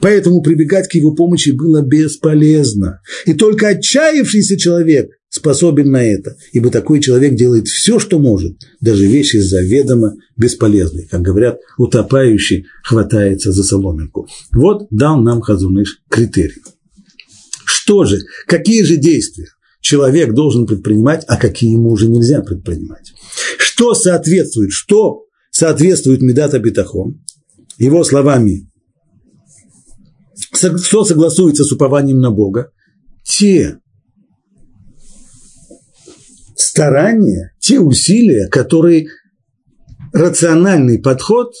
Поэтому 0.00 0.42
прибегать 0.42 0.88
к 0.88 0.94
его 0.94 1.14
помощи 1.14 1.50
было 1.50 1.82
бесполезно. 1.82 3.00
И 3.26 3.34
только 3.34 3.68
отчаявшийся 3.68 4.56
человек 4.56 5.10
способен 5.36 5.90
на 5.90 6.02
это, 6.02 6.36
ибо 6.52 6.70
такой 6.70 7.00
человек 7.00 7.34
делает 7.34 7.68
все, 7.68 7.98
что 7.98 8.18
может, 8.18 8.56
даже 8.80 9.06
вещи 9.06 9.36
заведомо 9.36 10.14
бесполезные. 10.36 11.06
Как 11.06 11.22
говорят, 11.22 11.60
утопающий 11.78 12.66
хватается 12.82 13.52
за 13.52 13.62
соломинку. 13.62 14.26
Вот 14.52 14.86
дал 14.90 15.20
нам 15.20 15.40
Хазуныш 15.40 16.00
критерий. 16.08 16.62
Что 17.64 18.04
же, 18.04 18.18
какие 18.46 18.82
же 18.82 18.96
действия 18.96 19.48
человек 19.80 20.32
должен 20.32 20.66
предпринимать, 20.66 21.24
а 21.28 21.36
какие 21.36 21.72
ему 21.72 21.90
уже 21.90 22.08
нельзя 22.08 22.40
предпринимать? 22.40 23.12
Что 23.58 23.94
соответствует, 23.94 24.72
что 24.72 25.24
соответствует 25.50 26.22
Медата 26.22 26.58
Битахон, 26.58 27.22
его 27.78 28.02
словами, 28.04 28.68
что 30.52 31.04
согласуется 31.04 31.64
с 31.64 31.72
упованием 31.72 32.20
на 32.20 32.30
Бога, 32.30 32.70
те 33.22 33.78
старания, 36.56 37.52
те 37.60 37.78
усилия, 37.78 38.48
которые 38.48 39.08
рациональный 40.12 40.98
подход, 40.98 41.52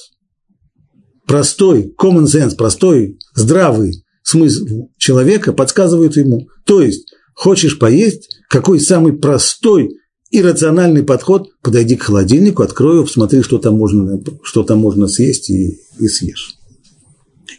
простой 1.26 1.94
common 2.00 2.24
sense, 2.24 2.56
простой 2.56 3.18
здравый 3.34 4.04
смысл 4.22 4.88
человека 4.96 5.52
подсказывает 5.52 6.16
ему. 6.16 6.48
То 6.64 6.80
есть, 6.80 7.12
хочешь 7.34 7.78
поесть, 7.78 8.40
какой 8.48 8.80
самый 8.80 9.12
простой 9.12 9.90
и 10.30 10.42
рациональный 10.42 11.04
подход, 11.04 11.48
подойди 11.62 11.96
к 11.96 12.02
холодильнику, 12.02 12.62
открой 12.62 12.96
его, 12.96 13.04
посмотри, 13.04 13.42
что 13.42 13.58
там 13.58 13.76
можно, 13.76 14.20
что 14.42 14.64
там 14.64 14.78
можно 14.78 15.06
съесть 15.06 15.50
и, 15.50 15.78
и 15.98 16.08
съешь. 16.08 16.54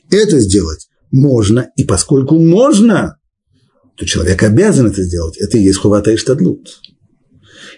Это 0.09 0.39
сделать 0.39 0.87
можно, 1.11 1.69
и 1.75 1.83
поскольку 1.83 2.37
можно, 2.37 3.17
то 3.95 4.05
человек 4.05 4.43
обязан 4.43 4.87
это 4.87 5.03
сделать. 5.03 5.37
Это 5.37 5.57
и 5.57 5.63
есть 5.63 5.79
хувата 5.79 6.15
штадлут. 6.17 6.79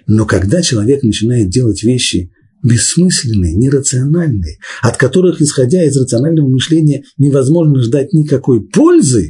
Но 0.09 0.25
когда 0.25 0.63
человек 0.63 1.03
начинает 1.03 1.49
делать 1.49 1.83
вещи 1.83 2.31
бессмысленные, 2.63 3.53
нерациональные, 3.53 4.57
от 4.81 4.97
которых, 4.97 5.39
исходя 5.39 5.83
из 5.83 5.95
рационального 5.95 6.49
мышления, 6.49 7.03
невозможно 7.19 7.79
ждать 7.79 8.11
никакой 8.11 8.67
пользы, 8.67 9.29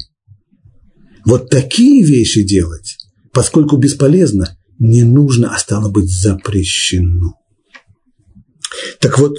вот 1.25 1.49
такие 1.49 2.05
вещи 2.05 2.43
делать, 2.43 2.95
поскольку 3.33 3.75
бесполезно, 3.75 4.57
не 4.79 5.03
нужно, 5.03 5.53
а 5.53 5.57
стало 5.57 5.91
быть 5.91 6.09
запрещено. 6.09 7.33
Так 9.01 9.19
вот, 9.19 9.37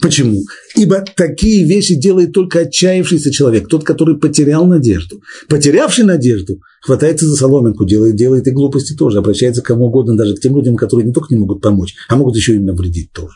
Почему? 0.00 0.42
Ибо 0.76 1.04
такие 1.16 1.66
вещи 1.66 1.96
делает 1.96 2.32
только 2.32 2.60
отчаявшийся 2.60 3.32
человек, 3.32 3.68
тот, 3.68 3.84
который 3.84 4.16
потерял 4.16 4.64
надежду. 4.64 5.20
Потерявший 5.48 6.04
надежду 6.04 6.60
хватается 6.82 7.26
за 7.26 7.34
соломинку, 7.34 7.84
делает, 7.84 8.14
делает 8.14 8.46
и 8.46 8.52
глупости 8.52 8.94
тоже, 8.94 9.18
обращается 9.18 9.60
к 9.60 9.66
кому 9.66 9.86
угодно, 9.86 10.16
даже 10.16 10.36
к 10.36 10.40
тем 10.40 10.56
людям, 10.56 10.76
которые 10.76 11.06
не 11.06 11.12
только 11.12 11.34
не 11.34 11.40
могут 11.40 11.60
помочь, 11.60 11.94
а 12.08 12.16
могут 12.16 12.36
еще 12.36 12.54
и 12.54 12.58
навредить 12.58 13.10
тоже. 13.12 13.34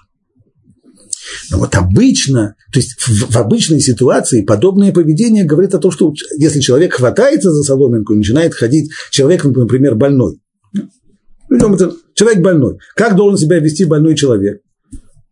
Но 1.51 1.59
вот 1.59 1.75
обычно, 1.75 2.55
то 2.73 2.79
есть 2.79 2.93
в, 2.99 3.33
в 3.33 3.37
обычной 3.37 3.81
ситуации 3.81 4.43
подобное 4.43 4.93
поведение 4.93 5.45
говорит 5.45 5.75
о 5.75 5.79
том, 5.79 5.91
что 5.91 6.13
если 6.39 6.61
человек 6.61 6.95
хватается 6.95 7.51
за 7.51 7.63
соломинку 7.63 8.13
и 8.13 8.19
начинает 8.19 8.55
ходить, 8.55 8.91
человек, 9.11 9.45
например, 9.45 9.95
больной, 9.97 10.41
человек 12.15 12.41
больной, 12.41 12.79
как 12.95 13.17
должен 13.17 13.39
себя 13.39 13.59
вести 13.59 13.85
больной 13.85 14.15
человек? 14.15 14.61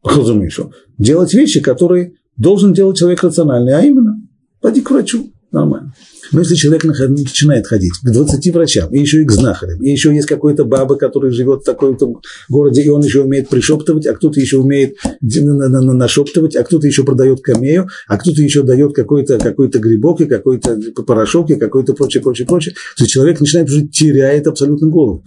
Разумеется, 0.03 0.71
делать 1.01 1.35
вещи, 1.35 1.61
которые 1.61 2.13
должен 2.37 2.73
делать 2.73 2.99
человек 2.99 3.23
рациональный, 3.23 3.75
а 3.75 3.81
именно, 3.81 4.21
пойди 4.61 4.83
к 4.83 4.91
врачу, 4.91 5.33
нормально. 5.51 5.95
Но 6.33 6.41
если 6.41 6.55
человек 6.55 6.85
начинает 6.85 7.67
ходить 7.67 7.93
к 8.03 8.09
20 8.09 8.55
врачам, 8.55 8.95
и 8.95 9.01
еще 9.01 9.23
и 9.23 9.25
к 9.25 9.33
знахарям, 9.33 9.83
и 9.83 9.91
еще 9.91 10.15
есть 10.15 10.29
какой-то 10.29 10.65
баба, 10.65 10.97
который 10.97 11.33
живет 11.33 11.63
в 11.63 11.65
таком-то 11.65 12.21
городе, 12.49 12.83
и 12.83 12.89
он 12.89 13.03
еще 13.03 13.23
умеет 13.23 13.49
пришептывать, 13.49 14.07
а 14.07 14.15
кто-то 14.15 14.39
еще 14.39 14.59
умеет 14.59 14.97
нашептывать, 15.21 16.55
а 16.55 16.63
кто-то 16.63 16.87
еще 16.87 17.03
продает 17.03 17.41
камею, 17.41 17.89
а 18.07 18.17
кто-то 18.17 18.43
еще 18.43 18.63
дает 18.63 18.95
какой-то 18.95 19.39
какой 19.39 19.69
грибок, 19.69 20.21
и 20.21 20.27
какой-то 20.27 20.79
порошок, 21.05 21.51
и 21.51 21.57
какой-то 21.57 21.95
прочее, 21.95 22.23
прочее, 22.23 22.47
прочее, 22.47 22.75
то 22.97 23.07
человек 23.07 23.41
начинает 23.41 23.69
уже 23.69 23.89
теряет 23.89 24.47
абсолютно 24.47 24.89
голову. 24.89 25.25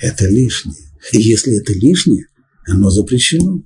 Это 0.00 0.26
лишнее. 0.26 0.76
И 1.12 1.20
если 1.20 1.60
это 1.60 1.74
лишнее, 1.74 2.26
оно 2.66 2.88
запрещено. 2.90 3.62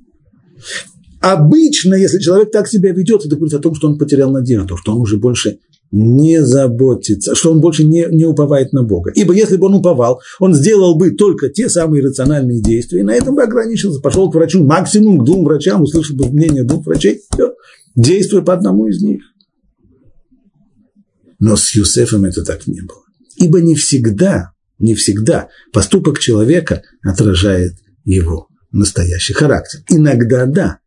Обычно, 1.24 1.94
если 1.94 2.18
человек 2.18 2.50
так 2.50 2.68
себя 2.68 2.92
ведет, 2.92 3.24
это 3.24 3.34
говорит 3.34 3.54
о 3.54 3.58
том, 3.58 3.74
что 3.74 3.88
он 3.88 3.96
потерял 3.96 4.30
надежду, 4.30 4.76
что 4.76 4.92
он 4.92 5.00
уже 5.00 5.16
больше 5.16 5.58
не 5.90 6.44
заботится, 6.44 7.34
что 7.34 7.50
он 7.50 7.62
больше 7.62 7.84
не, 7.84 8.04
не 8.10 8.26
уповает 8.26 8.74
на 8.74 8.82
Бога. 8.82 9.10
Ибо 9.14 9.32
если 9.32 9.56
бы 9.56 9.68
он 9.68 9.76
уповал, 9.76 10.20
он 10.38 10.52
сделал 10.52 10.96
бы 10.96 11.12
только 11.12 11.48
те 11.48 11.70
самые 11.70 12.02
рациональные 12.02 12.60
действия, 12.60 13.00
и 13.00 13.02
на 13.04 13.14
этом 13.14 13.36
бы 13.36 13.42
ограничился, 13.42 14.00
пошел 14.00 14.30
к 14.30 14.34
врачу, 14.34 14.62
максимум 14.62 15.18
к 15.18 15.24
двум 15.24 15.46
врачам, 15.46 15.80
услышал 15.80 16.14
бы 16.14 16.28
мнение 16.28 16.62
двух 16.62 16.84
врачей, 16.84 17.22
все, 17.32 17.54
действуя 17.94 18.42
по 18.42 18.52
одному 18.52 18.86
из 18.88 19.00
них. 19.00 19.22
Но 21.38 21.56
с 21.56 21.74
Юсефом 21.74 22.26
это 22.26 22.44
так 22.44 22.66
не 22.66 22.82
было. 22.82 23.00
Ибо 23.36 23.62
не 23.62 23.76
всегда, 23.76 24.50
не 24.78 24.94
всегда 24.94 25.48
поступок 25.72 26.18
человека 26.18 26.82
отражает 27.02 27.72
его 28.04 28.48
настоящий 28.72 29.32
характер. 29.32 29.80
Иногда 29.88 30.44
да, 30.44 30.80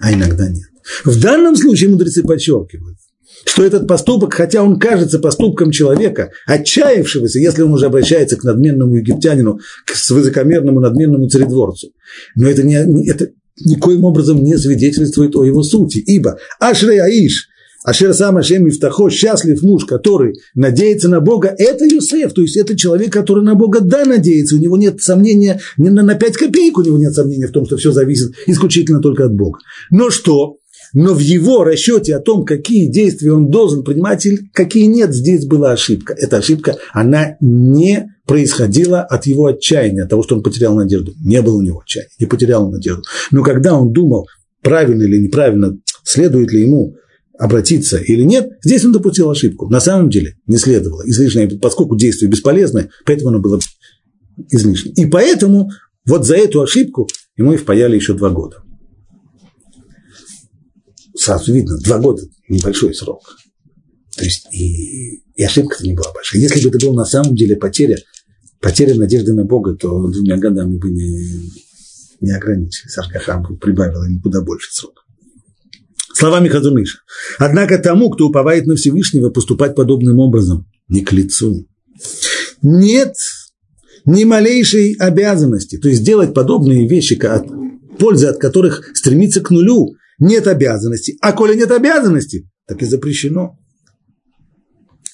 а 0.00 0.12
иногда 0.12 0.48
нет. 0.48 0.68
В 1.04 1.20
данном 1.20 1.56
случае 1.56 1.90
мудрецы 1.90 2.22
подчеркивают, 2.22 2.98
что 3.44 3.64
этот 3.64 3.86
поступок, 3.86 4.34
хотя 4.34 4.62
он 4.62 4.78
кажется 4.78 5.18
поступком 5.18 5.70
человека, 5.70 6.30
отчаявшегося, 6.46 7.38
если 7.38 7.62
он 7.62 7.72
уже 7.72 7.86
обращается 7.86 8.36
к 8.36 8.44
надменному 8.44 8.96
египтянину, 8.96 9.58
к 9.84 10.10
высокомерному 10.10 10.80
надменному 10.80 11.28
царедворцу, 11.28 11.88
но 12.34 12.48
это, 12.48 12.62
не, 12.62 13.08
это 13.08 13.28
никоим 13.64 14.04
образом 14.04 14.42
не 14.42 14.56
свидетельствует 14.56 15.36
о 15.36 15.44
его 15.44 15.62
сути, 15.62 15.98
ибо 15.98 16.38
Ашрей 16.60 17.00
Аиш, 17.00 17.48
Ашер 17.88 18.12
сам 18.12 18.36
Ашем 18.36 18.66
Мифтахо, 18.66 19.08
счастлив 19.08 19.62
муж, 19.62 19.86
который 19.86 20.34
надеется 20.54 21.08
на 21.08 21.22
Бога, 21.22 21.54
это 21.56 21.86
Юсеф, 21.86 22.34
то 22.34 22.42
есть 22.42 22.58
это 22.58 22.76
человек, 22.76 23.10
который 23.10 23.42
на 23.42 23.54
Бога 23.54 23.80
да 23.80 24.04
надеется, 24.04 24.56
у 24.56 24.58
него 24.58 24.76
нет 24.76 25.00
сомнения, 25.00 25.58
не 25.78 25.88
на, 25.88 26.02
на 26.02 26.14
5 26.14 26.36
копеек 26.36 26.76
у 26.76 26.82
него 26.82 26.98
нет 26.98 27.14
сомнения 27.14 27.46
в 27.46 27.52
том, 27.52 27.64
что 27.64 27.78
все 27.78 27.90
зависит 27.90 28.34
исключительно 28.46 29.00
только 29.00 29.24
от 29.24 29.32
Бога. 29.32 29.60
Но 29.90 30.10
что? 30.10 30.58
Но 30.92 31.14
в 31.14 31.20
его 31.20 31.64
расчете 31.64 32.14
о 32.14 32.20
том, 32.20 32.44
какие 32.44 32.90
действия 32.90 33.32
он 33.32 33.48
должен 33.48 33.82
принимать 33.84 34.26
или 34.26 34.38
какие 34.52 34.84
нет, 34.84 35.14
здесь 35.14 35.46
была 35.46 35.72
ошибка. 35.72 36.12
Эта 36.12 36.36
ошибка, 36.36 36.76
она 36.92 37.36
не 37.40 38.14
происходила 38.26 39.00
от 39.00 39.24
его 39.24 39.46
отчаяния, 39.46 40.02
от 40.02 40.10
того, 40.10 40.22
что 40.22 40.36
он 40.36 40.42
потерял 40.42 40.74
надежду. 40.74 41.14
Не 41.24 41.40
было 41.40 41.56
у 41.56 41.62
него 41.62 41.80
отчаяния, 41.80 42.10
не 42.20 42.26
потерял 42.26 42.70
надежду. 42.70 43.04
Но 43.30 43.42
когда 43.42 43.74
он 43.74 43.94
думал, 43.94 44.26
правильно 44.60 45.04
или 45.04 45.16
неправильно, 45.16 45.78
следует 46.04 46.52
ли 46.52 46.60
ему 46.60 46.94
обратиться 47.38 47.98
или 47.98 48.22
нет, 48.22 48.58
здесь 48.62 48.84
он 48.84 48.92
допустил 48.92 49.30
ошибку. 49.30 49.68
На 49.68 49.80
самом 49.80 50.10
деле 50.10 50.36
не 50.46 50.58
следовало 50.58 51.02
излишнее, 51.08 51.48
поскольку 51.48 51.96
действие 51.96 52.30
бесполезное, 52.30 52.90
поэтому 53.06 53.30
оно 53.30 53.38
было 53.38 53.60
излишним. 54.50 54.92
И 54.94 55.06
поэтому 55.06 55.70
вот 56.04 56.26
за 56.26 56.36
эту 56.36 56.60
ошибку 56.60 57.08
ему 57.36 57.52
и 57.52 57.56
впаяли 57.56 57.94
еще 57.94 58.14
два 58.14 58.30
года. 58.30 58.62
Сразу 61.14 61.52
видно, 61.52 61.78
два 61.78 61.98
года– 61.98 62.22
небольшой 62.48 62.94
срок. 62.94 63.36
То 64.16 64.24
есть 64.24 64.48
и, 64.52 65.22
и 65.34 65.44
ошибка-то 65.44 65.84
не 65.84 65.94
была 65.94 66.12
большая. 66.12 66.42
Если 66.42 66.60
бы 66.62 66.74
это 66.74 66.84
была 66.86 66.96
на 66.96 67.04
самом 67.04 67.36
деле 67.36 67.56
потеря, 67.56 67.98
потеря 68.60 68.96
надежды 68.96 69.32
на 69.32 69.44
Бога, 69.44 69.76
то 69.76 70.08
двумя 70.08 70.36
годами 70.38 70.76
бы 70.76 70.90
не, 70.90 71.50
не 72.20 72.32
ограничились. 72.32 72.98
Аркахам 72.98 73.58
прибавил 73.58 74.02
ему 74.04 74.20
куда 74.20 74.40
больше 74.42 74.72
срока 74.72 75.02
словами 76.18 76.48
Хазуныша. 76.48 76.98
Однако 77.38 77.78
тому, 77.78 78.10
кто 78.10 78.26
уповает 78.26 78.66
на 78.66 78.74
Всевышнего, 78.76 79.30
поступать 79.30 79.74
подобным 79.74 80.18
образом 80.18 80.66
не 80.88 81.02
к 81.02 81.12
лицу. 81.12 81.66
Нет 82.62 83.14
ни 84.04 84.24
малейшей 84.24 84.94
обязанности, 84.98 85.76
то 85.76 85.88
есть 85.88 86.02
делать 86.02 86.34
подобные 86.34 86.88
вещи, 86.88 87.14
от, 87.24 87.46
пользы 87.98 88.26
от 88.26 88.38
которых 88.38 88.90
стремиться 88.94 89.40
к 89.40 89.50
нулю, 89.50 89.94
нет 90.18 90.46
обязанности. 90.46 91.16
А 91.20 91.32
коли 91.32 91.54
нет 91.54 91.70
обязанности, 91.70 92.48
так 92.66 92.82
и 92.82 92.86
запрещено. 92.86 93.56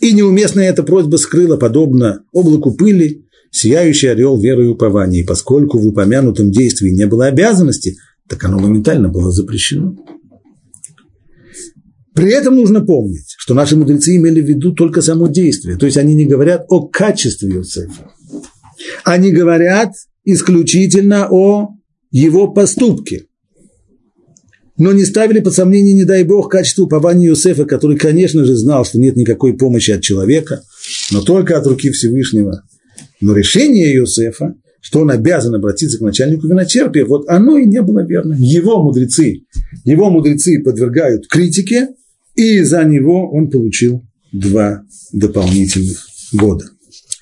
И 0.01 0.13
неуместная 0.13 0.71
эта 0.71 0.83
просьба 0.83 1.17
скрыла, 1.17 1.57
подобно 1.57 2.25
облаку 2.33 2.73
пыли, 2.73 3.27
сияющий 3.51 4.09
орел 4.09 4.41
веры 4.41 4.67
и 4.67 4.69
упования. 4.69 5.21
И 5.23 5.27
поскольку 5.27 5.79
в 5.79 5.87
упомянутом 5.87 6.51
действии 6.51 6.91
не 6.91 7.07
было 7.07 7.27
обязанности, 7.27 7.97
так 8.29 8.45
оно 8.45 8.59
моментально 8.59 9.09
было 9.09 9.31
запрещено. 9.31 9.97
При 12.15 12.31
этом 12.31 12.55
нужно 12.55 12.81
помнить, 12.81 13.35
что 13.37 13.55
наши 13.55 13.77
мудрецы 13.77 14.17
имели 14.17 14.41
в 14.41 14.47
виду 14.47 14.73
только 14.73 15.03
само 15.03 15.27
действие, 15.27 15.77
то 15.77 15.85
есть 15.85 15.99
они 15.99 16.15
не 16.15 16.27
говорят 16.27 16.65
о 16.69 16.87
качестве 16.87 17.51
Иосифа. 17.51 18.11
Они 19.05 19.33
говорят 19.33 19.93
исключительно 20.25 21.29
о 21.31 21.71
его 22.11 22.49
поступке. 22.49 23.27
Но 24.77 24.93
не 24.93 25.05
ставили 25.05 25.41
под 25.41 25.55
сомнение, 25.55 25.95
не 25.95 26.05
дай 26.05 26.25
бог, 26.25 26.51
качество 26.51 26.85
упования 26.85 27.29
Иосифа, 27.29 27.65
который, 27.65 27.97
конечно 27.97 28.45
же, 28.45 28.57
знал, 28.57 28.85
что 28.85 28.99
нет 28.99 29.17
никакой 29.17 29.57
помощи 29.57 29.91
от 29.91 30.03
человека, 30.03 30.63
но 31.13 31.21
только 31.21 31.59
от 31.59 31.67
руки 31.67 31.91
Всевышнего. 31.91 32.63
Но 33.21 33.35
решение 33.35 33.95
Иосифа, 33.95 34.55
что 34.81 35.01
он 35.01 35.11
обязан 35.11 35.55
обратиться 35.55 35.99
к 35.99 36.03
начальнику 36.03 36.47
виночерпия, 36.47 37.05
вот 37.05 37.29
оно 37.29 37.57
и 37.57 37.67
не 37.67 37.83
было 37.83 38.05
верно. 38.05 38.35
Его 38.39 38.83
мудрецы, 38.83 39.43
его 39.85 40.11
мудрецы 40.11 40.61
подвергают 40.63 41.29
критике, 41.29 41.89
и 42.35 42.61
за 42.63 42.85
него 42.85 43.31
он 43.31 43.51
получил 43.51 44.05
два 44.33 44.83
дополнительных 45.13 46.07
года. 46.33 46.65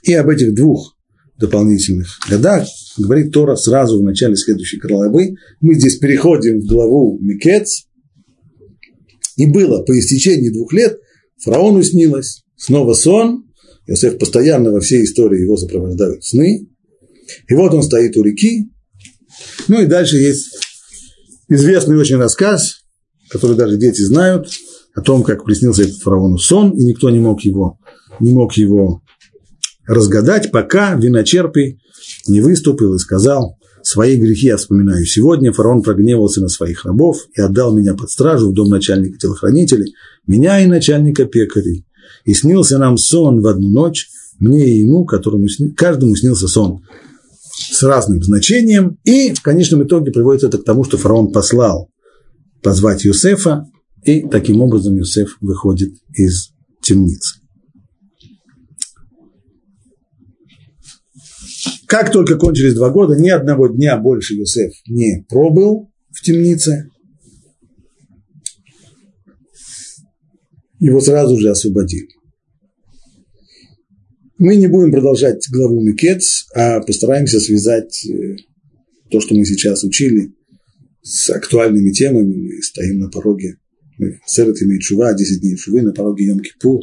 И 0.03 0.15
об 0.15 0.29
этих 0.29 0.55
двух 0.55 0.97
дополнительных 1.39 2.19
годах 2.29 2.67
говорит 2.97 3.33
Тора 3.33 3.57
сразу 3.57 4.01
в 4.01 4.03
начале 4.03 4.37
следующей 4.37 4.79
главы. 4.79 5.35
Мы 5.61 5.75
здесь 5.75 5.99
переходим 5.99 6.61
в 6.61 6.67
главу 6.67 7.19
Микец. 7.21 7.87
И 9.37 9.47
было 9.47 9.83
по 9.83 9.99
истечении 9.99 10.51
двух 10.51 10.73
лет 10.73 10.99
фараону 11.39 11.83
снилось 11.83 12.45
снова 12.57 12.95
сон. 12.95 13.45
Иосиф 13.87 14.19
постоянно 14.19 14.71
во 14.71 14.81
всей 14.81 15.05
истории 15.05 15.43
его 15.43 15.57
сопровождают 15.57 16.25
сны. 16.25 16.69
И 17.49 17.55
вот 17.55 17.75
он 17.75 17.83
стоит 17.83 18.17
у 18.17 18.23
реки. 18.23 18.71
Ну 19.69 19.83
и 19.83 19.87
дальше 19.87 20.17
есть 20.17 20.55
известный 21.49 21.97
очень 21.97 22.17
рассказ, 22.17 22.85
который 23.29 23.57
даже 23.57 23.77
дети 23.77 24.01
знают– 24.01 24.49
о 24.95 25.01
том, 25.01 25.23
как 25.23 25.45
приснился 25.45 25.83
этот 25.83 25.97
фараону 25.97 26.39
сон, 26.39 26.71
и 26.73 26.85
никто 26.85 27.11
не 27.11 27.19
мог 27.19 27.43
его, 27.43 27.79
не 28.21 28.33
мог 28.33 28.55
его 28.55 29.03
разгадать, 29.87 30.51
пока 30.51 30.95
виночерпий 30.95 31.81
не 32.29 32.41
выступил 32.41 32.95
и 32.95 32.99
сказал, 32.99 33.57
свои 33.83 34.17
грехи 34.17 34.47
я 34.47 34.57
вспоминаю 34.57 35.05
сегодня, 35.05 35.53
фараон 35.53 35.83
прогневался 35.83 36.41
на 36.41 36.49
своих 36.49 36.85
рабов 36.85 37.19
и 37.35 37.41
отдал 37.41 37.75
меня 37.77 37.95
под 37.95 38.11
стражу 38.11 38.51
в 38.51 38.55
дом 38.55 38.69
начальника 38.69 39.19
телохранителей, 39.19 39.95
меня 40.27 40.61
и 40.61 40.67
начальника 40.67 41.25
пекарей. 41.25 41.87
И 42.25 42.35
снился 42.35 42.79
нам 42.79 42.97
сон 42.97 43.41
в 43.41 43.47
одну 43.47 43.71
ночь, 43.71 44.09
мне 44.39 44.69
и 44.69 44.81
ему, 44.81 45.05
которому 45.05 45.49
сни... 45.49 45.71
каждому 45.71 46.15
снился 46.17 46.49
сон 46.49 46.83
с 47.55 47.83
разным 47.83 48.23
значением, 48.23 48.99
и 49.05 49.33
в 49.33 49.43
конечном 49.43 49.85
итоге 49.85 50.11
приводит 50.11 50.45
это 50.45 50.59
к 50.59 50.65
тому, 50.65 50.85
что 50.85 50.97
фараон 50.97 51.33
послал 51.33 51.89
позвать 52.63 53.05
Юсефа, 53.05 53.67
и 54.05 54.27
таким 54.29 54.61
образом 54.61 54.97
Юсеф 54.97 55.37
выходит 55.41 55.95
из 56.15 56.53
темницы. 56.83 57.41
Как 61.87 62.11
только 62.11 62.37
кончились 62.37 62.75
два 62.75 62.91
года, 62.91 63.17
ни 63.21 63.29
одного 63.29 63.69
дня 63.69 63.97
больше 63.99 64.35
Юсеф 64.35 64.73
не 64.89 65.25
пробыл 65.29 65.91
в 66.11 66.23
темнице. 66.23 66.89
Его 70.81 71.01
сразу 71.01 71.39
же 71.39 71.51
освободили. 71.51 72.09
Мы 74.39 74.57
не 74.57 74.67
будем 74.67 74.91
продолжать 74.91 75.47
главу 75.49 75.81
Микец, 75.81 76.47
а 76.55 76.81
постараемся 76.81 77.39
связать 77.39 78.05
э, 78.07 78.37
то, 79.11 79.21
что 79.21 79.37
мы 79.37 79.45
сейчас 79.45 79.85
учили, 79.85 80.35
с 81.03 81.31
актуальными 81.31 81.93
темами. 81.93 82.35
Мы 82.35 82.63
стоим 82.63 82.99
на 82.99 83.09
пороге 83.09 83.59
Серет 84.27 84.61
имеет 84.63 84.83
шува, 84.83 85.15
10 85.15 85.41
дней 85.41 85.57
шувы 85.57 85.83
на 85.83 85.93
пороге 85.93 86.31
Йом-Кипур. 86.31 86.81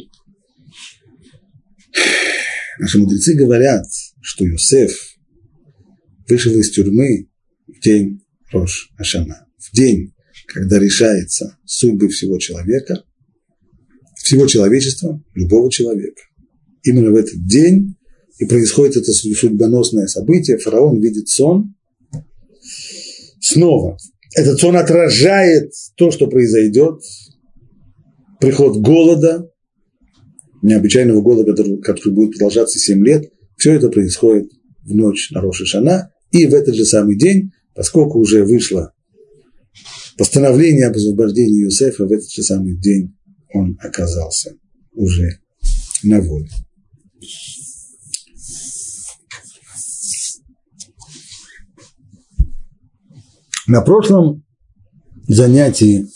Наши 2.78 2.98
мудрецы 2.98 3.34
говорят, 3.34 3.86
что 4.22 4.44
Йосеф 4.44 5.16
вышел 6.28 6.52
из 6.58 6.70
тюрьмы 6.70 7.28
в 7.66 7.80
день 7.80 8.22
Рош 8.52 8.90
Ашана, 8.96 9.46
в 9.58 9.74
день, 9.74 10.14
когда 10.46 10.78
решается 10.78 11.58
судьбы 11.64 12.08
всего 12.08 12.38
человека, 12.38 13.04
всего 14.16 14.46
человечества, 14.46 15.22
любого 15.34 15.70
человека. 15.70 16.22
Именно 16.82 17.10
в 17.10 17.16
этот 17.16 17.46
день 17.46 17.96
и 18.38 18.46
происходит 18.46 18.96
это 18.96 19.12
судьбоносное 19.12 20.06
событие. 20.06 20.56
Фараон 20.56 20.98
видит 21.00 21.28
сон. 21.28 21.74
Снова. 23.40 23.98
Этот 24.34 24.60
сон 24.60 24.76
отражает 24.76 25.72
то, 25.96 26.10
что 26.10 26.28
произойдет. 26.28 27.00
Приход 28.40 28.78
голода, 28.78 29.50
необычайного 30.62 31.20
голода, 31.20 31.52
который, 31.52 31.80
который 31.80 32.14
будет 32.14 32.32
продолжаться 32.32 32.78
7 32.78 33.04
лет. 33.04 33.30
Все 33.56 33.72
это 33.72 33.88
происходит 33.90 34.50
в 34.82 34.94
ночь 34.94 35.30
на 35.30 35.40
Роша 35.40 35.66
Шана. 35.66 36.10
И 36.30 36.46
в 36.46 36.54
этот 36.54 36.74
же 36.74 36.84
самый 36.84 37.18
день, 37.18 37.50
поскольку 37.74 38.18
уже 38.18 38.44
вышло 38.44 38.92
постановление 40.16 40.86
об 40.86 40.96
освобождении 40.96 41.64
Юсефа, 41.64 42.06
в 42.06 42.12
этот 42.12 42.30
же 42.30 42.42
самый 42.42 42.76
день 42.76 43.16
он 43.52 43.76
оказался 43.80 44.54
уже 44.92 45.40
на 46.02 46.20
воле. 46.20 46.48
На 53.70 53.82
прошлом 53.82 54.44
занятии 55.28 56.08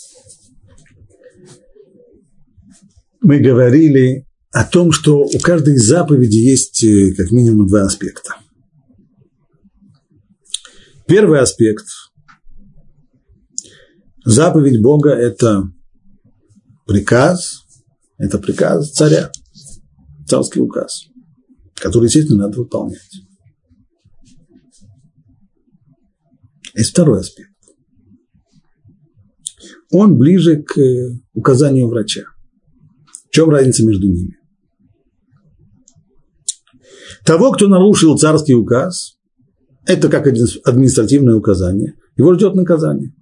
мы 3.20 3.38
говорили 3.38 4.26
о 4.50 4.64
том, 4.64 4.90
что 4.90 5.20
у 5.20 5.38
каждой 5.40 5.76
заповеди 5.76 6.38
есть 6.38 6.82
э, 6.82 7.14
как 7.16 7.30
минимум 7.30 7.68
два 7.68 7.82
аспекта. 7.82 8.38
Первый 11.06 11.38
аспект– 11.38 11.84
заповедь 14.24 14.82
Бога– 14.82 15.10
это 15.12 15.70
приказ, 16.88 17.60
это 18.18 18.40
приказ 18.40 18.90
царя, 18.90 19.30
царский 20.26 20.58
указ, 20.58 21.04
который, 21.76 22.06
естественно, 22.06 22.46
надо 22.46 22.58
выполнять. 22.58 23.23
Есть 26.74 26.90
второй 26.90 27.20
аспект. 27.20 27.50
Он 29.90 30.18
ближе 30.18 30.62
к 30.62 30.76
э, 30.78 31.10
указанию 31.34 31.88
врача. 31.88 32.22
В 33.28 33.30
чем 33.30 33.48
разница 33.50 33.86
между 33.86 34.08
ними? 34.08 34.36
Того, 37.24 37.52
кто 37.52 37.68
нарушил 37.68 38.18
царский 38.18 38.54
указ, 38.54 39.16
это 39.86 40.08
как 40.08 40.26
административное 40.26 41.36
указание, 41.36 41.94
его 42.16 42.34
ждет 42.34 42.54
наказание. 42.54 43.14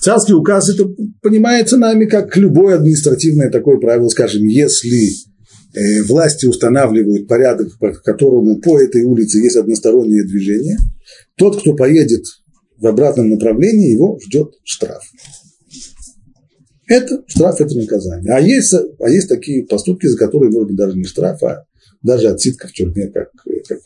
Царский 0.00 0.32
указ, 0.32 0.68
это 0.68 0.88
понимается 1.20 1.76
нами 1.76 2.06
как 2.06 2.36
любое 2.36 2.76
административное 2.76 3.50
такое 3.50 3.78
правило, 3.78 4.08
скажем, 4.08 4.46
если 4.46 5.31
власти 6.06 6.46
устанавливают 6.46 7.28
порядок, 7.28 7.78
по 7.78 7.92
которому 7.92 8.60
по 8.60 8.78
этой 8.78 9.04
улице 9.04 9.38
есть 9.38 9.56
одностороннее 9.56 10.24
движение, 10.24 10.76
тот, 11.36 11.60
кто 11.60 11.74
поедет 11.74 12.24
в 12.76 12.86
обратном 12.86 13.30
направлении, 13.30 13.92
его 13.92 14.18
ждет 14.22 14.54
штраф. 14.64 15.02
Это 16.86 17.22
штраф, 17.26 17.60
это 17.60 17.74
наказание. 17.76 18.34
А 18.34 18.40
есть, 18.40 18.74
а 18.74 19.08
есть 19.08 19.28
такие 19.28 19.64
поступки, 19.66 20.06
за 20.06 20.18
которые, 20.18 20.50
может 20.50 20.68
быть, 20.68 20.76
даже 20.76 20.96
не 20.96 21.04
штраф, 21.04 21.42
а 21.42 21.64
даже 22.02 22.28
отсидка 22.28 22.68
в 22.68 22.72
тюрьме, 22.72 23.08
как, 23.08 23.30
как. 23.68 23.78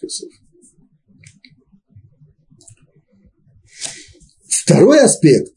Второй 4.49 5.01
аспект 5.01 5.55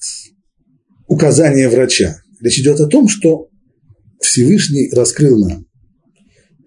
указания 1.08 1.68
врача. 1.70 2.22
Речь 2.42 2.60
идет 2.60 2.80
о 2.80 2.88
том, 2.88 3.08
что 3.08 3.50
Всевышний 4.22 4.92
раскрыл 4.94 5.40
нам, 5.40 5.66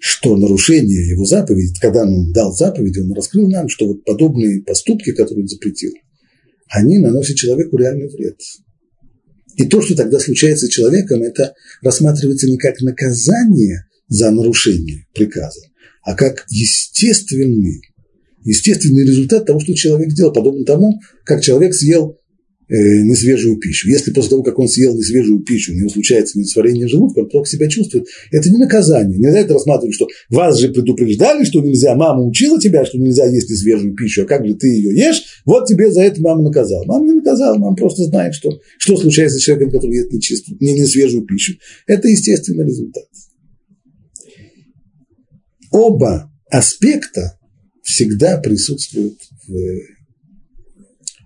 что 0.05 0.37
нарушение 0.37 1.11
его 1.11 1.25
заповеди, 1.25 1.79
когда 1.81 2.03
он 2.03 2.33
дал 2.33 2.53
заповеди, 2.53 2.99
он 2.99 3.13
раскрыл 3.13 3.49
нам, 3.49 3.69
что 3.69 3.87
вот 3.87 4.05
подобные 4.05 4.61
поступки, 4.63 5.13
которые 5.13 5.43
он 5.43 5.49
запретил, 5.49 5.93
они 6.69 6.99
наносят 6.99 7.37
человеку 7.37 7.77
реальный 7.77 8.09
вред. 8.09 8.37
И 9.55 9.65
то, 9.67 9.81
что 9.81 9.95
тогда 9.95 10.19
случается 10.19 10.67
с 10.67 10.71
человеком, 10.71 11.23
это 11.23 11.55
рассматривается 11.83 12.49
не 12.49 12.59
как 12.59 12.81
наказание 12.81 13.85
за 14.09 14.33
нарушение 14.33 15.07
приказа, 15.15 15.61
а 16.03 16.17
как 16.17 16.47
естественный, 16.49 17.81
естественный 18.43 19.05
результат 19.05 19.47
того, 19.47 19.61
что 19.61 19.73
человек 19.77 20.11
сделал, 20.11 20.33
подобно 20.33 20.65
тому, 20.65 20.99
как 21.25 21.43
человек 21.43 21.75
съел 21.75 22.19
несвежую 22.69 23.59
пищу. 23.59 23.89
Если 23.89 24.13
после 24.13 24.31
того, 24.31 24.43
как 24.43 24.59
он 24.59 24.69
съел 24.69 24.95
несвежую 24.95 25.41
пищу, 25.41 25.73
у 25.73 25.75
него 25.75 25.89
случается 25.89 26.39
несварение 26.39 26.89
желудка, 26.89 27.21
он 27.21 27.29
плохо 27.29 27.49
себя 27.49 27.69
чувствует, 27.69 28.07
это 28.31 28.49
не 28.51 28.59
наказание. 28.59 29.19
Нельзя 29.19 29.41
это 29.41 29.55
рассматривать, 29.55 29.95
что 29.95 30.09
вас 30.31 30.59
же 30.59 30.69
предупреждали, 30.69 31.45
что 31.45 31.61
нельзя, 31.61 31.95
мама 31.95 32.23
учила 32.23 32.61
тебя, 32.61 32.85
что 32.85 32.99
нельзя 32.99 33.27
есть 33.27 33.51
несвежую 33.51 33.95
пищу, 33.95 34.23
а 34.23 34.27
как 34.27 34.47
же 34.47 34.55
ты 34.55 34.69
ее 34.69 34.97
ешь, 34.97 35.43
вот 35.45 35.67
тебе 35.67 35.91
за 35.93 36.03
это 36.03 36.21
мама 36.23 36.43
наказала. 36.43 36.85
Мама 36.87 37.05
не 37.05 37.13
наказала, 37.13 37.59
мама 37.59 37.77
просто 37.77 38.05
знает, 38.05 38.35
что, 38.35 38.59
что 38.79 38.97
случается 38.97 39.39
с 39.39 39.43
человеком, 39.43 39.73
который 39.73 39.97
ест 39.97 40.13
нечистую, 40.13 40.59
не 40.61 40.73
несвежую 40.73 41.27
пищу. 41.27 41.55
Это 41.87 42.09
естественный 42.09 42.67
результат. 42.67 43.05
Оба 45.71 46.31
аспекта 46.51 47.39
всегда 47.83 48.39
присутствуют 48.39 49.19
в, 49.49 49.53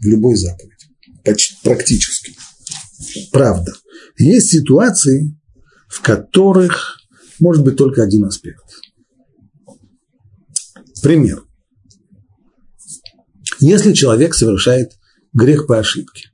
в 0.00 0.06
любой 0.06 0.36
заповеди 0.36 0.75
практически. 1.62 2.36
Правда. 3.32 3.72
Есть 4.18 4.50
ситуации, 4.50 5.36
в 5.88 6.00
которых 6.00 6.98
может 7.38 7.64
быть 7.64 7.76
только 7.76 8.02
один 8.02 8.24
аспект. 8.24 8.64
Пример. 11.02 11.42
Если 13.60 13.92
человек 13.92 14.34
совершает 14.34 14.92
грех 15.32 15.66
по 15.66 15.78
ошибке. 15.78 16.30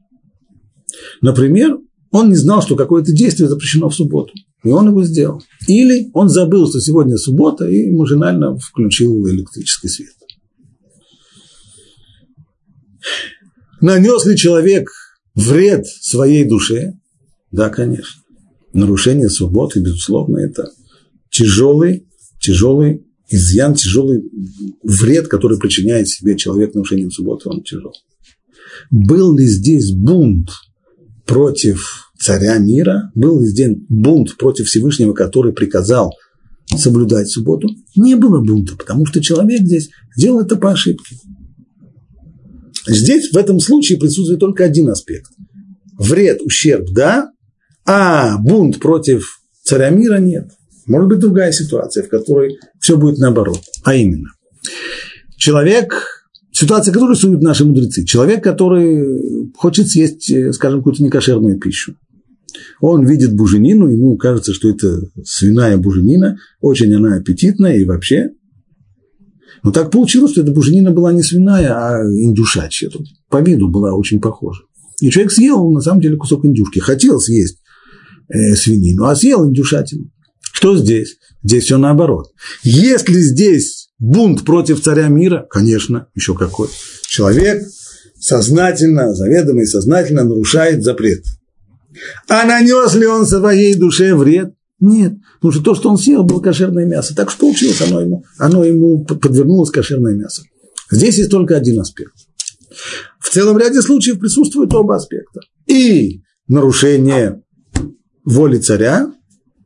Например, 1.21 1.79
он 2.11 2.29
не 2.29 2.37
знал, 2.37 2.63
что 2.63 2.77
какое-то 2.77 3.13
действие 3.13 3.49
запрещено 3.49 3.89
в 3.89 3.95
субботу, 3.95 4.33
и 4.63 4.71
он 4.71 4.89
его 4.89 5.03
сделал. 5.05 5.43
Или 5.67 6.11
он 6.13 6.29
забыл, 6.29 6.69
что 6.69 6.81
сегодня 6.81 7.17
суббота, 7.17 7.67
и 7.69 7.91
машинально 7.91 8.57
включил 8.57 9.29
электрический 9.29 9.89
свет. 9.89 10.15
Нанес 13.83 14.25
ли 14.27 14.37
человек 14.37 14.89
вред 15.35 15.87
своей 15.87 16.49
душе? 16.49 16.95
Да, 17.51 17.69
конечно. 17.69 18.23
Нарушение 18.73 19.29
свободы, 19.29 19.81
безусловно, 19.81 20.39
это 20.39 20.71
тяжелый, 21.31 22.07
тяжелый 22.41 23.05
изъян, 23.29 23.75
тяжелый 23.75 24.23
вред, 24.85 25.27
который 25.27 25.59
причиняет 25.59 26.09
себе 26.09 26.37
человек 26.37 26.75
нарушением 26.75 27.11
субботы, 27.11 27.49
он 27.49 27.63
тяжел. 27.63 27.93
Был 28.91 29.37
ли 29.37 29.47
здесь 29.47 29.93
бунт 29.93 30.51
против 31.27 32.13
царя 32.19 32.59
мира? 32.59 33.11
Был 33.17 33.41
ли 33.41 33.47
здесь 33.47 33.77
бунт 33.89 34.37
против 34.37 34.69
Всевышнего, 34.69 35.13
который 35.13 35.53
приказал 35.53 36.15
соблюдать 36.67 37.29
субботу? 37.29 37.69
Не 37.97 38.15
было 38.15 38.41
бунта, 38.41 38.77
потому 38.77 39.07
что 39.07 39.21
человек 39.21 39.63
здесь 39.63 39.91
сделал 40.17 40.41
это 40.41 40.55
по 40.57 40.71
ошибке. 40.71 41.17
Здесь 42.87 43.33
в 43.33 43.37
этом 43.37 43.61
случае 43.61 43.99
присутствует 43.99 44.41
только 44.41 44.65
один 44.65 44.89
аспект. 44.89 45.31
Вред, 45.99 46.41
ущерб, 46.43 46.89
да, 46.93 47.31
а 47.87 48.39
бунт 48.39 48.81
против 48.81 49.41
царя 49.63 49.91
мира 49.91 50.19
нет. 50.19 50.51
Может 50.87 51.09
быть 51.09 51.19
другая 51.21 51.53
ситуация, 51.53 52.03
в 52.03 52.09
которой 52.09 52.59
все 52.81 52.97
будет 52.97 53.19
наоборот. 53.19 53.61
А 53.85 53.95
именно, 53.95 54.31
человек, 55.37 56.27
ситуация, 56.51 56.93
которую 56.93 57.17
рисуют 57.17 57.43
наши 57.43 57.65
мудрецы, 57.65 58.05
человек, 58.05 58.43
который 58.43 59.53
хочет 59.57 59.89
съесть, 59.89 60.55
скажем, 60.55 60.81
какую-то 60.81 61.05
некошерную 61.05 61.59
пищу. 61.59 61.97
Он 62.81 63.07
видит 63.07 63.35
буженину, 63.35 63.89
ему 63.89 64.17
кажется, 64.17 64.53
что 64.53 64.69
это 64.69 65.01
свиная 65.25 65.77
буженина, 65.77 66.39
очень 66.61 66.95
она 66.95 67.17
аппетитная 67.17 67.77
и 67.77 67.85
вообще 67.85 68.31
но 69.63 69.71
так 69.71 69.91
получилось, 69.91 70.33
что 70.33 70.43
эта 70.43 70.51
буженина 70.51 70.91
была 70.91 71.13
не 71.13 71.23
свиная, 71.23 71.73
а 71.73 72.03
индюшачья. 72.03 72.91
Тут 72.91 73.07
по 73.29 73.41
виду 73.41 73.69
была 73.69 73.93
очень 73.95 74.21
похожа. 74.21 74.63
И 75.01 75.11
человек 75.11 75.33
съел, 75.33 75.71
на 75.71 75.81
самом 75.81 76.01
деле, 76.01 76.17
кусок 76.17 76.45
индюшки. 76.45 76.81
Хотел 76.81 77.21
съесть 77.21 77.59
э, 78.29 78.55
свинину, 78.55 79.05
а 79.05 79.15
съел 79.15 79.49
индюшатину. 79.49 80.11
Что 80.53 80.77
здесь? 80.77 81.17
Здесь 81.43 81.65
все 81.65 81.79
наоборот. 81.79 82.33
Если 82.63 83.21
здесь 83.21 83.89
бунт 83.99 84.45
против 84.45 84.81
царя 84.81 85.09
мира, 85.09 85.47
конечно, 85.49 86.09
еще 86.15 86.35
какой. 86.35 86.69
Человек 87.07 87.67
сознательно, 88.19 89.15
заведомо 89.15 89.63
и 89.63 89.67
сознательно 89.67 90.25
нарушает 90.25 90.83
запрет. 90.83 91.25
А 92.29 92.45
нанес 92.45 92.95
ли 92.95 93.07
он 93.07 93.27
своей 93.27 93.75
душе 93.75 94.15
вред? 94.15 94.55
Нет, 94.83 95.15
потому 95.37 95.53
что 95.53 95.63
то, 95.63 95.75
что 95.77 95.91
он 95.91 95.97
съел, 95.97 96.25
было 96.25 96.41
кошерное 96.41 96.85
мясо. 96.85 97.15
Так 97.15 97.31
что 97.31 97.47
получилось, 97.47 97.81
оно 97.83 98.01
ему, 98.01 98.25
оно 98.37 98.65
ему 98.65 99.05
подвернулось 99.05 99.71
кошерное 99.71 100.17
мясо. 100.17 100.43
Здесь 100.91 101.19
есть 101.19 101.31
только 101.31 101.57
один 101.57 101.79
аспект. 101.79 102.13
В 103.21 103.31
целом 103.31 103.59
ряде 103.59 103.81
случаев 103.81 104.19
присутствуют 104.19 104.75
оба 104.75 104.97
аспекта. 104.97 105.39
И 105.69 106.23
нарушение 106.49 107.45
воли 108.25 108.59
царя, 108.59 109.13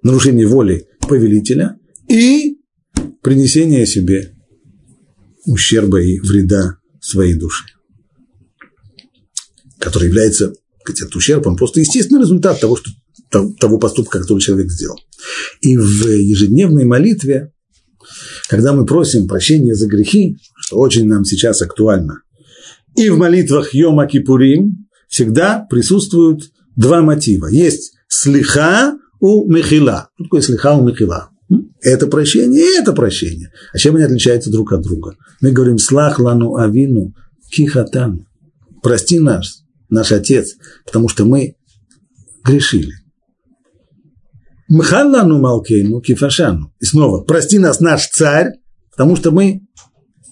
нарушение 0.03 0.47
воли 0.47 0.87
повелителя 1.09 1.79
и 2.11 2.59
принесение 3.23 3.87
себе 3.87 4.35
ущерба 5.47 6.03
и 6.03 6.21
вреда 6.21 6.77
своей 7.01 7.35
душе, 7.35 7.65
который 9.79 10.09
является, 10.09 10.53
этот 10.87 11.17
ущерб, 11.17 11.47
он 11.47 11.57
просто 11.57 11.81
естественный 11.81 12.21
результат 12.21 12.61
того, 12.61 12.77
что, 12.77 12.91
того 13.59 13.79
поступка, 13.79 14.21
который 14.21 14.41
человек 14.41 14.71
сделал. 14.71 14.99
И 15.61 15.77
в 15.77 16.07
ежедневной 16.07 16.85
молитве, 16.85 17.53
когда 18.49 18.73
мы 18.73 18.87
просим 18.87 19.27
прощения 19.27 19.75
за 19.75 19.89
грехи, 19.89 20.37
что 20.57 20.79
очень 20.79 21.07
нам 21.07 21.25
сейчас 21.25 21.63
актуально, 21.63 22.23
и 22.97 23.11
в 23.11 23.19
молитвах 23.19 23.75
Йома 23.75 24.07
Кипурим 24.07 24.89
всегда 25.09 25.67
присутствуют 25.69 26.51
два 26.77 27.03
мотива. 27.03 27.47
Есть 27.47 27.93
слиха 28.09 28.97
у 29.21 29.51
мехила. 29.51 30.09
Что 30.15 30.25
такое 30.25 30.41
слиха 30.41 30.75
у 30.75 30.87
мехила? 30.87 31.31
Это 31.81 32.07
прощение 32.07 32.63
и 32.63 32.81
это 32.81 32.93
прощение. 32.93 33.53
А 33.73 33.79
чем 33.79 33.97
они 33.97 34.05
отличаются 34.05 34.51
друг 34.51 34.73
от 34.73 34.83
друга? 34.83 35.15
Мы 35.41 35.53
говорим 35.53 35.79
слах 35.79 36.19
лану 36.19 36.57
авину 36.57 37.15
кихатан. 37.51 38.27
Прости 38.83 39.21
нас, 39.21 39.63
наш 39.89 40.13
отец, 40.13 40.55
потому 40.85 41.09
что 41.09 41.25
мы 41.25 41.57
грешили. 42.45 42.95
Мхаллану 44.69 45.39
малкейну 45.39 46.01
кифашану. 46.01 46.73
И 46.81 46.85
снова, 46.85 47.23
прости 47.23 47.59
нас, 47.59 47.81
наш 47.81 48.09
царь, 48.09 48.53
потому 48.91 49.17
что 49.17 49.31
мы 49.31 49.63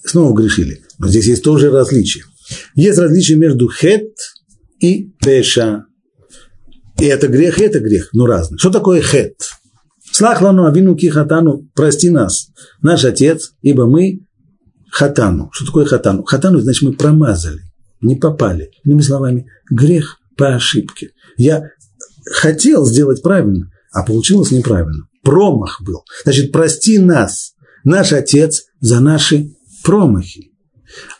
снова 0.04 0.34
грешили. 0.34 0.82
Но 0.98 1.08
здесь 1.08 1.26
есть 1.26 1.42
тоже 1.42 1.70
различие. 1.70 2.24
Есть 2.74 2.98
различие 2.98 3.38
между 3.38 3.68
хет 3.68 4.08
и 4.80 5.12
пеша. 5.24 5.84
И 6.98 7.04
это 7.04 7.28
грех, 7.28 7.58
и 7.58 7.64
это 7.64 7.80
грех, 7.80 8.10
но 8.12 8.26
разные. 8.26 8.58
Что 8.58 8.70
такое 8.70 9.02
хет? 9.02 9.34
Слахлану 10.12 10.66
авину 10.66 10.94
кихатану, 10.94 11.68
прости 11.74 12.08
нас, 12.08 12.48
наш 12.82 13.04
отец, 13.04 13.54
ибо 13.62 13.86
мы 13.86 14.20
хатану. 14.92 15.50
Что 15.52 15.66
такое 15.66 15.86
хатану? 15.86 16.22
Хатану, 16.22 16.60
значит, 16.60 16.82
мы 16.82 16.92
промазали, 16.92 17.62
не 18.00 18.14
попали. 18.14 18.70
Иными 18.84 19.00
словами, 19.00 19.46
грех 19.68 20.18
по 20.36 20.54
ошибке. 20.54 21.10
Я 21.36 21.64
хотел 22.26 22.86
сделать 22.86 23.22
правильно, 23.22 23.70
а 23.94 24.02
получилось 24.02 24.50
неправильно. 24.50 25.08
Промах 25.22 25.80
был. 25.82 26.04
Значит, 26.24 26.52
прости 26.52 26.98
нас, 26.98 27.54
наш 27.84 28.12
отец, 28.12 28.64
за 28.80 29.00
наши 29.00 29.54
промахи. 29.82 30.50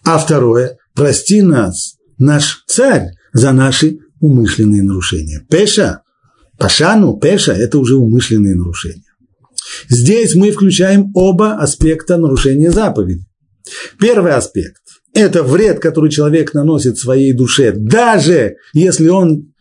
А 0.04 0.18
второе, 0.18 0.76
прости 0.94 1.40
нас, 1.40 1.96
наш 2.18 2.64
царь, 2.66 3.12
за 3.32 3.52
наши 3.52 3.98
умышленные 4.20 4.82
нарушения. 4.82 5.46
Пеша 5.48 6.02
Пашану, 6.58 7.18
Пеша– 7.18 7.52
это 7.54 7.78
уже 7.78 7.96
умышленные 7.96 8.54
нарушения. 8.54 9.02
Здесь 9.88 10.34
мы 10.34 10.50
включаем 10.50 11.10
оба 11.14 11.54
аспекта 11.54 12.16
нарушения 12.16 12.70
заповеди. 12.70 13.24
Первый 13.98 14.32
аспект– 14.32 14.82
это 15.14 15.42
вред, 15.42 15.80
который 15.80 16.10
человек 16.10 16.54
наносит 16.54 16.98
своей 16.98 17.32
душе, 17.32 17.72
даже 17.72 18.56
если 18.72 19.08
он 19.08 19.52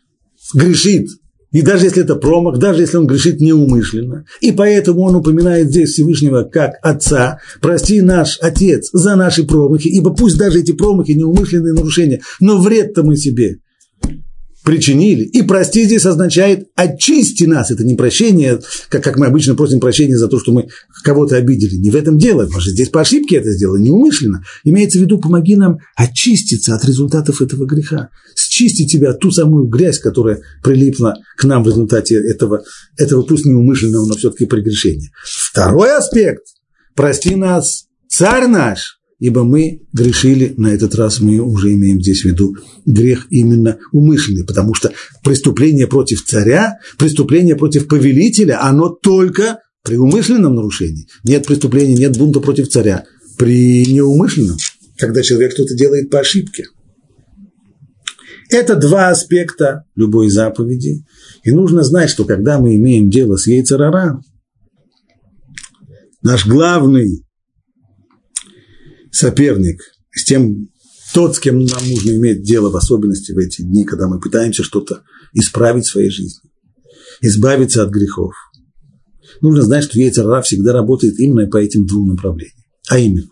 грешит, 0.53 1.07
и 1.53 1.61
даже 1.61 1.85
если 1.85 2.03
это 2.03 2.15
промах, 2.15 2.57
даже 2.57 2.81
если 2.81 2.97
он 2.97 3.07
грешит 3.07 3.39
неумышленно. 3.39 4.25
И 4.41 4.51
поэтому 4.51 5.01
он 5.01 5.15
упоминает 5.15 5.69
здесь 5.69 5.91
Всевышнего 5.91 6.43
как 6.43 6.73
Отца. 6.81 7.39
Прости 7.61 8.01
наш 8.01 8.39
Отец 8.41 8.89
за 8.91 9.15
наши 9.15 9.45
промахи, 9.45 9.87
ибо 9.87 10.13
пусть 10.13 10.37
даже 10.37 10.59
эти 10.59 10.71
промахи 10.71 11.11
неумышленные 11.11 11.73
нарушения, 11.73 12.21
но 12.41 12.59
вред-то 12.59 13.03
мы 13.03 13.15
себе 13.15 13.59
причинили. 14.63 15.23
И 15.23 15.41
прости 15.41 15.83
здесь 15.85 16.05
означает 16.05 16.67
очисти 16.75 17.43
нас. 17.43 17.71
Это 17.71 17.83
не 17.83 17.95
прощение, 17.95 18.59
как, 18.89 19.03
как 19.03 19.17
мы 19.17 19.27
обычно 19.27 19.55
просим 19.55 19.79
прощения 19.79 20.17
за 20.17 20.27
то, 20.27 20.39
что 20.39 20.51
мы 20.51 20.69
кого-то 21.03 21.35
обидели. 21.35 21.75
Не 21.75 21.91
в 21.91 21.95
этом 21.95 22.17
дело. 22.17 22.43
Потому 22.43 22.61
что 22.61 22.71
здесь 22.71 22.89
по 22.89 23.01
ошибке 23.01 23.37
это 23.37 23.51
сделано, 23.51 23.81
неумышленно. 23.81 24.43
Имеется 24.63 24.99
в 24.99 25.01
виду, 25.01 25.19
помоги 25.19 25.55
нам 25.55 25.79
очиститься 25.95 26.75
от 26.75 26.85
результатов 26.85 27.41
этого 27.41 27.65
греха. 27.65 28.09
Счистить 28.35 28.91
тебя 28.91 29.13
ту 29.13 29.31
самую 29.31 29.67
грязь, 29.67 29.99
которая 29.99 30.41
прилипла 30.63 31.15
к 31.37 31.43
нам 31.43 31.63
в 31.63 31.67
результате 31.67 32.15
этого, 32.15 32.63
этого 32.97 33.23
пусть 33.23 33.45
неумышленного, 33.45 34.07
но 34.07 34.15
все-таки 34.15 34.45
прегрешения. 34.45 35.11
Второй 35.23 35.95
аспект. 35.95 36.43
Прости 36.95 37.35
нас, 37.35 37.85
царь 38.07 38.47
наш, 38.47 38.99
ибо 39.23 39.45
мы 39.45 39.79
грешили, 39.93 40.53
на 40.57 40.67
этот 40.67 40.95
раз 40.95 41.21
мы 41.21 41.39
уже 41.39 41.71
имеем 41.71 42.01
здесь 42.01 42.23
в 42.23 42.25
виду 42.25 42.57
грех 42.85 43.27
именно 43.29 43.77
умышленный, 43.93 44.43
потому 44.43 44.73
что 44.73 44.91
преступление 45.23 45.87
против 45.87 46.25
царя, 46.25 46.79
преступление 46.97 47.55
против 47.55 47.87
повелителя, 47.87 48.61
оно 48.61 48.89
только 48.89 49.59
при 49.81 49.95
умышленном 49.95 50.55
нарушении. 50.55 51.07
Нет 51.23 51.47
преступления, 51.47 51.95
нет 51.95 52.17
бунта 52.17 52.41
против 52.41 52.67
царя. 52.67 53.05
При 53.37 53.85
неумышленном, 53.85 54.57
когда 54.97 55.21
человек 55.21 55.53
что-то 55.53 55.73
делает 55.73 56.09
по 56.09 56.19
ошибке. 56.19 56.65
Это 58.49 58.75
два 58.75 59.07
аспекта 59.07 59.85
любой 59.95 60.29
заповеди. 60.29 61.05
И 61.45 61.51
нужно 61.53 61.83
знать, 61.83 62.09
что 62.09 62.25
когда 62.25 62.59
мы 62.59 62.75
имеем 62.75 63.09
дело 63.09 63.37
с 63.37 63.47
яйцерара, 63.47 64.19
наш 66.21 66.45
главный 66.45 67.23
соперник, 69.13 69.81
с 70.11 70.25
тем, 70.25 70.69
тот, 71.13 71.35
с 71.35 71.39
кем 71.39 71.59
нам 71.59 71.87
нужно 71.87 72.11
иметь 72.11 72.43
дело, 72.43 72.69
в 72.69 72.75
особенности 72.75 73.31
в 73.31 73.37
эти 73.37 73.61
дни, 73.61 73.85
когда 73.85 74.07
мы 74.07 74.19
пытаемся 74.19 74.63
что-то 74.63 75.03
исправить 75.33 75.85
в 75.85 75.91
своей 75.91 76.09
жизни, 76.09 76.49
избавиться 77.21 77.83
от 77.83 77.89
грехов. 77.91 78.33
Нужно 79.41 79.61
знать, 79.61 79.85
что 79.85 79.99
яйцерара 79.99 80.41
всегда 80.41 80.73
работает 80.73 81.19
именно 81.19 81.47
по 81.47 81.57
этим 81.57 81.85
двум 81.85 82.09
направлениям. 82.09 82.57
А 82.89 82.99
именно, 82.99 83.29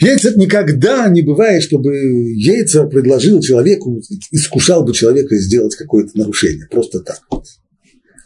Яйца 0.00 0.32
никогда 0.34 1.08
не 1.08 1.20
бывает, 1.20 1.62
чтобы 1.62 1.94
яйца 1.94 2.84
предложил 2.84 3.40
человеку, 3.40 4.00
искушал 4.30 4.82
бы 4.82 4.94
человека 4.94 5.36
сделать 5.36 5.76
какое-то 5.76 6.16
нарушение. 6.16 6.66
Просто 6.70 7.00
так. 7.00 7.20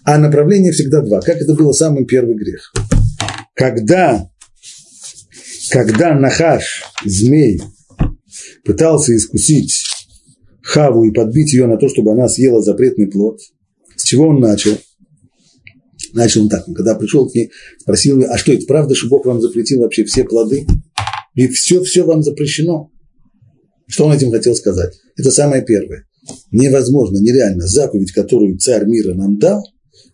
А 0.05 0.19
направление 0.19 0.71
всегда 0.71 1.01
два. 1.01 1.21
Как 1.21 1.37
это 1.39 1.55
было 1.55 1.73
самый 1.73 2.05
первый 2.05 2.37
грех? 2.37 2.73
Когда 3.57 4.29
когда 5.71 6.15
Нахаш, 6.15 6.83
змей, 7.05 7.61
пытался 8.65 9.17
искусить 9.17 9.85
Хаву 10.63 11.05
и 11.05 11.13
подбить 11.13 11.53
ее 11.53 11.67
на 11.67 11.77
то, 11.77 11.89
чтобы 11.89 12.13
она 12.13 12.29
съела 12.29 12.63
запретный 12.63 13.07
плод, 13.07 13.41
с 13.97 14.05
чего 14.05 14.29
он 14.29 14.41
начал? 14.41 14.79
Начал 16.13 16.43
он 16.43 16.49
так, 16.49 16.65
когда 16.67 16.95
пришел 16.95 17.29
к 17.29 17.35
ней, 17.35 17.51
спросил 17.79 18.21
ее, 18.21 18.27
а 18.27 18.39
что, 18.39 18.53
это 18.53 18.67
правда, 18.67 18.95
что 18.95 19.09
Бог 19.09 19.27
вам 19.27 19.41
запретил 19.41 19.81
вообще 19.81 20.05
все 20.05 20.25
плоды? 20.25 20.67
И 21.35 21.49
все, 21.49 21.83
все 21.83 22.05
вам 22.05 22.23
запрещено. 22.23 22.91
Что 23.89 24.07
он 24.07 24.13
этим 24.13 24.31
хотел 24.31 24.55
сказать? 24.55 24.95
Это 25.17 25.31
самое 25.31 25.65
первое. 25.65 26.07
Невозможно, 26.53 27.19
нереально. 27.19 27.67
Заповедь, 27.67 28.13
которую 28.13 28.59
царь 28.59 28.87
мира 28.87 29.15
нам 29.15 29.39
дал, 29.39 29.63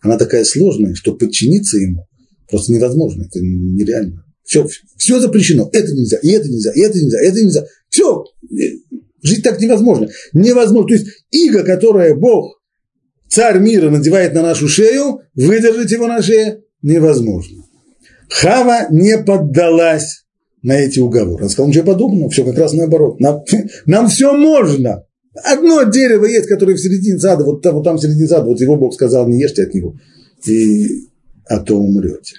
она 0.01 0.17
такая 0.17 0.43
сложная, 0.43 0.95
что 0.95 1.13
подчиниться 1.13 1.77
ему 1.77 2.07
просто 2.49 2.73
невозможно. 2.73 3.23
Это 3.23 3.39
нереально. 3.39 4.25
Все, 4.51 4.67
все 4.97 5.21
запрещено. 5.21 5.69
Это 5.71 5.93
нельзя, 5.93 6.17
и 6.21 6.31
это 6.31 6.49
нельзя, 6.49 6.73
и 6.73 6.81
это 6.81 6.99
нельзя, 6.99 7.23
и 7.23 7.27
это 7.27 7.41
нельзя. 7.41 7.65
Все. 7.87 8.25
Жить 9.23 9.43
так 9.43 9.61
невозможно. 9.61 10.09
Невозможно. 10.33 10.89
То 10.89 10.93
есть 10.95 11.07
иго, 11.31 11.63
которое 11.63 12.15
Бог, 12.15 12.59
царь 13.29 13.59
мира, 13.59 13.89
надевает 13.89 14.33
на 14.33 14.41
нашу 14.41 14.67
шею, 14.67 15.21
выдержать 15.35 15.89
его 15.91 16.07
на 16.07 16.21
шее 16.21 16.63
невозможно. 16.81 17.63
Хава 18.27 18.87
не 18.89 19.17
поддалась 19.19 20.25
на 20.63 20.73
эти 20.73 20.99
уговоры. 20.99 21.45
Он 21.45 21.49
сказал, 21.49 21.69
ничего 21.69 21.85
подобного, 21.85 22.29
все 22.29 22.43
как 22.43 22.57
раз 22.57 22.73
наоборот. 22.73 23.21
Нам, 23.21 23.45
нам 23.85 24.09
все 24.09 24.33
можно. 24.33 25.05
Одно 25.45 25.83
дерево 25.83 26.25
есть, 26.25 26.47
которое 26.47 26.75
в 26.75 26.81
середине 26.81 27.17
сада, 27.19 27.45
вот 27.45 27.61
там, 27.61 27.75
вот 27.75 27.85
там 27.85 27.95
в 27.95 28.01
середине 28.01 28.27
сада, 28.27 28.47
вот 28.47 28.59
его 28.59 28.75
Бог 28.75 28.93
сказал, 28.93 29.29
не 29.29 29.39
ешьте 29.39 29.63
от 29.63 29.73
него, 29.73 29.95
и, 30.45 31.07
а 31.45 31.59
то 31.59 31.77
умрете. 31.77 32.35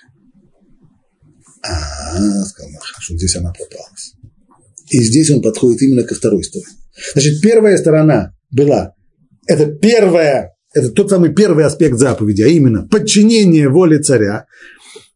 А, 1.63 2.45
сказал 2.45 2.71
Нахаш, 2.73 3.11
вот 3.11 3.19
здесь 3.19 3.37
она 3.37 3.53
попалась. 3.53 4.15
И 4.91 5.03
здесь 5.03 5.31
он 5.31 5.43
подходит 5.43 5.83
именно 5.83 6.03
ко 6.03 6.15
второй 6.15 6.43
стороне. 6.45 6.69
Значит, 7.15 7.41
первая 7.41 7.79
сторона 7.79 8.35
была, 8.51 8.95
это 9.47 9.67
первая, 9.67 10.55
это 10.75 10.91
тот 10.91 11.11
самый 11.11 11.35
первый 11.35 11.65
аспект 11.65 11.99
заповеди, 11.99 12.43
а 12.43 12.49
именно 12.49 12.87
подчинение 12.87 13.69
воле 13.69 14.01
царя 14.01 14.47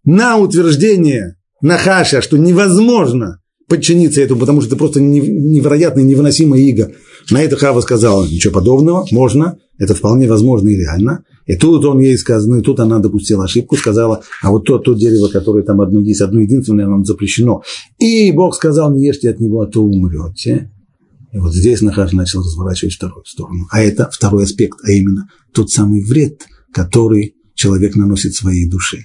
на 0.04 0.38
утверждение 0.38 1.36
Нахаша, 1.60 2.22
что 2.22 2.36
невозможно 2.36 3.40
подчиниться 3.68 4.20
этому, 4.20 4.40
потому 4.40 4.60
что 4.60 4.68
это 4.68 4.76
просто 4.76 5.00
невероятно 5.00 6.00
невыносимое 6.00 6.60
иго. 6.60 6.92
На 7.30 7.42
это 7.42 7.56
Хава 7.56 7.80
сказала, 7.80 8.24
ничего 8.24 8.54
подобного, 8.54 9.06
можно, 9.10 9.58
это 9.78 9.94
вполне 9.94 10.28
возможно 10.28 10.68
и 10.68 10.76
реально. 10.76 11.24
И 11.46 11.56
тут 11.56 11.84
он 11.84 12.00
ей 12.00 12.18
сказал, 12.18 12.48
ну 12.48 12.58
и 12.58 12.62
тут 12.62 12.80
она 12.80 12.98
допустила 12.98 13.44
ошибку, 13.44 13.76
сказала, 13.76 14.22
а 14.42 14.50
вот 14.50 14.64
то, 14.64 14.78
то 14.78 14.94
дерево, 14.94 15.28
которое 15.28 15.62
там 15.62 15.80
одно 15.80 16.00
есть, 16.00 16.20
одно 16.20 16.40
единственное, 16.40 16.86
нам 16.86 17.04
запрещено. 17.04 17.62
И 17.98 18.32
Бог 18.32 18.54
сказал, 18.54 18.92
не 18.92 19.06
ешьте 19.06 19.30
от 19.30 19.38
него, 19.38 19.60
а 19.60 19.66
то 19.66 19.82
умрете. 19.82 20.72
И 21.32 21.38
вот 21.38 21.54
здесь 21.54 21.82
Нахаш 21.82 22.12
начал 22.12 22.40
разворачивать 22.40 22.94
вторую 22.94 23.24
сторону. 23.24 23.66
А 23.70 23.80
это 23.80 24.10
второй 24.10 24.44
аспект, 24.44 24.78
а 24.82 24.90
именно 24.90 25.28
тот 25.52 25.70
самый 25.70 26.02
вред, 26.02 26.46
который 26.72 27.36
человек 27.54 27.94
наносит 27.94 28.34
своей 28.34 28.68
душе. 28.68 29.04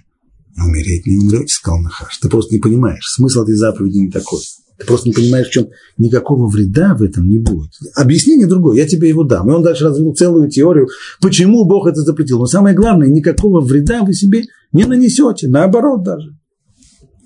Умереть 0.58 1.06
не 1.06 1.18
умрете, 1.18 1.54
сказал 1.54 1.82
Нахаш. 1.82 2.18
Ты 2.18 2.28
просто 2.28 2.56
не 2.56 2.60
понимаешь. 2.60 3.06
Смысл 3.06 3.44
этой 3.44 3.56
заповеди 3.56 4.00
не 4.00 4.12
такой. 4.12 4.42
Ты 4.82 4.88
просто 4.88 5.10
не 5.10 5.14
понимаешь, 5.14 5.48
в 5.48 5.52
чем 5.52 5.70
никакого 6.00 6.50
вреда 6.50 6.96
в 6.96 7.04
этом 7.04 7.30
не 7.30 7.38
будет. 7.38 7.70
Объяснение 7.96 8.48
другое, 8.48 8.78
я 8.78 8.88
тебе 8.88 9.10
его 9.10 9.24
дам. 9.24 9.48
И 9.48 9.54
он 9.54 9.62
дальше 9.62 9.84
развил 9.84 10.12
целую 10.16 10.50
теорию, 10.50 10.88
почему 11.22 11.66
Бог 11.66 11.86
это 11.86 12.02
запретил. 12.02 12.40
Но 12.40 12.48
самое 12.48 12.76
главное, 12.76 13.08
никакого 13.08 13.62
вреда 13.62 14.02
вы 14.02 14.14
себе 14.14 14.46
не 14.72 14.86
нанесете, 14.86 15.50
наоборот 15.50 16.04
даже. 16.04 16.36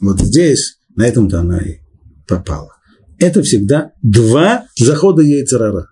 Вот 0.01 0.19
здесь, 0.19 0.79
на 0.97 1.07
этом-то 1.07 1.39
она 1.39 1.59
и 1.59 1.77
попала. 2.27 2.71
Это 3.19 3.41
всегда 3.41 3.91
два 4.01 4.65
захода 4.77 5.21
яйцерара. 5.21 5.87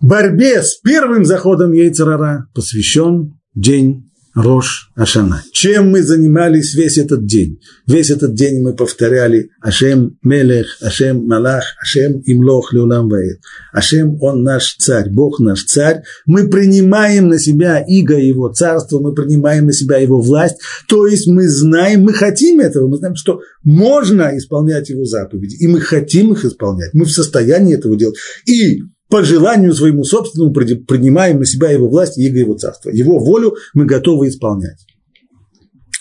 Борьбе 0.00 0.62
с 0.62 0.78
первым 0.78 1.24
заходом 1.24 1.72
яйцерара 1.72 2.46
посвящен 2.54 3.40
день 3.56 4.12
Рош 4.34 4.90
Ашана. 4.96 5.44
Чем 5.52 5.90
мы 5.90 6.02
занимались 6.02 6.74
весь 6.74 6.98
этот 6.98 7.24
день? 7.24 7.60
Весь 7.86 8.10
этот 8.10 8.34
день 8.34 8.62
мы 8.62 8.74
повторяли 8.74 9.50
Ашем 9.60 10.18
Мелех, 10.22 10.66
Ашем 10.80 11.24
Малах, 11.24 11.64
Ашем 11.80 12.20
Имлох 12.26 12.72
Леулам 12.72 13.08
Ваэт. 13.08 13.38
Ашем, 13.72 14.20
Он 14.20 14.42
наш 14.42 14.74
царь, 14.76 15.08
Бог 15.10 15.38
наш 15.38 15.64
царь. 15.64 16.02
Мы 16.26 16.48
принимаем 16.48 17.28
на 17.28 17.38
себя 17.38 17.84
иго 17.86 18.18
Его 18.18 18.48
царство, 18.48 18.98
мы 18.98 19.14
принимаем 19.14 19.66
на 19.66 19.72
себя 19.72 19.98
Его 19.98 20.20
власть. 20.20 20.56
То 20.88 21.06
есть 21.06 21.28
мы 21.28 21.48
знаем, 21.48 22.02
мы 22.02 22.12
хотим 22.12 22.58
этого, 22.58 22.88
мы 22.88 22.96
знаем, 22.96 23.14
что 23.14 23.40
можно 23.62 24.36
исполнять 24.36 24.90
Его 24.90 25.04
заповеди, 25.04 25.56
и 25.60 25.68
мы 25.68 25.80
хотим 25.80 26.32
их 26.32 26.44
исполнять. 26.44 26.92
Мы 26.92 27.04
в 27.04 27.10
состоянии 27.10 27.76
этого 27.76 27.96
делать. 27.96 28.16
И 28.46 28.82
по 29.14 29.22
желанию 29.22 29.72
своему 29.72 30.02
собственному 30.02 30.52
принимаем 30.52 31.38
на 31.38 31.46
себя 31.46 31.70
его 31.70 31.88
власть 31.88 32.18
и 32.18 32.24
его 32.24 32.54
царство. 32.54 32.90
Его 32.90 33.20
волю 33.20 33.54
мы 33.72 33.86
готовы 33.86 34.28
исполнять. 34.28 34.84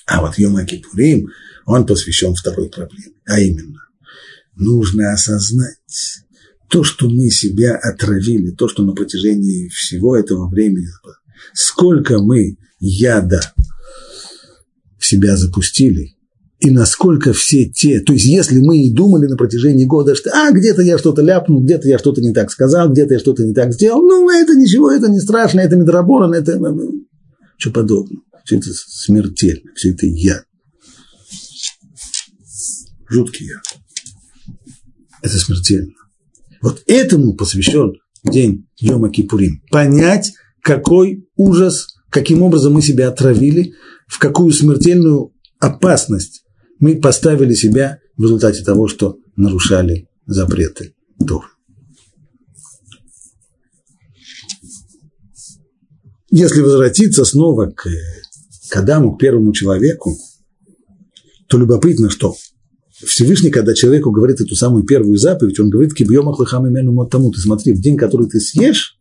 А 0.08 0.20
вот 0.20 0.40
Йом 0.40 0.66
Кипурим, 0.66 1.28
он 1.68 1.86
посвящен 1.86 2.34
второй 2.34 2.70
проблеме, 2.70 3.14
а 3.28 3.40
именно, 3.40 3.82
нужно 4.56 5.14
осознать 5.14 5.78
то, 6.70 6.84
что 6.84 7.08
мы 7.08 7.30
себя 7.30 7.76
отравили, 7.76 8.50
то, 8.50 8.68
что 8.68 8.82
на 8.82 8.94
протяжении 8.94 9.70
всего 9.70 10.18
этого 10.18 10.50
времени, 10.50 10.88
сколько 11.54 12.18
мы 12.18 12.58
яда 12.80 13.42
в 14.98 15.06
себя 15.06 15.38
запустили, 15.38 16.16
и 16.64 16.72
насколько 16.72 17.34
все 17.34 17.66
те, 17.66 18.00
то 18.00 18.14
есть 18.14 18.24
если 18.24 18.62
мы 18.62 18.78
и 18.78 18.94
думали 18.94 19.28
на 19.28 19.36
протяжении 19.36 19.84
года, 19.84 20.16
что 20.16 20.30
а, 20.32 20.50
где-то 20.52 20.82
я 20.82 20.98
что-то 20.98 21.22
ляпнул, 21.22 21.62
где-то 21.62 21.90
я 21.90 22.00
что-то 22.00 22.22
не 22.22 22.32
так 22.32 22.52
сказал, 22.52 22.90
где-то 22.90 23.16
я 23.16 23.20
что-то 23.20 23.44
не 23.44 23.54
так 23.54 23.74
сделал, 23.74 24.02
ну, 24.02 24.30
это 24.30 24.56
ничего, 24.56 24.90
это 24.90 25.10
не 25.10 25.20
страшно, 25.20 25.60
это 25.60 25.76
медроборон, 25.76 26.34
это 26.34 26.58
что 27.58 27.72
подобное. 27.72 28.22
Все 28.46 28.58
это 28.58 28.70
смертельно, 28.72 29.72
все 29.76 29.92
это 29.92 30.06
яд. 30.06 30.46
Жуткий 33.10 33.48
яд. 33.48 33.64
Это 35.22 35.38
смертельно. 35.38 35.92
Вот 36.62 36.82
этому 36.88 37.36
посвящен 37.36 37.96
день 38.24 38.70
Йома 38.80 39.10
Кипурим. 39.10 39.62
Понять, 39.70 40.32
какой 40.62 41.28
ужас, 41.36 41.88
каким 42.10 42.42
образом 42.42 42.72
мы 42.72 42.82
себя 42.82 43.10
отравили, 43.10 43.74
в 44.08 44.18
какую 44.18 44.54
смертельную 44.54 45.34
опасность 45.60 46.43
мы 46.84 46.98
поставили 46.98 47.54
себя 47.54 48.00
в 48.18 48.24
результате 48.24 48.62
того, 48.62 48.90
что 48.90 49.16
нарушали 49.38 50.10
запреты 50.26 50.94
Тор. 51.26 51.46
Если 56.30 56.60
возвратиться 56.60 57.24
снова 57.24 57.68
к, 57.68 57.88
к 58.70 58.76
Адаму, 58.76 59.16
к 59.16 59.20
первому 59.22 59.54
человеку, 59.54 60.18
то 61.48 61.58
любопытно, 61.58 62.10
что 62.10 62.36
Всевышний, 62.92 63.50
когда 63.50 63.74
человеку 63.74 64.12
говорит 64.12 64.42
эту 64.42 64.56
самую 64.56 64.84
первую 64.84 65.16
заповедь, 65.16 65.62
он 65.62 65.70
говорит, 65.70 65.94
кибьем 65.94 66.28
ахлахам 66.28 66.68
имену 66.68 67.06
тому, 67.06 67.32
ты 67.32 67.40
смотри, 67.40 67.72
в 67.72 67.80
день, 67.80 67.96
который 67.96 68.28
ты 68.28 68.42
съешь, 68.42 68.98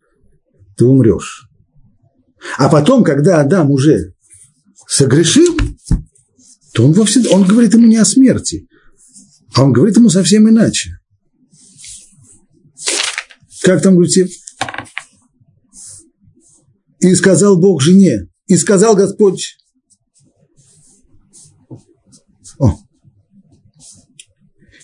ты 0.77 0.85
умрешь. 0.85 1.49
А 2.59 2.69
потом, 2.69 3.03
когда 3.03 3.41
Адам 3.41 3.73
уже 3.73 4.15
согрешил, 4.87 5.57
то 6.73 6.85
он 6.85 6.93
вовсе, 6.93 7.27
он 7.29 7.47
говорит 7.47 7.75
ему 7.75 7.87
не 7.87 7.97
о 7.97 8.05
смерти, 8.05 8.67
а 9.55 9.65
он 9.65 9.73
говорит 9.73 9.97
ему 9.97 10.09
совсем 10.09 10.49
иначе. 10.49 10.91
Как 13.63 13.83
там 13.83 13.95
говорите? 13.95 14.29
И 17.01 17.15
сказал 17.15 17.59
Бог 17.59 17.83
жене, 17.83 18.29
и 18.47 18.57
сказал 18.57 18.97
Господь 18.97 19.57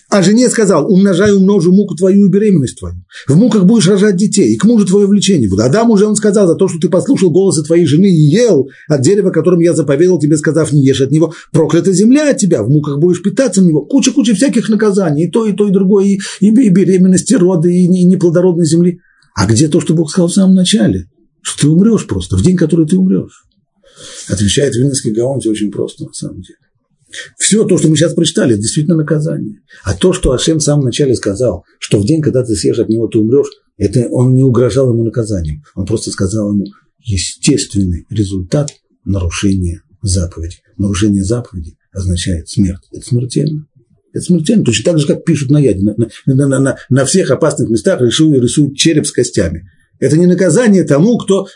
А 0.09 0.23
жене 0.23 0.49
сказал, 0.49 0.91
умножай, 0.91 1.31
умножу 1.31 1.71
муку 1.71 1.95
твою 1.95 2.25
и 2.25 2.29
беременность 2.29 2.79
твою. 2.79 2.95
В 3.27 3.35
муках 3.35 3.65
будешь 3.65 3.87
рожать 3.87 4.15
детей, 4.15 4.53
и 4.53 4.57
к 4.57 4.63
мужу 4.65 4.83
твое 4.85 5.05
влечение 5.05 5.47
будет. 5.47 5.61
Адам 5.61 5.91
уже 5.91 6.07
он 6.07 6.15
сказал, 6.15 6.47
за 6.47 6.55
то, 6.55 6.67
что 6.67 6.79
ты 6.79 6.89
послушал 6.89 7.29
голоса 7.29 7.61
твоей 7.61 7.85
жены 7.85 8.07
и 8.07 8.29
ел 8.31 8.69
от 8.87 9.01
дерева, 9.01 9.29
которым 9.29 9.59
я 9.59 9.75
заповедал 9.75 10.19
тебе, 10.19 10.37
сказав, 10.37 10.71
не 10.71 10.83
ешь 10.83 11.01
от 11.01 11.11
него, 11.11 11.33
проклята 11.51 11.93
земля 11.93 12.31
от 12.31 12.37
тебя, 12.37 12.63
в 12.63 12.69
муках 12.69 12.97
будешь 12.97 13.21
питаться 13.21 13.61
на 13.61 13.67
него. 13.67 13.85
Куча-куча 13.85 14.33
всяких 14.33 14.67
наказаний, 14.69 15.25
и 15.25 15.29
то, 15.29 15.45
и 15.45 15.53
то, 15.53 15.67
и 15.67 15.71
другое, 15.71 16.05
и, 16.05 16.19
и 16.39 16.51
беременности, 16.51 17.35
роды, 17.35 17.71
и, 17.71 17.85
и 17.85 18.05
неплодородной 18.05 18.65
земли. 18.65 18.99
А 19.35 19.45
где 19.45 19.67
то, 19.67 19.79
что 19.79 19.93
Бог 19.93 20.09
сказал 20.09 20.27
в 20.27 20.33
самом 20.33 20.55
начале? 20.55 21.07
Что 21.43 21.61
ты 21.61 21.67
умрешь 21.67 22.07
просто, 22.07 22.35
в 22.35 22.41
день, 22.41 22.57
который 22.57 22.87
ты 22.87 22.97
умрешь. 22.97 23.45
Отвечает 24.27 24.75
Вильнинский 24.75 25.11
Гаон, 25.11 25.39
очень 25.45 25.71
просто 25.71 26.05
на 26.05 26.13
самом 26.13 26.41
деле. 26.41 26.57
Все 27.37 27.63
то, 27.65 27.77
что 27.77 27.87
мы 27.87 27.95
сейчас 27.95 28.13
прочитали, 28.13 28.55
действительно 28.55 28.95
наказание. 28.95 29.61
А 29.83 29.95
то, 29.95 30.13
что 30.13 30.31
Ашем 30.31 30.59
в 30.59 30.63
самом 30.63 30.85
начале 30.85 31.15
сказал, 31.15 31.65
что 31.79 31.99
в 31.99 32.05
день, 32.05 32.21
когда 32.21 32.43
ты 32.43 32.55
съешь 32.55 32.79
от 32.79 32.89
него, 32.89 33.07
ты 33.07 33.17
умрешь, 33.19 33.49
это 33.77 34.07
он 34.09 34.35
не 34.35 34.43
угрожал 34.43 34.91
ему 34.91 35.03
наказанием. 35.03 35.63
Он 35.75 35.85
просто 35.85 36.11
сказал 36.11 36.51
ему 36.51 36.65
естественный 36.99 38.05
результат 38.09 38.71
нарушения 39.05 39.81
заповеди. 40.01 40.57
Нарушение 40.77 41.23
заповеди 41.23 41.77
означает 41.91 42.49
смерть. 42.49 42.81
Это 42.91 43.05
смертельно. 43.05 43.65
Это 44.13 44.23
смертельно. 44.25 44.63
Точно 44.63 44.91
так 44.91 44.99
же, 44.99 45.07
как 45.07 45.23
пишут 45.23 45.51
на 45.51 45.59
яде. 45.59 45.81
На, 45.81 45.95
на, 46.25 46.59
на, 46.59 46.77
на 46.89 47.05
всех 47.05 47.31
опасных 47.31 47.69
местах 47.69 48.01
рисуют, 48.01 48.43
рисуют 48.43 48.75
череп 48.75 49.05
с 49.05 49.11
костями. 49.11 49.69
Это 49.99 50.17
не 50.17 50.25
наказание 50.25 50.83
тому, 50.83 51.17
кто 51.17 51.47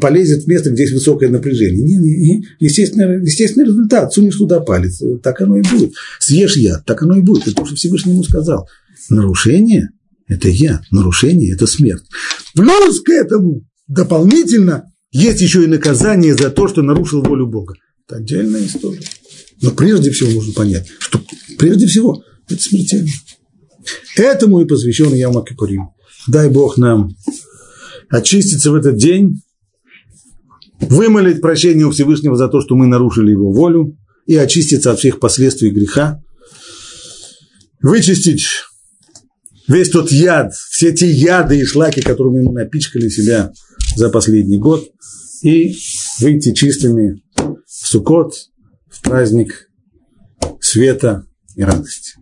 полезет 0.00 0.44
в 0.44 0.48
место, 0.48 0.70
где 0.70 0.82
есть 0.82 0.94
высокое 0.94 1.28
напряжение. 1.28 1.82
Не, 1.82 1.96
не, 1.96 2.46
естественный, 2.58 3.22
естественный 3.22 3.66
результат. 3.66 4.12
Сунешь 4.12 4.36
туда 4.36 4.60
палец, 4.60 5.02
так 5.22 5.40
оно 5.42 5.58
и 5.58 5.62
будет. 5.62 5.92
Съешь 6.18 6.56
яд, 6.56 6.84
так 6.86 7.02
оно 7.02 7.16
и 7.18 7.20
будет. 7.20 7.46
Это 7.46 7.56
то, 7.56 7.66
что 7.66 7.76
Всевышний 7.76 8.12
ему 8.12 8.24
сказал. 8.24 8.68
Нарушение– 9.08 9.90
это 10.26 10.48
яд, 10.48 10.82
нарушение– 10.90 11.52
это 11.54 11.66
смерть. 11.66 12.04
Плюс 12.54 13.00
к 13.00 13.10
этому 13.10 13.62
дополнительно 13.88 14.90
есть 15.12 15.40
еще 15.40 15.64
и 15.64 15.66
наказание 15.66 16.34
за 16.34 16.50
то, 16.50 16.68
что 16.68 16.82
нарушил 16.82 17.22
волю 17.22 17.46
Бога. 17.46 17.74
Это 18.06 18.18
отдельная 18.18 18.64
история. 18.64 19.02
Но 19.60 19.70
прежде 19.72 20.10
всего 20.10 20.30
нужно 20.30 20.54
понять, 20.54 20.86
что 20.98 21.20
прежде 21.58 21.86
всего 21.86 22.22
это 22.48 22.62
смертельно. 22.62 23.10
Этому 24.16 24.60
и 24.60 24.66
посвящен 24.66 25.12
Яма 25.14 25.44
Кипурим. 25.44 25.90
Дай 26.28 26.48
Бог 26.48 26.76
нам 26.78 27.16
очиститься 28.10 28.70
в 28.70 28.74
этот 28.74 28.96
день, 28.96 29.40
вымолить 30.80 31.40
прощение 31.40 31.86
у 31.86 31.90
Всевышнего 31.90 32.36
за 32.36 32.48
то, 32.48 32.60
что 32.60 32.74
мы 32.74 32.86
нарушили 32.86 33.30
его 33.30 33.52
волю, 33.52 33.96
и 34.26 34.36
очиститься 34.36 34.92
от 34.92 34.98
всех 34.98 35.18
последствий 35.20 35.70
греха, 35.70 36.22
вычистить 37.82 38.46
весь 39.66 39.90
тот 39.90 40.10
яд, 40.10 40.52
все 40.54 40.92
те 40.92 41.10
яды 41.10 41.58
и 41.58 41.64
шлаки, 41.64 42.00
которыми 42.00 42.42
мы 42.42 42.52
напичкали 42.52 43.08
себя 43.08 43.52
за 43.96 44.10
последний 44.10 44.58
год, 44.58 44.88
и 45.42 45.74
выйти 46.20 46.52
чистыми 46.52 47.22
в 47.36 47.86
Суккот, 47.86 48.34
в 48.90 49.02
праздник 49.02 49.70
света 50.60 51.24
и 51.56 51.62
радости. 51.62 52.19